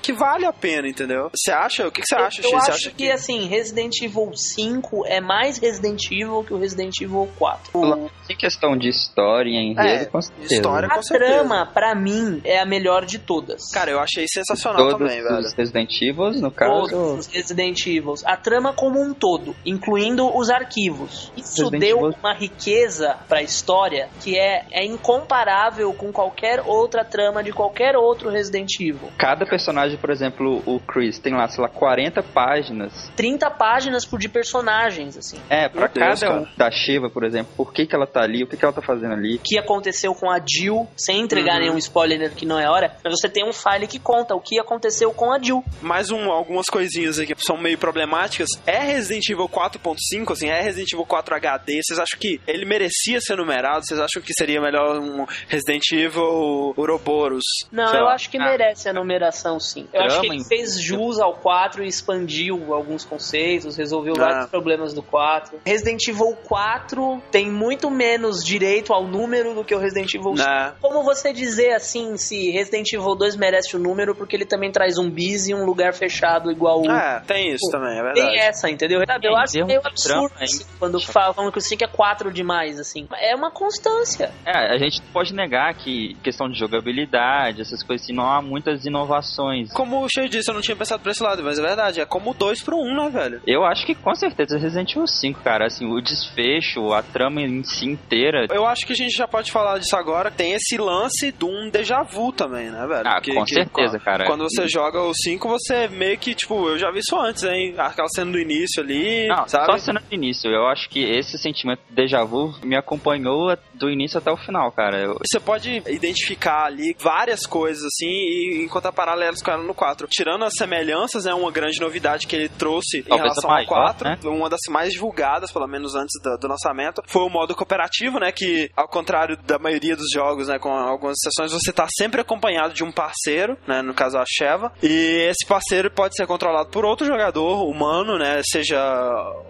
[0.02, 1.30] que vale a pena, entendeu?
[1.34, 1.86] Você acha?
[1.86, 2.64] O que, que você acha, eu Shade?
[2.64, 6.94] Você acho acha que, assim, Resident Evil 5 é mais Resident Evil que o Resident
[7.00, 7.70] Evil 4.
[7.74, 10.54] O- Em questão de história, enredo, É, com certeza.
[10.54, 11.29] história- com certeza.
[11.30, 13.70] Trama, pra mim, é a melhor de todas.
[13.72, 15.38] Cara, eu achei sensacional Todos também, velho.
[15.38, 16.88] os Resident Evil, no caso...
[16.90, 18.14] Todos os Resident Evil.
[18.24, 21.32] A trama como um todo, incluindo os arquivos.
[21.36, 27.04] Isso Resident deu Evil- uma riqueza pra história que é, é incomparável com qualquer outra
[27.04, 29.10] trama de qualquer outro Resident Evil.
[29.18, 33.10] Cada personagem, por exemplo, o Chris, tem lá, sei lá, 40 páginas.
[33.16, 35.38] 30 páginas por de personagens, assim.
[35.48, 36.40] É, pra Meu Deus, cada cara.
[36.42, 38.72] um da Shiva, por exemplo, por que, que ela tá ali, o que, que ela
[38.74, 39.36] tá fazendo ali.
[39.36, 41.60] O que aconteceu com a Jill, sem entregar Uhum.
[41.60, 44.58] nenhum spoiler que não é hora, mas você tem um file que conta o que
[44.58, 45.64] aconteceu com a Jill.
[45.80, 48.48] mais um, algumas coisinhas aqui que são meio problemáticas.
[48.66, 51.80] É Resident Evil 4.5, assim, é Resident Evil 4 HD.
[51.82, 53.84] Vocês acham que ele merecia ser numerado?
[53.86, 57.44] Vocês acham que seria melhor um Resident Evil Ouroboros?
[57.70, 58.14] Não, Sei eu lá.
[58.14, 58.44] acho que Ah.
[58.44, 59.82] merece a numeração, sim.
[59.92, 64.20] Eu Trama, acho que ele fez jus ao 4 e expandiu alguns conceitos, resolveu Ah.
[64.20, 65.58] vários problemas do 4.
[65.64, 70.48] Resident Evil 4 tem muito menos direito ao número do que o Resident Evil 5.
[70.48, 70.72] Né?
[70.80, 74.94] Como você dizer assim, se Resident Evil 2 merece o número porque ele também traz
[74.94, 76.90] zumbis e um lugar fechado igual o.
[76.90, 78.38] É, tem isso também, é Tem verdade.
[78.38, 79.02] essa, entendeu?
[79.06, 82.78] Sabe, eu acho meio absurdo trama, assim, quando falam que o 5 é 4 demais,
[82.78, 83.06] assim.
[83.20, 84.32] É uma constância.
[84.44, 88.84] É, a gente pode negar que questão de jogabilidade, essas coisas assim, não há muitas
[88.84, 89.72] inovações.
[89.72, 92.00] Como o Cheio disse, eu não tinha pensado por esse lado, mas é verdade.
[92.00, 93.42] É como 2 pro 1, um, né, velho?
[93.46, 97.62] Eu acho que com certeza Resident Evil 5, cara, assim, o desfecho, a trama em
[97.64, 98.46] si inteira.
[98.50, 100.30] Eu acho que a gente já pode falar disso agora.
[100.30, 103.02] Tem esse lance de um déjà vu também, né, velho?
[103.06, 104.26] Ah, Que- com que- certeza, cara.
[104.26, 107.74] Quando você joga o 5, você meio que, tipo, eu já vi isso antes, hein?
[107.78, 109.66] Aquela cena do início ali, Não, sabe?
[109.66, 110.50] só cena do início.
[110.50, 114.70] Eu acho que esse sentimento de déjà vu me acompanhou do início até o final,
[114.72, 114.98] cara.
[114.98, 120.06] Eu- Você pode identificar ali várias coisas, assim, e encontrar paralelos com ela no 4.
[120.10, 123.56] Tirando as semelhanças, é uma grande novidade que ele trouxe em Talvez relação a ao
[123.58, 124.08] maior, 4.
[124.08, 124.18] né?
[124.24, 128.32] Uma das mais divulgadas, pelo menos antes do, do lançamento, foi o modo cooperativo, né?
[128.32, 132.74] Que, ao contrário da maioria dos jogos, né, com algumas sessões você tá sempre acompanhado
[132.74, 133.82] de um parceiro, né?
[133.82, 134.72] No caso a Sheva.
[134.82, 138.40] E esse parceiro pode ser controlado por outro jogador humano, né?
[138.44, 138.78] Seja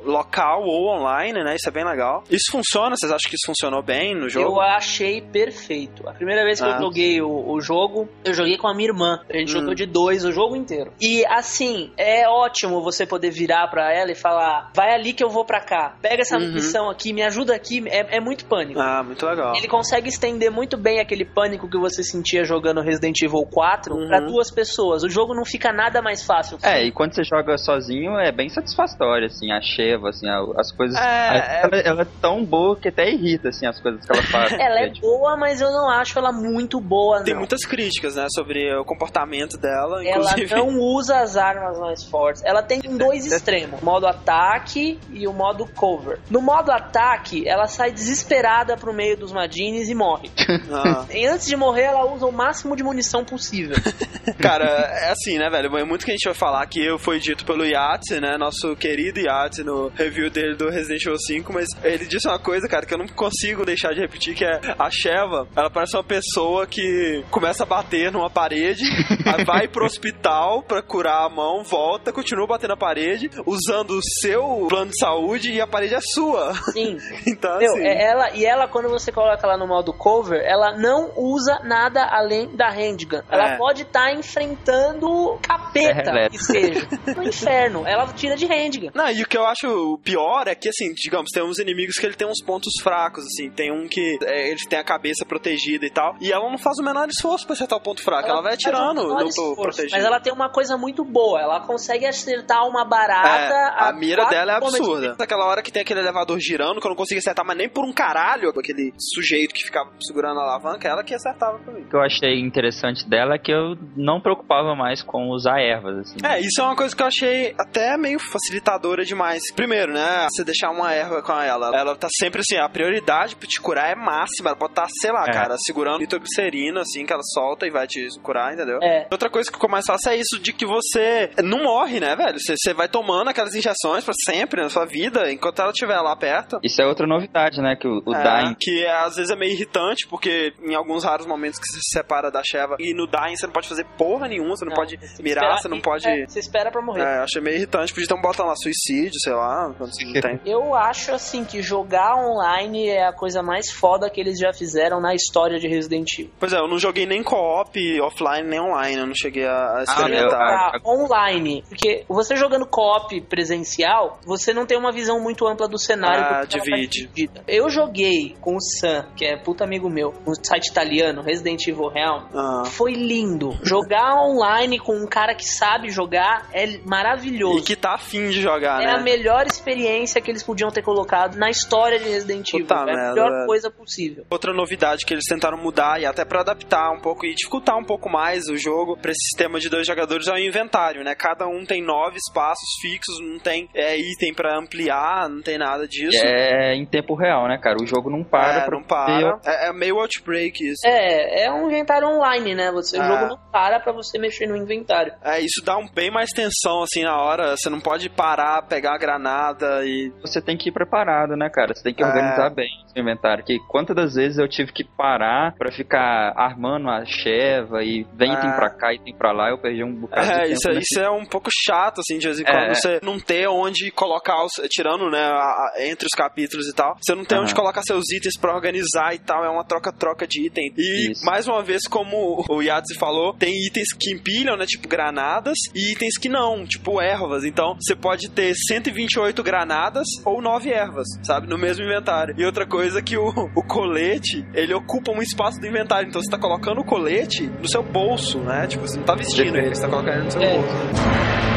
[0.04, 1.54] local ou online, né?
[1.56, 2.24] Isso é bem legal.
[2.30, 2.96] Isso funciona?
[2.96, 4.46] Vocês acham que isso funcionou bem no jogo?
[4.56, 6.08] Eu achei perfeito.
[6.08, 6.72] A primeira vez que Ah.
[6.76, 9.20] eu joguei o, o jogo, eu joguei com a minha irmã.
[9.28, 9.60] A gente Hum.
[9.60, 10.92] jogou de dois o jogo inteiro.
[11.00, 15.30] E assim, é ótimo você poder virar pra ela e falar: vai ali que eu
[15.30, 15.96] vou pra cá.
[16.00, 16.52] Pega essa Uhum.
[16.52, 17.82] missão aqui, me ajuda aqui.
[17.88, 18.80] É, é muito pânico.
[18.80, 19.54] Ah, muito legal.
[19.56, 24.08] Ele consegue estender muito bem aquele pânico que você sentia jogando Resident Evil 4 Uhum.
[24.08, 25.02] pra duas pessoas.
[25.02, 26.58] O jogo não fica nada mais fácil.
[26.62, 30.72] É, e quando você joga sozinho é bem satisfatório, assim, a Sheva, assim, a- as
[30.72, 30.96] coisas.
[30.98, 34.22] É, é- ela, ela é tão boa que até irrita, assim, as coisas que ela
[34.26, 34.52] faz.
[34.52, 37.40] Ela é tipo, boa, mas eu não acho ela muito boa, Tem não.
[37.40, 40.54] muitas críticas, né, sobre o comportamento dela, Ela inclusive.
[40.54, 42.42] não usa as armas mais fortes.
[42.44, 46.18] Ela tem dois extremos: o modo ataque e o modo cover.
[46.30, 50.30] No modo ataque, ela sai desesperada pro meio dos Madines e morre.
[50.72, 51.04] Ah.
[51.20, 53.76] E antes de morrer, ela usa o máximo de munição possível.
[54.40, 55.76] Cara, é assim, né, velho?
[55.76, 58.38] É muito que a gente vai falar que foi dito pelo Yatsi, né?
[58.38, 62.66] Nosso querido Yatsi no review dele do Resident Evil 5, mas ele disse uma coisa,
[62.66, 66.02] cara, que eu não consigo deixar de repetir, que é a Sheva, ela parece uma
[66.02, 68.82] pessoa que começa a bater numa parede,
[69.44, 74.66] vai pro hospital pra curar a mão, volta, continua batendo na parede, usando o seu
[74.70, 76.54] plano de saúde e a parede é sua.
[76.72, 76.96] Sim.
[77.26, 77.82] Então, Meu, assim...
[77.86, 82.04] é- ela, e ela, quando você coloca ela no modo cover, ela não usa nada
[82.04, 83.22] além da handgun.
[83.30, 83.56] Ela É.
[83.56, 86.88] pode estar enfrentando capeta, Serra que seja.
[87.16, 87.86] No inferno.
[87.86, 88.90] Ela tira de handgun.
[88.94, 92.06] Não, e o que eu acho pior é que, assim, digamos, tem uns inimigos que
[92.06, 93.50] ele tem uns pontos fracos, assim.
[93.50, 96.14] Tem um que é, ele tem a cabeça protegida e tal.
[96.20, 98.28] E ela não faz o menor esforço pra acertar o ponto fraco.
[98.28, 99.92] Ela, vai faz o atirando no esforço, protegido.
[99.92, 101.40] Mas ela tem uma coisa muito boa.
[101.40, 103.54] Ela consegue acertar uma barata.
[103.54, 105.16] É, a mira quatro dela é absurda.
[105.18, 107.84] Naquela hora que tem aquele elevador girando, que eu não conseguia acertar, mas nem por
[107.84, 111.82] um caralho, aquele sujeito que ficava segurando a alavanca, ela que acertava pra mim.
[111.82, 115.98] O que eu achei interessante dela é que eu não preocupava mais com usar ervas,
[116.00, 116.16] assim.
[116.24, 119.42] É, isso é uma coisa que eu achei até meio facilitadora demais.
[119.54, 120.26] Primeiro, né?
[120.30, 121.70] Você deixar uma erva com ela.
[121.76, 124.50] Ela tá sempre assim, a prioridade pra te curar é máxima.
[124.50, 125.32] Ela pode estar, sei lá, É.
[125.32, 128.78] cara, segurando nitroglicerina, assim, que ela solta e vai te curar, entendeu?
[128.82, 129.06] É.
[129.10, 132.38] Outra coisa que ficou mais fácil é isso de que você não morre, né, velho?
[132.38, 136.14] Você, você vai tomando aquelas injeções pra sempre na sua vida, enquanto ela estiver lá
[136.16, 136.58] perto.
[136.62, 137.76] Isso é outra novidade, né?
[137.76, 138.56] Que o, o É, Dying.
[138.58, 142.30] Que às vezes é meio irritante, porque em alguns raros momentos que você se separa
[142.30, 145.22] da Sheva e no Dying você não pode fazer porra nenhuma, você não, pode você
[145.22, 146.06] mirar, esperar- você não pode.
[146.08, 147.02] é, você espera pra morrer.
[147.02, 147.92] É, achei meio irritante.
[147.92, 150.40] Podia ter um botão lá, suicídio, sei lá, quando você não tem.
[150.46, 155.00] Eu acho assim que jogar online é a coisa mais foda que eles já fizeram
[155.00, 156.30] na história de Resident Evil.
[156.38, 158.96] Pois é, eu não joguei nem co-op, offline, nem online.
[158.98, 160.30] Eu não cheguei a Ah, experimentar.
[160.30, 165.78] Jogar online, porque você jogando co-op presencial, você não tem uma visão muito ampla do
[165.78, 166.22] cenário.
[166.24, 166.88] Ah, tá divide.
[167.06, 167.42] dividida.
[167.46, 171.88] Eu joguei com o Sam, que é puta amigo meu, um site italiano, Resident Evil
[171.88, 172.24] Realm.
[172.34, 172.62] Ah.
[172.66, 173.58] Foi lindo.
[173.62, 177.58] Jogar online com um cara que sabe jogar é maravilhoso.
[177.58, 178.92] E que tá afim de jogar, É né?
[178.92, 182.66] a melhor experiência que eles podiam ter colocado na história de Resident Evil.
[182.66, 183.46] Puta é a merda, melhor velho.
[183.46, 184.24] coisa possível.
[184.30, 187.84] Outra novidade que eles tentaram mudar e até pra adaptar um pouco e dificultar um
[187.84, 191.14] pouco mais o jogo pra esse sistema de dois jogadores é o inventário, né?
[191.14, 195.86] Cada um tem nove espaços fixos, não tem é, item pra ampliar, não tem nada
[195.86, 196.18] disso.
[196.22, 197.76] É em tempo real, né, cara?
[197.80, 199.38] O jogo não para É, não para.
[199.44, 200.86] É, é meio Outbreak isso.
[200.86, 202.70] É, é um inventário online, né?
[202.72, 203.06] Você, O É.
[203.06, 205.12] jogo não para pra você mexer no inventário.
[205.22, 207.56] É, isso dá um bem mais tensão assim na hora.
[207.56, 210.12] Você não pode parar, pegar a granada e.
[210.20, 211.74] Você tem que ir preparado, né, cara?
[211.74, 212.06] Você tem que É.
[212.06, 213.44] organizar bem o seu inventário.
[213.44, 218.30] Que quantas das vezes eu tive que parar pra ficar armando a cheva e vem
[218.30, 218.34] É.
[218.34, 220.52] item pra cá, item pra lá, eu perdi um bocado de É, tempo.
[220.52, 222.50] isso, é- isso é um pouco chato, assim, de vez em É.
[222.50, 222.74] quando.
[222.74, 226.94] Você não ter onde colocar, os, tirando, né, a- a- entre os capítulos e tal,
[227.00, 227.44] você não tem Aham.
[227.44, 229.44] onde colocar seus itens pra organizar e tal.
[229.44, 230.72] É uma troca-troca de item.
[230.76, 231.24] E, Isso.
[231.24, 235.92] mais uma vez, como o Yatsi falou, tem itens que empilham, né, tipo granadas, e
[235.92, 237.44] itens que não, tipo ervas.
[237.44, 242.34] Então, você pode ter 128 granadas ou 9 ervas, sabe, no mesmo inventário.
[242.38, 246.08] E outra coisa que o, o colete, ele ocupa um espaço do inventário.
[246.08, 248.66] Então, você tá colocando o colete no seu bolso, né?
[248.66, 250.56] Tipo, você não tá vestindo ele, você tá colocando ele no seu É.
[250.58, 251.49] bolso.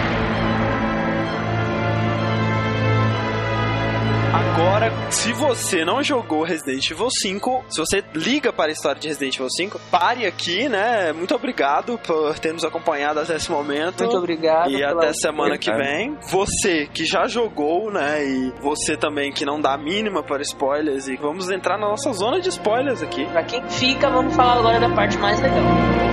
[4.53, 9.07] Agora, se você não jogou Resident Evil 5, se você liga para a história de
[9.07, 11.11] Resident Evil 5, pare aqui, né?
[11.11, 14.03] Muito obrigado por ter nos acompanhado até esse momento.
[14.03, 14.69] Muito obrigado.
[14.69, 16.15] E até semana que vem.
[16.29, 18.23] Você que já jogou, né?
[18.23, 21.07] E você também que não dá a mínima para spoilers.
[21.07, 23.25] E vamos entrar na nossa zona de spoilers aqui.
[23.25, 26.12] Pra quem fica, vamos falar agora da parte mais legal.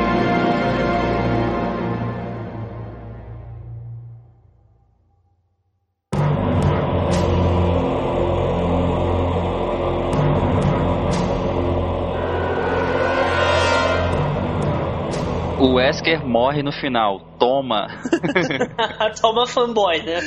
[15.91, 17.30] Wesker morre no final.
[17.41, 17.89] Toma.
[19.19, 20.21] Toma fanboy, né?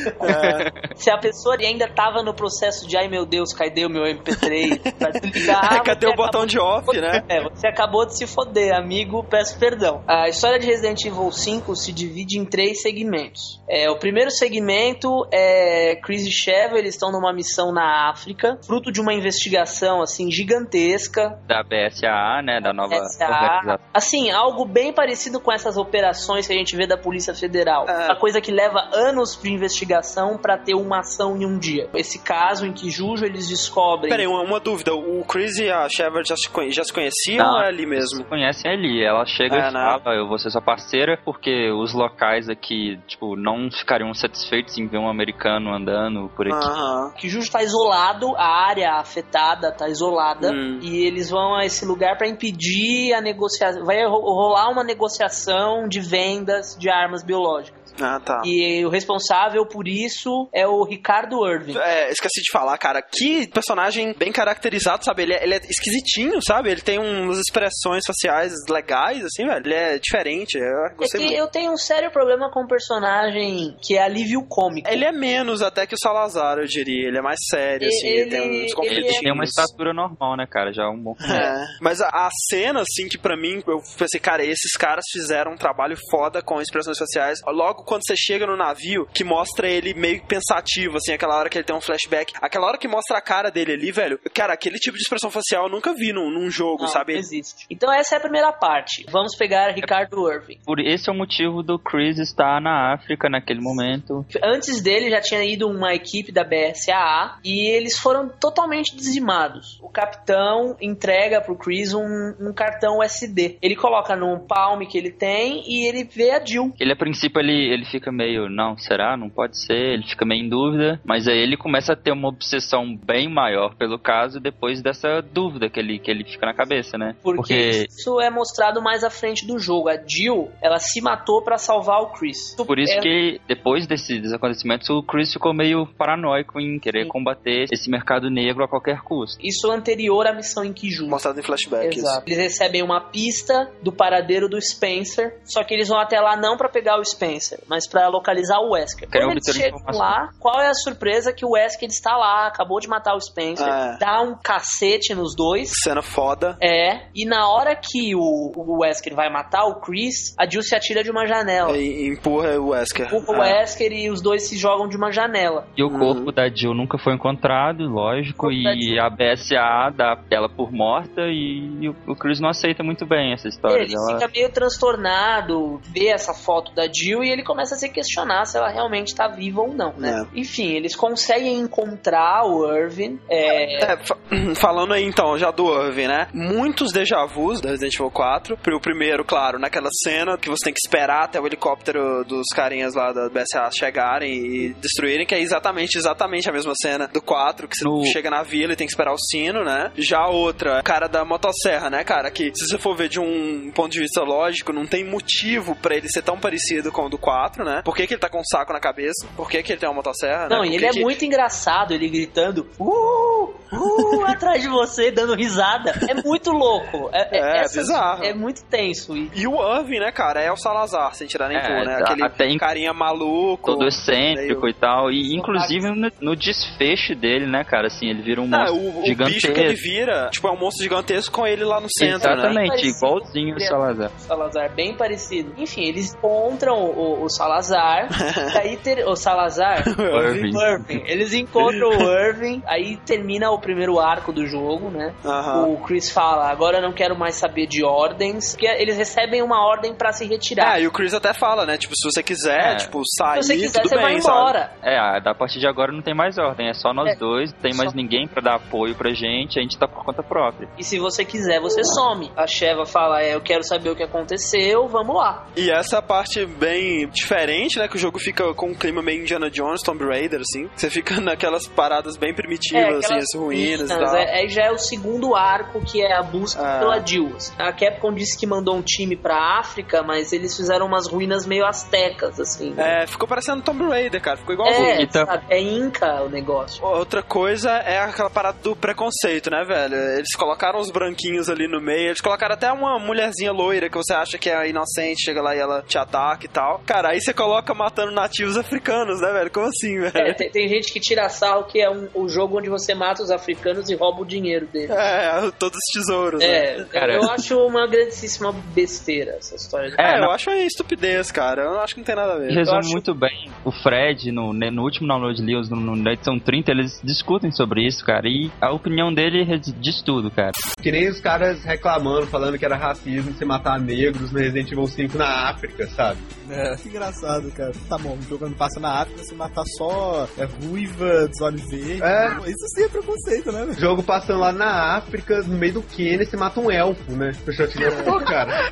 [0.95, 4.97] Se a pessoa ainda tava no processo de ai meu Deus, cadê o meu MP3?
[4.97, 7.23] Pra desligar, Cadê o botão de off, né?
[7.29, 10.03] É, você acabou de se foder, amigo, peço perdão.
[10.07, 13.61] A história de Resident Evil 5 se divide em três segmentos.
[13.69, 18.91] É, o primeiro segmento é Chris e Sheva, eles estão numa missão na África, fruto
[18.91, 21.39] de uma investigação assim gigantesca.
[21.47, 22.59] Da BSAA, né?
[22.59, 23.25] Da nova SA.
[23.25, 23.79] organização.
[23.93, 27.85] Assim, algo bem parecido com essas operações que a gente vê da Polícia Federal.
[27.87, 28.05] É.
[28.05, 31.89] Uma coisa que leva anos de investigação pra ter uma ação em um dia.
[31.93, 34.09] Esse caso em que Jujo eles descobrem.
[34.09, 34.93] Peraí, uma, uma dúvida.
[34.95, 38.23] O Chris e a Shepard já se, já se conheciam Não, ou é ali mesmo?
[38.25, 39.03] conhecem ali.
[39.03, 39.99] Ela chega É, e né?
[40.01, 44.87] fala, eu vou ser sua parceira, porque os locais aqui, tipo, não ficariam satisfeitos em
[44.87, 46.55] ver um americano andando por aqui.
[46.65, 47.11] Aham.
[47.17, 50.79] que Jujo tá isolado, a área afetada tá isolada Hum.
[50.81, 53.83] e eles vão a esse lugar pra impedir a negociação.
[53.85, 57.82] Vai ro- rolar uma negociação de vendas de armas biológicas.
[58.01, 58.41] Ah, tá.
[58.45, 61.77] E o responsável por isso é o Ricardo Irving.
[61.77, 63.01] É, esqueci de falar, cara.
[63.01, 65.23] Que personagem bem caracterizado, sabe?
[65.23, 66.69] Ele é, ele é esquisitinho, sabe?
[66.71, 69.65] Ele tem umas expressões faciais legais, assim, velho.
[69.65, 70.57] Ele é diferente.
[70.57, 71.39] Eu É gostei que muito.
[71.39, 74.89] eu tenho um sério problema com o personagem que é alívio cômico.
[74.89, 77.07] Ele é menos até que o Salazar, eu diria.
[77.07, 78.07] Ele é mais sério, assim.
[78.07, 78.97] Ele, Ele- tem uns ele conflitos.
[79.13, 80.71] Ele tem uma estatura normal, né, cara?
[80.73, 81.65] Já é um bom É.
[81.81, 85.57] Mas a, a cena, assim, que pra mim, eu pensei, cara, esses caras fizeram um
[85.57, 87.39] trabalho foda com expressões faciais.
[87.47, 91.57] Logo quando você chega no navio, que mostra ele meio pensativo, assim, aquela hora que
[91.57, 92.33] ele tem um flashback.
[92.41, 94.19] Aquela hora que mostra a cara dele ali, velho.
[94.33, 97.13] Cara, aquele tipo de expressão facial eu nunca vi num, num jogo, Não, sabe?
[97.13, 97.65] não existe.
[97.69, 99.05] Então essa é a primeira parte.
[99.09, 100.59] Vamos pegar Ricardo Irving.
[100.65, 104.25] Por esse é o motivo do Chris estar na África naquele momento.
[104.43, 109.79] Antes dele já tinha ido uma equipe da BSAA e eles foram totalmente dizimados.
[109.81, 113.57] O capitão entrega pro Chris um, um cartão SD.
[113.61, 116.73] Ele coloca num palme que ele tem e ele vê a Jill.
[116.79, 119.15] Ele a princípio ele, ele fica meio, não, será?
[119.17, 122.27] Não pode ser, ele fica meio em dúvida, mas aí ele começa a ter uma
[122.29, 126.97] obsessão bem maior pelo caso depois dessa dúvida que ele, que ele fica na cabeça,
[126.97, 127.15] né?
[127.23, 129.89] Porque, isso é mostrado mais à frente do jogo.
[129.89, 132.55] A Jill, ela se matou pra salvar o Chris.
[132.55, 137.03] Por isso É- que depois desse, desses acontecimentos o Chris ficou meio paranoico em querer
[137.03, 137.09] Sim.
[137.09, 139.37] combater esse mercado negro a qualquer custo.
[139.43, 141.07] Isso anterior à missão em Kiju.
[141.07, 141.89] Mostrado em flashback.
[141.89, 141.99] isso.
[142.05, 142.23] Exato.
[142.27, 146.57] Eles recebem uma pista do paradeiro do Spencer, só que eles vão até lá não
[146.57, 149.09] pra pegar o Spencer, mas pra localizar o Wesker.
[149.09, 152.79] Querem Quando eles chegam lá, qual é a surpresa que o Wesker está lá, acabou
[152.79, 153.97] de matar o Spencer, É.
[153.99, 155.71] dá um cacete nos dois.
[155.83, 156.57] Cena foda.
[156.61, 160.75] É, e na hora que o, o Wesker vai matar o Chris, a Jill se
[160.75, 161.77] atira de uma janela.
[161.77, 163.07] E empurra o Wesker.
[163.13, 163.39] O É.
[163.39, 165.67] Wesker e os dois se jogam de uma janela.
[165.77, 165.99] E o Uhum.
[165.99, 171.89] corpo da Jill nunca foi encontrado, lógico, e a BSA dá ela por morta e
[171.89, 173.83] o, o Chris não aceita muito bem essa história.
[173.83, 177.89] Ele Ela- fica meio transtornado, vê essa foto da Jill e ele começa a se
[177.89, 180.25] questionar se ela realmente tá viva ou não, né?
[180.33, 183.19] Enfim, eles conseguem encontrar o Irving.
[183.29, 184.17] É, É, fa-
[184.55, 186.27] falando aí então, já do Irving, né?
[186.33, 188.57] Muitos déjà vus da Resident Evil 4.
[188.73, 192.95] O primeiro, claro, naquela cena que você tem que esperar até o helicóptero dos carinhas
[192.95, 197.67] lá da BSA chegarem e destruírem, que é exatamente, exatamente a mesma cena do 4,
[197.67, 199.91] que você No- chega na vila e tem que esperar o sino, né?
[199.95, 202.31] Já a outra, cara da motosserra, né, cara?
[202.31, 205.95] Que se você for ver de um ponto de vista lógico, não tem motivo pra
[205.95, 207.81] ele ser tão parecido com o do 4, né?
[207.83, 209.27] Por que, que ele tá com um saco na cabeça?
[209.35, 210.47] Por que, que ele tem uma motosserra?
[210.49, 210.67] Não, né?
[210.67, 215.35] e ele que é que- muito engraçado, ele gritando, uh, uh, atrás de você, dando
[215.35, 215.93] risada.
[216.07, 217.09] É muito louco.
[217.11, 218.23] É, É, essas- bizarro.
[218.23, 219.15] É muito tenso.
[219.17, 221.97] E E o Irving, né, cara, é o Salazar, sem tirar nem É, pôr, né?
[221.97, 223.71] tá- Aquele até carinha maluco.
[223.71, 225.11] todo excêntrico meio- e tal.
[225.11, 228.99] E inclusive no, no desfecho dele, né, cara, assim, ele vira um Ah, monstro o,
[229.01, 229.41] o gigantesco.
[229.47, 232.33] bicho que ele vira, tipo, é um monstro gigantesco com ele lá no centro, né?
[232.35, 232.97] Exatamente, Parecido.
[232.97, 234.11] igualzinho o Salazar.
[234.17, 235.53] Salazar, bem parecido.
[235.57, 238.07] Enfim, eles encontram o, o Salazar.
[238.53, 239.83] e aí ter, o Salazar.
[239.87, 240.51] Irving.
[240.57, 241.03] Irving.
[241.07, 245.13] Eles encontram o Irving, aí termina o primeiro arco do jogo, né?
[245.25, 245.67] Aham.
[245.67, 249.65] O Chris fala: agora eu não quero mais saber de ordens, porque eles recebem uma
[249.65, 250.77] ordem pra se retirar.
[250.79, 251.77] É, e o Chris até fala, né?
[251.77, 252.75] Tipo, se você quiser, É.
[252.75, 254.37] tipo, sair, Se você quiser, tudo você bem, vai sabe?
[254.39, 254.71] embora.
[254.81, 257.15] É, a da partir de agora não tem mais ordem, é só nós É.
[257.15, 260.03] dois, não tem mais Só- ninguém pra dar apoio pra gente, a gente tá por
[260.03, 260.67] conta própria.
[260.77, 262.31] E se você quiser, você some.
[262.35, 265.45] A Sheva fala: é, eu quero saber o que aconteceu, vamos lá.
[265.55, 267.87] E essa é parte bem diferente, né?
[267.87, 270.69] Que o jogo fica com um clima meio Indiana Jones, Tomb Raider, assim.
[270.75, 273.89] Você fica naquelas paradas bem primitivas, É, assim, as ruínas.
[273.89, 274.15] e tal.
[274.15, 276.79] É, aí já é o segundo arco que é a busca Ah.
[276.79, 277.35] pela Jill.
[277.57, 281.65] A Capcom disse que mandou um time pra África, mas eles fizeram umas ruínas meio
[281.65, 282.73] astecas, assim.
[282.77, 284.37] É, ficou parecendo Tomb Raider, cara.
[284.37, 285.25] Ficou igual É, Bonita.
[285.25, 285.45] sabe?
[285.49, 286.83] é Inca o negócio.
[286.85, 289.95] Outra coisa é aquela parada do preconceito, né, velho?
[289.95, 294.13] Eles colocaram os branquinhos ali no meio, eles colocaram até uma mulherzinha loira que você
[294.13, 296.81] acha que é inocente, chega lá e ela te ataca e tal.
[296.85, 299.51] Cara, aí você coloca matando nativos africanos, né, velho?
[299.51, 300.17] Como assim, velho?
[300.17, 303.12] É, tem, tem gente que tira sarro que é um, o jogo onde você mata
[303.21, 304.89] os africanos e rouba o dinheiro deles.
[304.89, 306.45] É, todos os tesouros, né?
[306.79, 307.13] É, Cara.
[307.15, 309.89] eu acho uma grandíssima besteira essa história.
[309.89, 311.63] de- É, É, eu não- acho aí estupidez, cara.
[311.63, 312.51] Eu acho que não tem nada a ver.
[312.51, 313.49] Resume acho- muito bem.
[313.65, 317.51] O Fred, no, né, no último download News, no, no, na edição 30, eles discutem
[317.51, 318.27] sobre isso, cara.
[318.27, 319.45] E a opinião dele
[319.79, 320.51] diz tudo, cara.
[320.81, 324.87] Que nem os caras reclamando, falando que era racismo você matar negros no Resident Evil
[324.87, 326.19] 5 na África, sabe?
[326.49, 327.71] É, que engraçado, cara.
[327.89, 331.61] Tá bom, o jogo quando passa na África, você matar só é, ruiva dos olhos
[331.69, 332.01] verdes.
[332.01, 332.27] É.
[332.49, 333.79] Isso sim é preconceito, né, velho?
[333.79, 337.33] Jogo passando lá na África, no meio do Quênia, você mata um elfo, né?
[337.33, 337.67] Fechou
[338.05, 338.71] Pô, cara.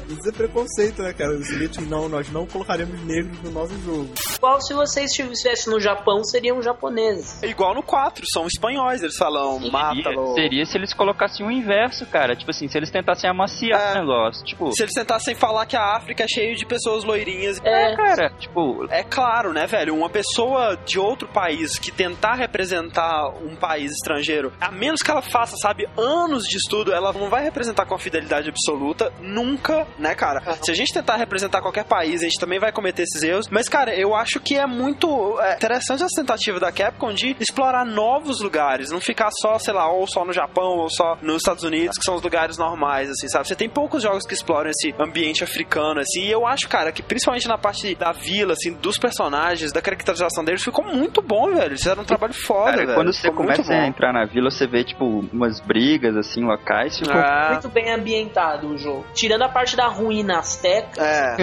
[0.09, 1.37] Isso é preconceito, né, cara?
[1.43, 4.09] Seria tipo, não, nós não colocaremos negros no nosso jogo.
[4.35, 7.41] Igual se vocês estivessem no Japão, seriam japoneses.
[7.43, 12.05] Igual no 4, são espanhóis, eles falam mata Seria, seria se eles colocassem o inverso,
[12.05, 12.35] cara.
[12.35, 13.99] Tipo assim, se eles tentassem amaciar É.
[13.99, 14.45] o negócio.
[14.45, 17.59] Tipo, Se eles tentassem falar que a África é cheia de pessoas loirinhas.
[17.63, 19.95] É, cara, tipo, É claro, né, velho?
[19.95, 25.21] Uma pessoa de outro país que tentar representar um país estrangeiro, a menos que ela
[25.21, 30.15] faça, sabe, anos de estudo, ela não vai representar com a fidelidade absoluta, nunca, né,
[30.15, 30.41] cara?
[30.61, 33.47] Se a gente tentar representar qualquer país, a gente também vai cometer esses erros.
[33.49, 37.85] Mas, cara, eu acho que é muito é, interessante essa tentativa da Capcom de explorar
[37.85, 41.63] novos lugares, não ficar só, sei lá, ou só no Japão, ou só nos Estados
[41.63, 43.47] Unidos, que são os lugares normais, assim, sabe?
[43.47, 47.01] Você tem poucos jogos que exploram esse ambiente africano, assim, e eu acho, cara, que
[47.03, 51.65] principalmente na parte da vila, assim, dos personagens, da caracterização deles, ficou muito bom, velho.
[51.67, 52.95] Eles fizeram um trabalho foda, cara, velho.
[52.95, 56.43] quando você Ficou muito começa a entrar na vila, você vê, tipo, umas brigas, assim,
[56.43, 56.95] locais.
[56.97, 59.05] Tipo, Ah, muito bem ambientado o jogo.
[59.13, 61.35] Tirando a parte da ruína asteca, é.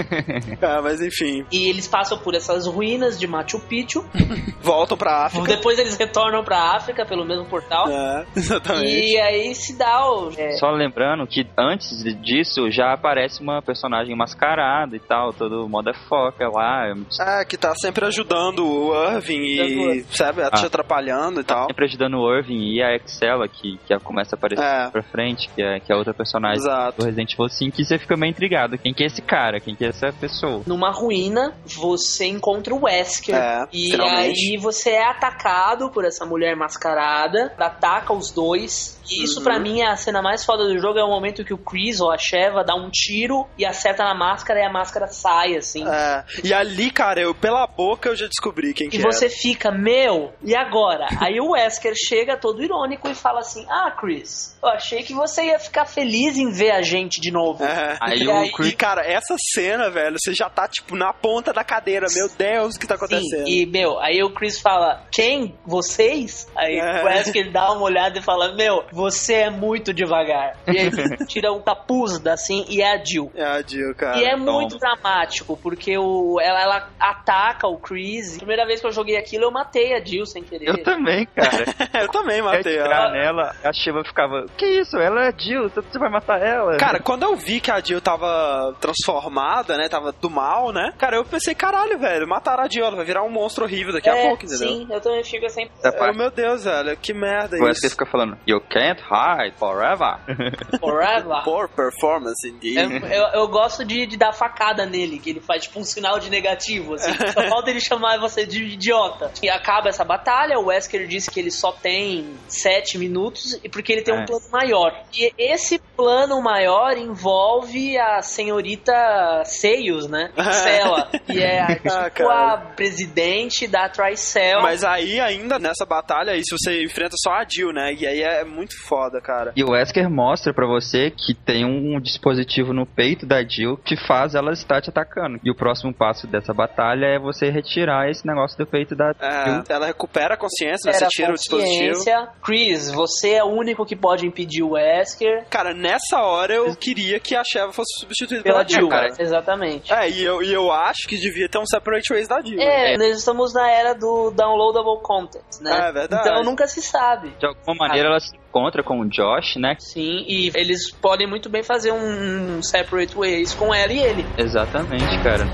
[0.60, 4.04] é, mas enfim, e eles passam por essas ruínas de Machu Picchu.
[4.62, 5.46] voltam pra África.
[5.48, 7.88] Depois eles retornam pra África pelo mesmo portal.
[7.88, 8.86] É, exatamente.
[9.12, 10.30] E aí se dá o.
[10.38, 16.50] é, Só lembrando que antes disso já aparece uma personagem mascarada e tal, todo motherfucker
[16.52, 16.86] lá,
[17.20, 20.66] É, que tá sempre ajudando o Irving e, sabe, te Ah.
[20.66, 21.66] atrapalhando e tal.
[21.66, 24.88] sempre ajudando o Irving e a Excella, que, que começa a aparecer É.
[24.90, 26.98] pra frente, que é, que é outra personagem Exato.
[26.98, 28.78] do Resident Evil 5, e você fica meio intrigado.
[28.78, 29.58] Quem que é esse cara?
[29.58, 30.62] Quem que é essa pessoa?
[30.66, 33.34] Numa ruína, você encontra o Wesker.
[33.34, 34.52] É, e finalmente.
[34.52, 39.00] aí você é atacado por essa mulher mascarada, ataca os dois.
[39.10, 39.44] E isso Uhum.
[39.44, 42.00] pra mim é a cena mais foda do jogo, é o momento que o Chris
[42.00, 45.84] ou a Sheva dá um tiro e acerta na máscara e a máscara sai, assim.
[45.86, 46.24] É.
[46.42, 49.10] E ali, cara, eu pela boca eu já descobri quem que E era.
[49.12, 51.06] você fica, meu, e agora?
[51.20, 55.44] Aí o Wesker chega todo irônico e fala assim: Ah, Chris, eu achei que você
[55.44, 57.62] ia ficar feliz em ver a gente de novo.
[57.64, 57.96] É.
[58.00, 61.12] Aí e, o aí, Chris- e, cara, essa cena, velho, você já tá, tipo, na
[61.12, 62.06] ponta da cadeira.
[62.14, 63.46] Meu Deus, o que tá acontecendo?
[63.46, 65.54] Sim, e, meu, aí o Chris fala, quem?
[65.66, 66.48] Vocês?
[66.56, 67.02] Aí É.
[67.02, 70.56] o Wesker dá uma olhada e fala, meu, você é muito devagar.
[70.66, 73.30] E aí ele tira o capuz da assim e é a Jill.
[73.34, 74.18] É a Jill, cara.
[74.18, 74.52] E é toma.
[74.52, 78.36] muito dramático, porque o, ela, ela ataca o Chris.
[78.38, 80.68] Primeira vez que eu joguei aquilo, eu matei a Jill sem querer.
[80.68, 81.64] Eu também, cara.
[82.02, 82.84] eu também matei ela.
[82.86, 84.96] atirar nela, a Shiva ficava, que isso?
[84.96, 86.76] Ela é Jill, você vai matar ela?
[86.76, 89.88] Cara, quando eu vi que a Jill tava transformada, né?
[89.88, 90.92] Tava do mal, né?
[90.98, 94.08] Cara, eu pensei, caralho, velho, mataram a Jill, ela vai virar um monstro horrível daqui
[94.08, 94.68] a É, pouco, entendeu?
[94.68, 95.68] sim, eu também fico assim.
[95.84, 97.90] Oh, meu Deus, velho, que merda o Wesker isso.
[97.96, 100.18] fica falando, you can't hide forever.
[100.80, 101.42] Forever.
[101.44, 102.76] Poor performance, indeed.
[103.04, 106.18] É, eu, eu gosto de, de dar facada nele, que ele faz tipo um sinal
[106.18, 107.12] de negativo, assim.
[107.32, 109.30] Só falta ele chamar você de idiota.
[109.42, 113.92] E acaba essa batalha, o Wesker disse que ele só tem sete minutos, e porque
[113.92, 114.26] ele tem um É.
[114.26, 115.02] plano maior.
[115.12, 120.30] E esse plano maior envolve a senhorita Seios, né?
[120.62, 124.60] Cela, que é a, tipo Ah, a presidente da Tricell.
[124.62, 127.92] Mas aí, ainda nessa batalha, aí, se você enfrenta só a Jill, né?
[127.94, 129.52] E aí é muito foda, cara.
[129.56, 133.96] E o Wesker mostra pra você que tem um dispositivo no peito da Jill que
[133.96, 135.38] faz ela estar te atacando.
[135.44, 139.44] E o próximo passo dessa batalha é você retirar esse negócio do peito da É,
[139.50, 139.62] Jill.
[139.68, 140.98] ela recupera a consciência, né?
[140.98, 141.94] Você tira o dispositivo.
[141.94, 142.28] consciência.
[142.42, 147.18] Chris, você é o único que pode impedir o Wesker Cara, nessa hora eu queria
[147.20, 148.88] que a Sheva fosse substituída pela pela, Jill.
[148.88, 149.08] cara.
[149.18, 149.92] Exatamente.
[149.92, 152.58] É, e eu, e eu acho que devia ter um Separate Ways da Jill.
[152.60, 155.88] É, nós estamos na era do downloadable content, né?
[155.88, 156.28] É verdade.
[156.28, 157.30] Então nunca se sabe.
[157.38, 159.74] De alguma maneira ela se encontra com o Josh, né?
[159.80, 164.24] Sim, e eles podem muito bem fazer um, um separate ways com ela e ele.
[164.38, 165.44] Exatamente, cara.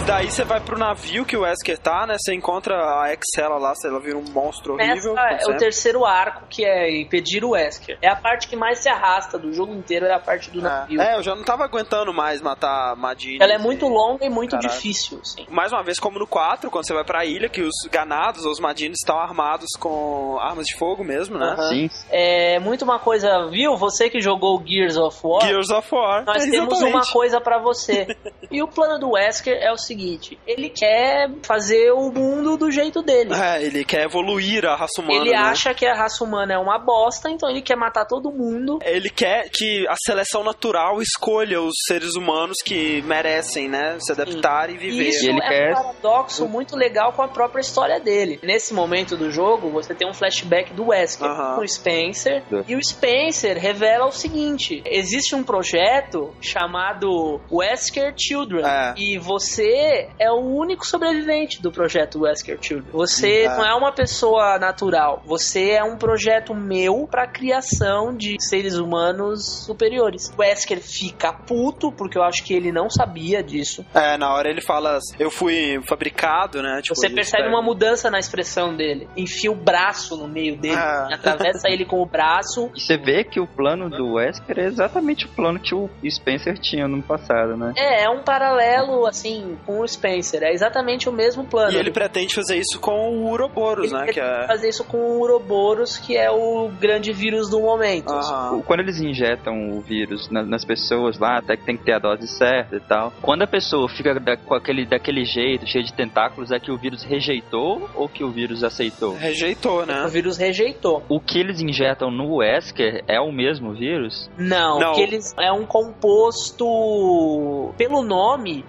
[0.00, 2.16] Mas daí você vai pro navio que o Wesker tá, né?
[2.18, 5.12] Você encontra a Excella lá, ela vira um monstro horrível.
[5.18, 5.58] Essa é o sempre.
[5.58, 7.98] terceiro arco, que é impedir o Wesker.
[8.00, 10.98] É a parte que mais se arrasta do jogo inteiro, é a parte do navio.
[11.02, 13.38] É, eu já não tava aguentando mais matar Madine.
[13.42, 14.70] Ela é muito longa e muito Caralho.
[14.70, 15.46] difícil, assim.
[15.50, 18.58] Mais uma vez, como no 4, quando você vai pra ilha, que os ganados, os
[18.58, 21.50] Madines, estão armados com armas de fogo mesmo, né?
[21.58, 21.68] Aham.
[21.68, 21.90] Sim.
[22.08, 23.76] É muito uma coisa, viu?
[23.76, 26.24] Você que jogou Gears of War, Gears of War.
[26.24, 26.94] nós temos Exatamente.
[26.96, 28.06] uma coisa pra você.
[28.50, 33.02] e o plano do Wesker é o seguinte: ele quer fazer o mundo do jeito
[33.02, 33.32] dele.
[33.34, 35.20] É, ele quer evoluir a raça humana.
[35.20, 35.36] Ele né?
[35.36, 38.78] acha que a raça humana é uma bosta, então ele quer matar todo mundo.
[38.84, 43.96] Ele quer que a seleção natural escolha os seres humanos que merecem, né?
[44.00, 45.08] Se adaptar e E viver.
[45.08, 48.38] isso E ele é quer- um paradoxo muito legal com a própria história dele.
[48.42, 52.42] Nesse momento do jogo, você tem um flashback do Wesker com o Spencer.
[52.66, 58.39] E o Spencer revela o seguinte: existe um projeto chamado Wesker Children.
[58.66, 58.94] É.
[58.96, 62.90] E você é o único sobrevivente do projeto Wesker Children.
[62.92, 63.48] Você É.
[63.48, 65.22] não é uma pessoa natural.
[65.26, 70.32] Você é um projeto meu pra criação de seres humanos superiores.
[70.36, 73.84] O Wesker fica puto, porque eu acho que ele não sabia disso.
[73.94, 76.80] É, na hora ele fala, eu fui fabricado, né?
[76.82, 79.08] Tipo, Você percebe espera- uma mudança na expressão dele.
[79.16, 81.08] Enfia o braço no meio dele, Ah.
[81.12, 82.70] atravessa ele com o braço.
[82.74, 86.58] E você vê que o plano do Wesker é exatamente o plano que o Spencer
[86.58, 87.72] tinha no passado, né?
[87.76, 90.44] É, é um paralelo, assim, com o Spencer.
[90.44, 91.72] É exatamente o mesmo plano.
[91.72, 94.12] E ele pretende fazer isso com o Uroboros, Ele né?
[94.12, 94.46] Que é...
[94.46, 98.08] fazer isso com o Uroboros, que é o grande vírus do momento.
[98.12, 98.62] Aham.
[98.64, 101.98] Quando eles injetam o vírus na- nas pessoas lá, até que tem que ter a
[101.98, 103.12] dose certa e tal.
[103.20, 106.76] Quando a pessoa fica da- com aquele, daquele jeito, cheio de tentáculos, é que o
[106.78, 109.16] vírus rejeitou ou que o vírus aceitou?
[109.16, 110.06] Rejeitou, O né?
[110.08, 111.02] vírus rejeitou.
[111.08, 114.30] O que eles injetam no Wesker é o mesmo vírus?
[114.38, 114.92] Não, Não.
[114.94, 118.19] que eles é um composto pelo nome,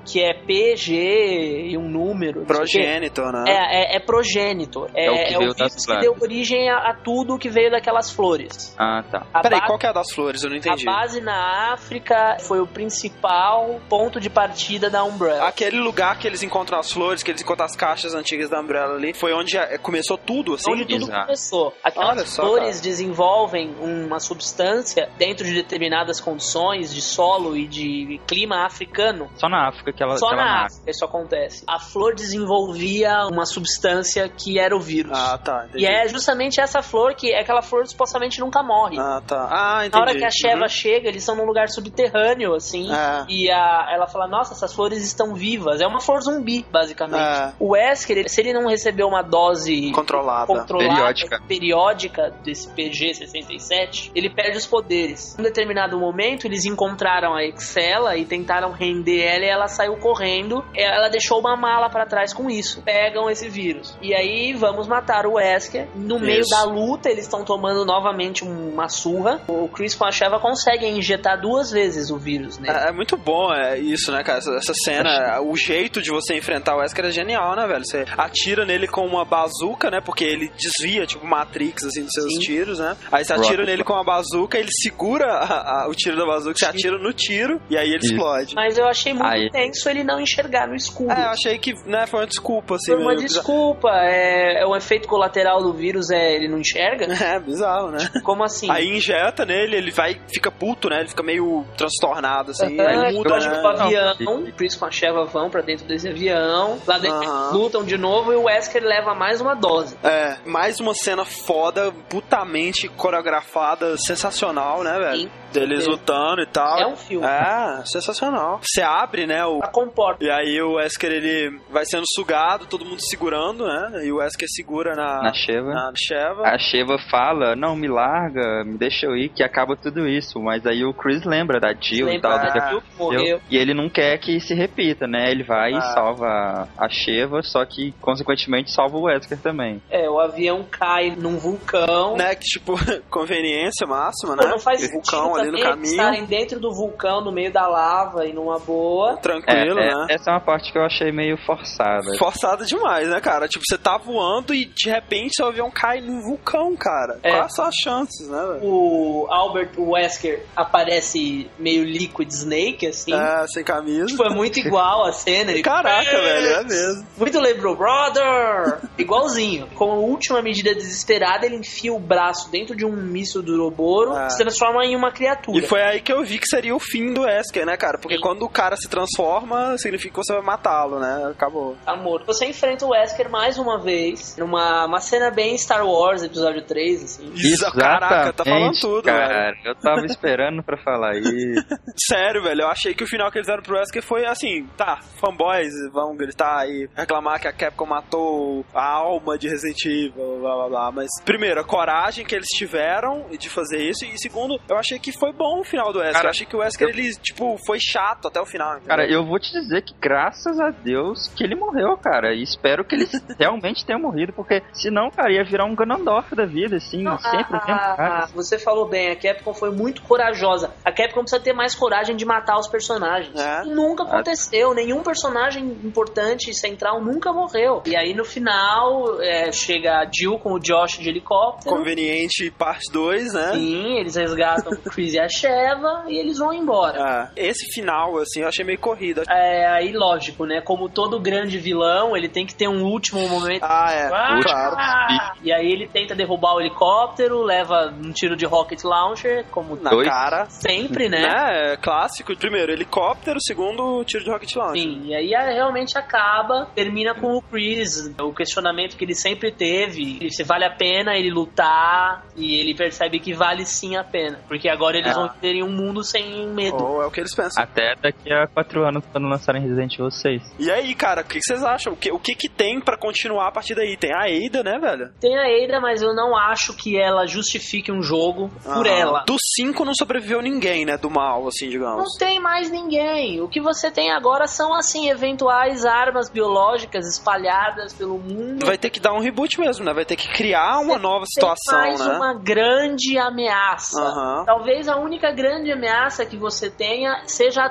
[0.06, 2.46] que é PG e um número.
[2.46, 3.44] Progênito, né?
[3.48, 4.90] É, é, é progênitor.
[4.96, 7.38] É, É o que é o veio vírus das que deu origem a, a tudo
[7.38, 8.76] que veio daquelas flores.
[8.78, 9.26] Ah, tá.
[9.34, 10.44] A, Peraí, ba- qual que é a das flores?
[10.44, 10.88] Eu não entendi.
[10.88, 15.48] a base na África foi o principal ponto de partida da Umbrella.
[15.48, 18.96] Aquele lugar que eles encontram as flores, que eles encontram as caixas antigas da Umbrella
[18.96, 20.72] ali, foi onde eh, começou tudo, assim?
[20.72, 21.26] onde tudo Exato.
[21.26, 21.66] começou.
[21.68, 22.82] Olha Aquelas só, flores cara.
[22.84, 29.30] desenvolvem uma substância dentro de determinadas condições de solo e de clima africano.
[29.42, 30.76] Só na África que ela, Só que ela na nasce.
[30.78, 31.64] África isso acontece.
[31.68, 35.12] A flor desenvolvia uma substância que era o vírus.
[35.18, 35.66] Ah, tá.
[35.68, 35.84] Entendi.
[35.84, 39.00] e é justamente essa flor que é aquela flor supostamente nunca morre.
[39.00, 39.48] Ah, tá.
[39.52, 39.96] Ah, entendi.
[39.96, 40.68] Na hora que a Sheva Uhum.
[40.70, 42.92] chega, eles estão num lugar subterrâneo, assim.
[42.94, 43.26] É.
[43.28, 45.82] E a, ela fala: Nossa, essas flores estão vivas.
[45.82, 47.20] É uma flor zumbi, basicamente.
[47.20, 47.54] É.
[47.60, 50.46] O Wesker, ele- se ele não recebeu uma dose Controlada.
[50.46, 51.42] controlada, Periódica.
[51.48, 55.38] periódica desse PG-67, ele perde os poderes.
[55.38, 59.96] Em um determinado momento, eles encontraram a Excella e tentaram render ela e ela saiu
[59.98, 60.64] correndo.
[60.76, 62.82] Ela deixou uma mala pra trás com isso.
[62.82, 63.98] Pegam esse vírus.
[64.02, 65.88] E aí, vamos matar o Wesker.
[65.96, 66.50] No meio Isso.
[66.50, 69.42] da luta, eles estão tomando novamente uma surra.
[69.48, 72.76] O Chris com a Sheva conseguem injetar duas vezes o vírus nele.
[72.78, 74.40] É, é muito bom é isso, né, cara?
[74.40, 77.86] Essa, essa cena, o jeito de você enfrentar o Wesker é genial, né, velho?
[77.86, 80.02] Você atira nele com uma bazuca, né?
[80.02, 82.40] Porque ele desvia, tipo, Matrix, assim, dos seus Sim.
[82.40, 82.96] tiros, né?
[83.12, 83.66] Aí você atira Rocket.
[83.68, 87.14] nele com uma bazuca, ele segura a- a- o tiro da bazuca, você atira no
[87.14, 88.14] tiro e aí ele Isso.
[88.14, 88.56] explode.
[88.56, 91.12] Mas eu achei muito Aí- tenso ele não enxergar no escuro.
[91.12, 92.92] É, eu achei que, né, foi uma desculpa, assim.
[92.94, 97.08] Foi uma meio desculpa, é, é o efeito colateral do vírus é ele não enxerga?
[97.22, 98.00] É, bizarro, né?
[98.24, 98.70] Como assim?
[98.70, 101.00] Aí injeta nele, ele vai, fica puto, né?
[101.02, 102.80] Ele fica meio transtornado, assim.
[102.80, 103.60] Aham, aí ele muda, né?
[103.62, 107.44] pro avião, o Chris com a Sheva vão pra dentro desse avião, lá dentro Aham.
[107.44, 109.96] eles lutam de novo e o Wesker leva mais uma dose.
[110.04, 115.22] É, mais uma cena foda, putamente coreografada, sensacional, né, velho?
[115.22, 116.80] Sim, Deles lutando e tal.
[116.80, 117.28] É um filme.
[117.28, 118.62] É, sensacional.
[118.64, 119.60] Você abre, né, o...
[119.64, 120.24] A comporta.
[120.24, 124.06] E aí o Wesker, ele vai sendo sugado, todo mundo segurando, né?
[124.06, 125.22] E o Wesker segura na...
[125.24, 125.70] Na Sheva.
[125.74, 126.44] Na Sheva.
[126.48, 130.40] A Sheva fala, não, me larga, me deixa eu ir, que acaba tudo isso.
[130.40, 132.40] Mas aí o Chris lembra da Jill e Lembra tal.
[132.40, 133.06] da que Jill que aconteceu.
[133.06, 133.42] morreu.
[133.50, 135.32] E ele não quer que se repita, né?
[135.32, 135.78] Ele vai Ah.
[135.78, 139.82] e salva a Sheva, só que, consequentemente, salva o Wesker também.
[139.90, 142.16] É, o avião cai num vulcão.
[142.18, 142.74] Né, que tipo,
[143.10, 144.50] conveniência máxima, Pô, né?
[144.50, 145.86] não faz vulcão ali no caminho.
[145.92, 148.91] estarem dentro do vulcão, no meio da lava e numa boa.
[149.22, 150.06] Tranquilo, É, é, né?
[150.10, 152.18] Essa é uma parte que eu achei meio forçada.
[152.18, 153.48] Forçado demais, né, cara?
[153.48, 157.20] Tipo, você tá voando e de repente seu avião cai num vulcão, cara.
[157.24, 157.32] É.
[157.32, 158.60] Quais são as chances, né, velho?
[158.64, 163.14] O Albert Wesker aparece meio Liquid Snake, assim.
[163.14, 164.16] É, sem camisa.
[164.16, 165.52] Foi muito igual a cena.
[165.52, 165.62] Ele...
[165.64, 167.06] Caraca, velho, é mesmo.
[167.18, 168.80] Muito lembrou, brother!
[168.98, 169.68] Igualzinho.
[169.76, 174.28] Como última medida desesperada, ele enfia o braço dentro de um míssil do Uroboro Ah.
[174.28, 175.58] e se transforma em uma criatura.
[175.58, 177.98] E foi aí que eu vi que seria o fim do Wesker, né, cara?
[177.98, 178.22] Porque Sim.
[178.22, 181.30] quando o cara se transforma, significa que você vai matá-lo, né?
[181.32, 181.76] Acabou.
[181.86, 186.64] Amor, você enfrenta o Wesker mais uma vez, numa uma cena bem Star Wars, episódio
[186.66, 187.32] 3, assim.
[187.36, 189.18] Isso, caraca, tá falando tudo, velho.
[189.18, 189.54] cara.
[189.64, 191.32] Eu tava esperando pra falar isso.
[192.10, 195.00] Sério, velho, eu achei que o final que eles deram pro Wesker foi assim, tá,
[195.20, 200.56] fanboys vão gritar e reclamar que a Capcom matou a alma de Resident Evil, blá
[200.56, 200.92] blá blá.
[200.92, 205.12] Mas, primeiro, a coragem que eles tiveram de fazer isso, e segundo, eu achei que
[205.12, 206.14] foi bom o final do Wesker.
[206.16, 208.71] Cara, eu achei que o Wesker, eu- ele, tipo, foi chato até o final.
[208.78, 208.88] Entendeu?
[208.88, 212.34] Cara, eu vou te dizer que graças a Deus que ele morreu, cara.
[212.34, 213.08] E espero que ele
[213.40, 217.56] realmente tenha morrido, porque senão, cara, ia virar um Ganondorf da vida, assim, Não, sempre
[217.56, 218.26] o a- mesmo a- cara.
[218.34, 220.72] você falou bem, a Capcom foi muito corajosa.
[220.84, 223.40] A Capcom precisa ter mais coragem de matar os personagens.
[223.40, 223.64] É.
[223.66, 224.74] Nunca aconteceu.
[224.74, 227.82] Nenhum personagem importante central nunca morreu.
[227.86, 231.76] E aí no final é, chega a Jill com o Josh de helicóptero.
[231.76, 233.52] Conveniente parte 2, né?
[233.54, 237.02] Sim, eles resgatam o Chris e a Sheva e eles vão embora.
[237.02, 239.24] Ah, esse final, assim, eu achei meio corrida.
[239.30, 240.62] É, aí lógico, né?
[240.62, 243.64] Como todo grande vilão, ele tem que ter um último momento.
[243.64, 244.40] Ah, é, Ah!
[244.42, 245.32] claro.
[245.44, 249.90] E aí ele tenta derrubar o helicóptero, leva um tiro de rocket launcher, como Na
[249.90, 250.08] Dois.
[250.08, 250.46] cara.
[250.50, 251.22] sempre, né?
[251.22, 251.74] Né?
[251.74, 252.36] É clássico.
[252.38, 253.40] Primeiro, helicóptero.
[253.42, 254.82] Segundo, tiro de rocket launcher.
[254.82, 259.52] Sim, e aí é, realmente acaba, termina com o Chris, o questionamento que ele sempre
[259.52, 264.40] teve, se vale a pena ele lutar, e ele percebe que vale sim a pena,
[264.48, 265.14] porque agora eles É.
[265.14, 266.84] vão ter em um mundo sem medo.
[266.84, 267.62] Ou é o que eles pensam.
[267.64, 270.56] Até daqui a quatro anos, quando lançarem Resident Evil 6.
[270.60, 271.94] E aí, cara, o que vocês acham?
[271.94, 273.98] O que, o que que tem pra continuar a partir daí?
[273.98, 275.12] Tem a Ada, né, velho?
[275.20, 278.98] Tem a Ada, mas eu não acho que ela justifique um jogo por Aham.
[278.98, 279.24] ela.
[279.26, 280.98] Do 5 não sobreviveu ninguém, né?
[280.98, 281.98] Do mal, assim, digamos.
[281.98, 283.42] Não tem mais ninguém.
[283.42, 288.66] O que você tem agora são, assim, eventuais armas biológicas espalhadas pelo mundo.
[288.66, 289.94] Vai ter que dar um reboot mesmo, né?
[289.94, 292.16] Vai ter que criar uma nova situação, tem mais né?
[292.16, 294.02] uma grande ameaça.
[294.02, 294.44] Aham.
[294.46, 297.70] Talvez a única grande ameaça que você tenha seja a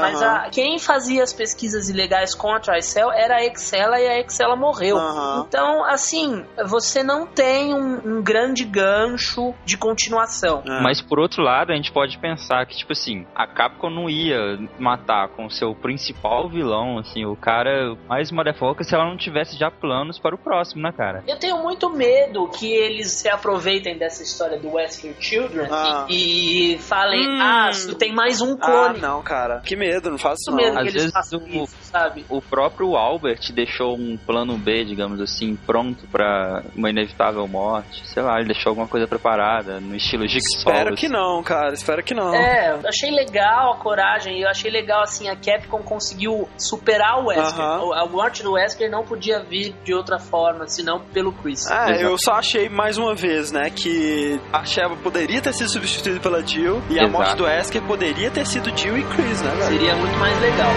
[0.00, 4.20] Mas a- quem fazia as pesquisas ilegais com a Tricell era a Excella e a
[4.20, 4.96] Excella morreu.
[4.98, 5.44] Aham.
[5.48, 10.62] Então, assim, você não tem um, um grande gancho de continuação.
[10.66, 10.80] É.
[10.80, 14.58] Mas por outro lado, a gente pode pensar que, tipo assim, a Capcom não ia
[14.78, 19.56] matar com o seu principal vilão, assim, o cara mais motherfucker, se ela não tivesse
[19.58, 21.22] já planos para o próximo, né, cara?
[21.26, 26.06] Eu tenho muito medo que eles se aproveitem dessa história do Wesker Children Ah.
[26.08, 27.38] e, e falem, Hum.
[27.40, 29.00] ah, tem mais um Ah, clone.
[29.00, 29.60] não, cara.
[29.64, 30.58] Que medo, não faço isso não.
[30.58, 32.24] que Às vezes o- isso, sabe?
[32.28, 38.06] O próprio Albert deixou um plano B, digamos assim, pronto pra uma inevitável morte.
[38.08, 40.58] Sei lá, ele deixou alguma coisa preparada, no estilo Jigsaw.
[40.72, 41.72] Espero que não, cara.
[41.74, 42.34] Espero que não.
[42.34, 47.26] É, eu achei legal a coragem, eu achei legal assim, a Capcom conseguiu superar o
[47.28, 47.60] Wesker.
[47.60, 47.94] Aham.
[47.94, 51.70] A morte do Wesker não podia vir de outra forma, senão pelo Chris.
[51.70, 56.20] É, eu só achei mais uma vez, né, que a Sheva poderia ter sido substituída
[56.20, 57.10] pela Jill e a Exato.
[57.12, 59.50] morte do Wesker poderia ter sido Jill e Chris, né?
[59.66, 60.70] Seria muito mais legal.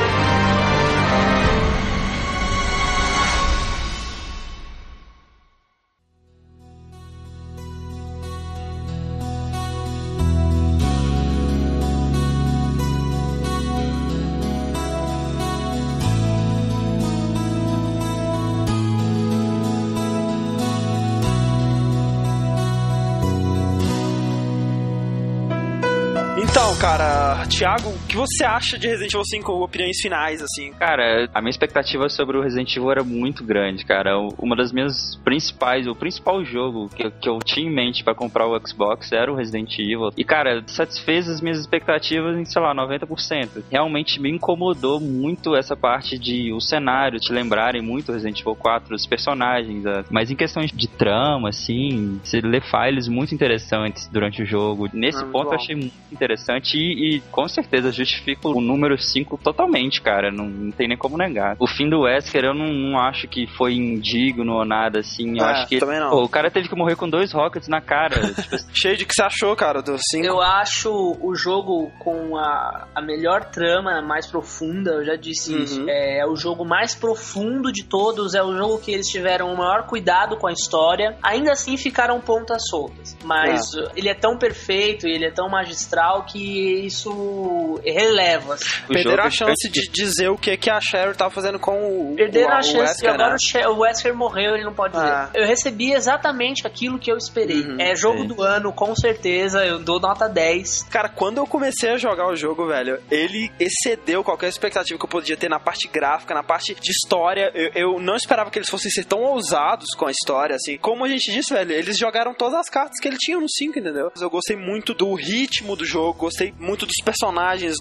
[27.58, 29.52] Thiago, o que você acha de Resident Evil 5?
[29.64, 30.72] Opiniões finais, assim?
[30.74, 34.16] Cara, a minha expectativa sobre o Resident Evil era muito grande, cara.
[34.20, 38.04] O- Uma das minhas principais, o principal jogo que, eu- que eu tinha em mente
[38.04, 40.10] pra comprar o Xbox era o Resident Evil.
[40.16, 43.64] E, cara, satisfez as minhas expectativas em, sei lá, 90%.
[43.72, 48.94] Realmente me incomodou muito essa parte de o cenário te lembrarem muito Resident Evil 4,
[48.94, 49.84] os personagens.
[50.12, 54.88] Mas em questões de trama, assim, você lê files muito interessantes durante o jogo.
[54.94, 55.54] Nesse Ah, ponto bom.
[55.54, 60.32] eu achei muito interessante e, e com certeza justifica o número 5 totalmente, cara.
[60.32, 61.56] Não, não tem nem como negar.
[61.60, 65.38] O fim do Wesker eu não, não acho que foi indigno ou nada assim.
[65.40, 66.10] Eu É, acho que também não.
[66.10, 68.16] pô, o cara teve que morrer com dois rockets na cara.
[68.34, 70.26] tipo assim, Cheio de que você achou, cara, do 5?
[70.26, 70.90] Eu acho
[71.22, 75.64] o jogo com a, a melhor trama, mais profunda, eu já disse Uhum.
[75.64, 75.86] isso.
[75.90, 79.86] É, o jogo mais profundo de todos, é o jogo que eles tiveram o maior
[79.88, 81.18] cuidado com a história.
[81.24, 83.16] Ainda assim ficaram pontas soltas.
[83.24, 87.37] Mas uh, ele é tão perfeito e ele é tão magistral que isso
[87.86, 88.56] releva.
[88.56, 88.66] assim.
[88.90, 92.16] O Perderam a chance de dizer o que, que a Cheryl tava fazendo com o,
[92.16, 93.36] Perderam o, a chance Wesker, e agora né?
[93.36, 95.26] o, She- o Wesker morreu, ele não pode Ah.
[95.32, 95.42] dizer.
[95.44, 97.62] Eu recebi exatamente aquilo que eu esperei.
[97.62, 98.28] Uhum, é jogo sim.
[98.28, 100.84] do ano, com certeza, eu dou nota 10.
[100.90, 105.10] Cara, quando eu comecei a jogar o jogo, velho, ele excedeu qualquer expectativa que eu
[105.10, 107.52] podia ter na parte gráfica, na parte de história.
[107.54, 110.78] Eu, eu não esperava que eles fossem ser tão ousados com a história, assim.
[110.78, 113.80] Como a gente disse, velho, eles jogaram todas as cartas que ele tinha no 5,
[113.80, 114.12] entendeu?
[114.20, 117.27] Eu gostei muito do ritmo do jogo, gostei muito dos personagens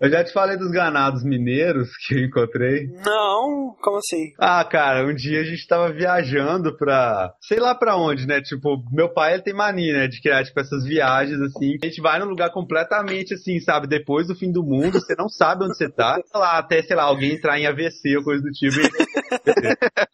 [0.00, 2.86] Eu já te falei dos ganados mineiros que eu encontrei.
[3.04, 4.32] Não, como assim?
[4.38, 7.34] Ah, cara, um dia a gente tava viajando pra.
[7.40, 8.40] sei lá pra onde, né?
[8.40, 10.06] Tipo, meu pai ele tem mania, né?
[10.06, 11.76] De criar, tipo, essas viagens assim.
[11.82, 13.88] A gente vai num lugar completamente assim, sabe?
[13.88, 16.14] Depois do fim do mundo, você não sabe onde você tá.
[16.14, 18.76] Sei lá, até, sei lá, alguém entrar em AVC ou coisa do tipo.
[18.78, 18.88] E,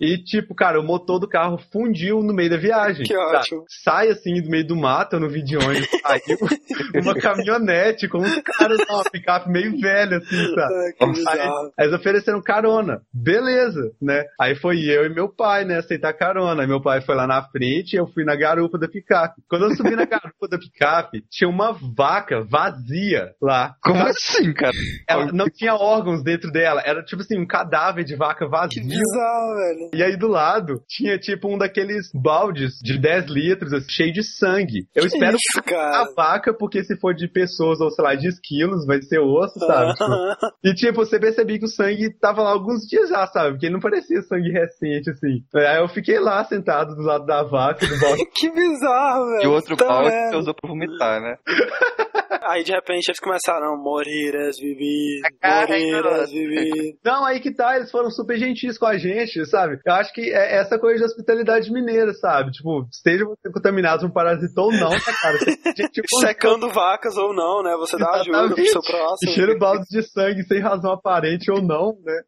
[0.00, 3.04] e tipo, cara, o motor do carro fundiu no meio da viagem.
[3.04, 3.36] Que sabe?
[3.36, 3.64] ótimo.
[3.84, 6.38] Sai assim do meio do mato, eu não vi de onde saiu
[7.02, 10.74] uma caminhonete com uns caras, uma picape meio velha, assim, sabe?
[10.74, 13.02] Ai, que Aí, aí eles ofereceram carona.
[13.12, 14.24] Beleza, né?
[14.40, 16.62] Aí foi eu e meu pai, né, aceitar carona.
[16.62, 19.42] Aí meu pai foi lá na frente e eu fui na garupa da picape.
[19.48, 23.74] Quando eu subi na garupa da picape, tinha uma vaca vazia lá.
[23.82, 24.72] Como assim, cara?
[25.08, 26.82] Ela não tinha órgãos dentro dela.
[26.84, 28.82] Era tipo assim, um cadáver de vaca Que vazio.
[28.82, 29.89] bizarro, velho.
[29.92, 34.22] E aí do lado tinha tipo um daqueles baldes de 10 litros, assim, cheio de
[34.22, 34.86] sangue.
[34.94, 36.02] Eu Que espero isso, cara.
[36.02, 39.58] a vaca, porque se for de pessoas ou sei lá, de esquilos, vai ser osso,
[39.58, 39.92] sabe?
[39.92, 43.52] Tipo, e tipo, você percebia que o sangue tava lá alguns dias já, sabe?
[43.52, 45.44] Porque não parecia sangue recente, assim.
[45.54, 48.24] Aí eu fiquei lá sentado do lado da vaca, do balde.
[48.34, 49.42] que bizarro, velho.
[49.42, 50.30] E o outro que merda.
[50.30, 51.36] você usou pra vomitar, né?
[52.42, 56.98] Aí de repente eles começaram, moriras, vivi, Cara, moriras, vivi.
[57.04, 59.79] Não, aí que tá, eles foram super gentis com a gente, sabe?
[59.84, 62.50] Eu acho que é essa coisa de hospitalidade mineira, sabe?
[62.50, 65.38] Tipo, esteja você contaminado por um parasita ou não, né, cara?
[65.74, 67.76] Tipo, Secando vacas ou não, né?
[67.78, 69.30] Você dá ajuda pro seu próximo.
[69.30, 72.18] Encheram baldes de sangue sem razão aparente ou não, né?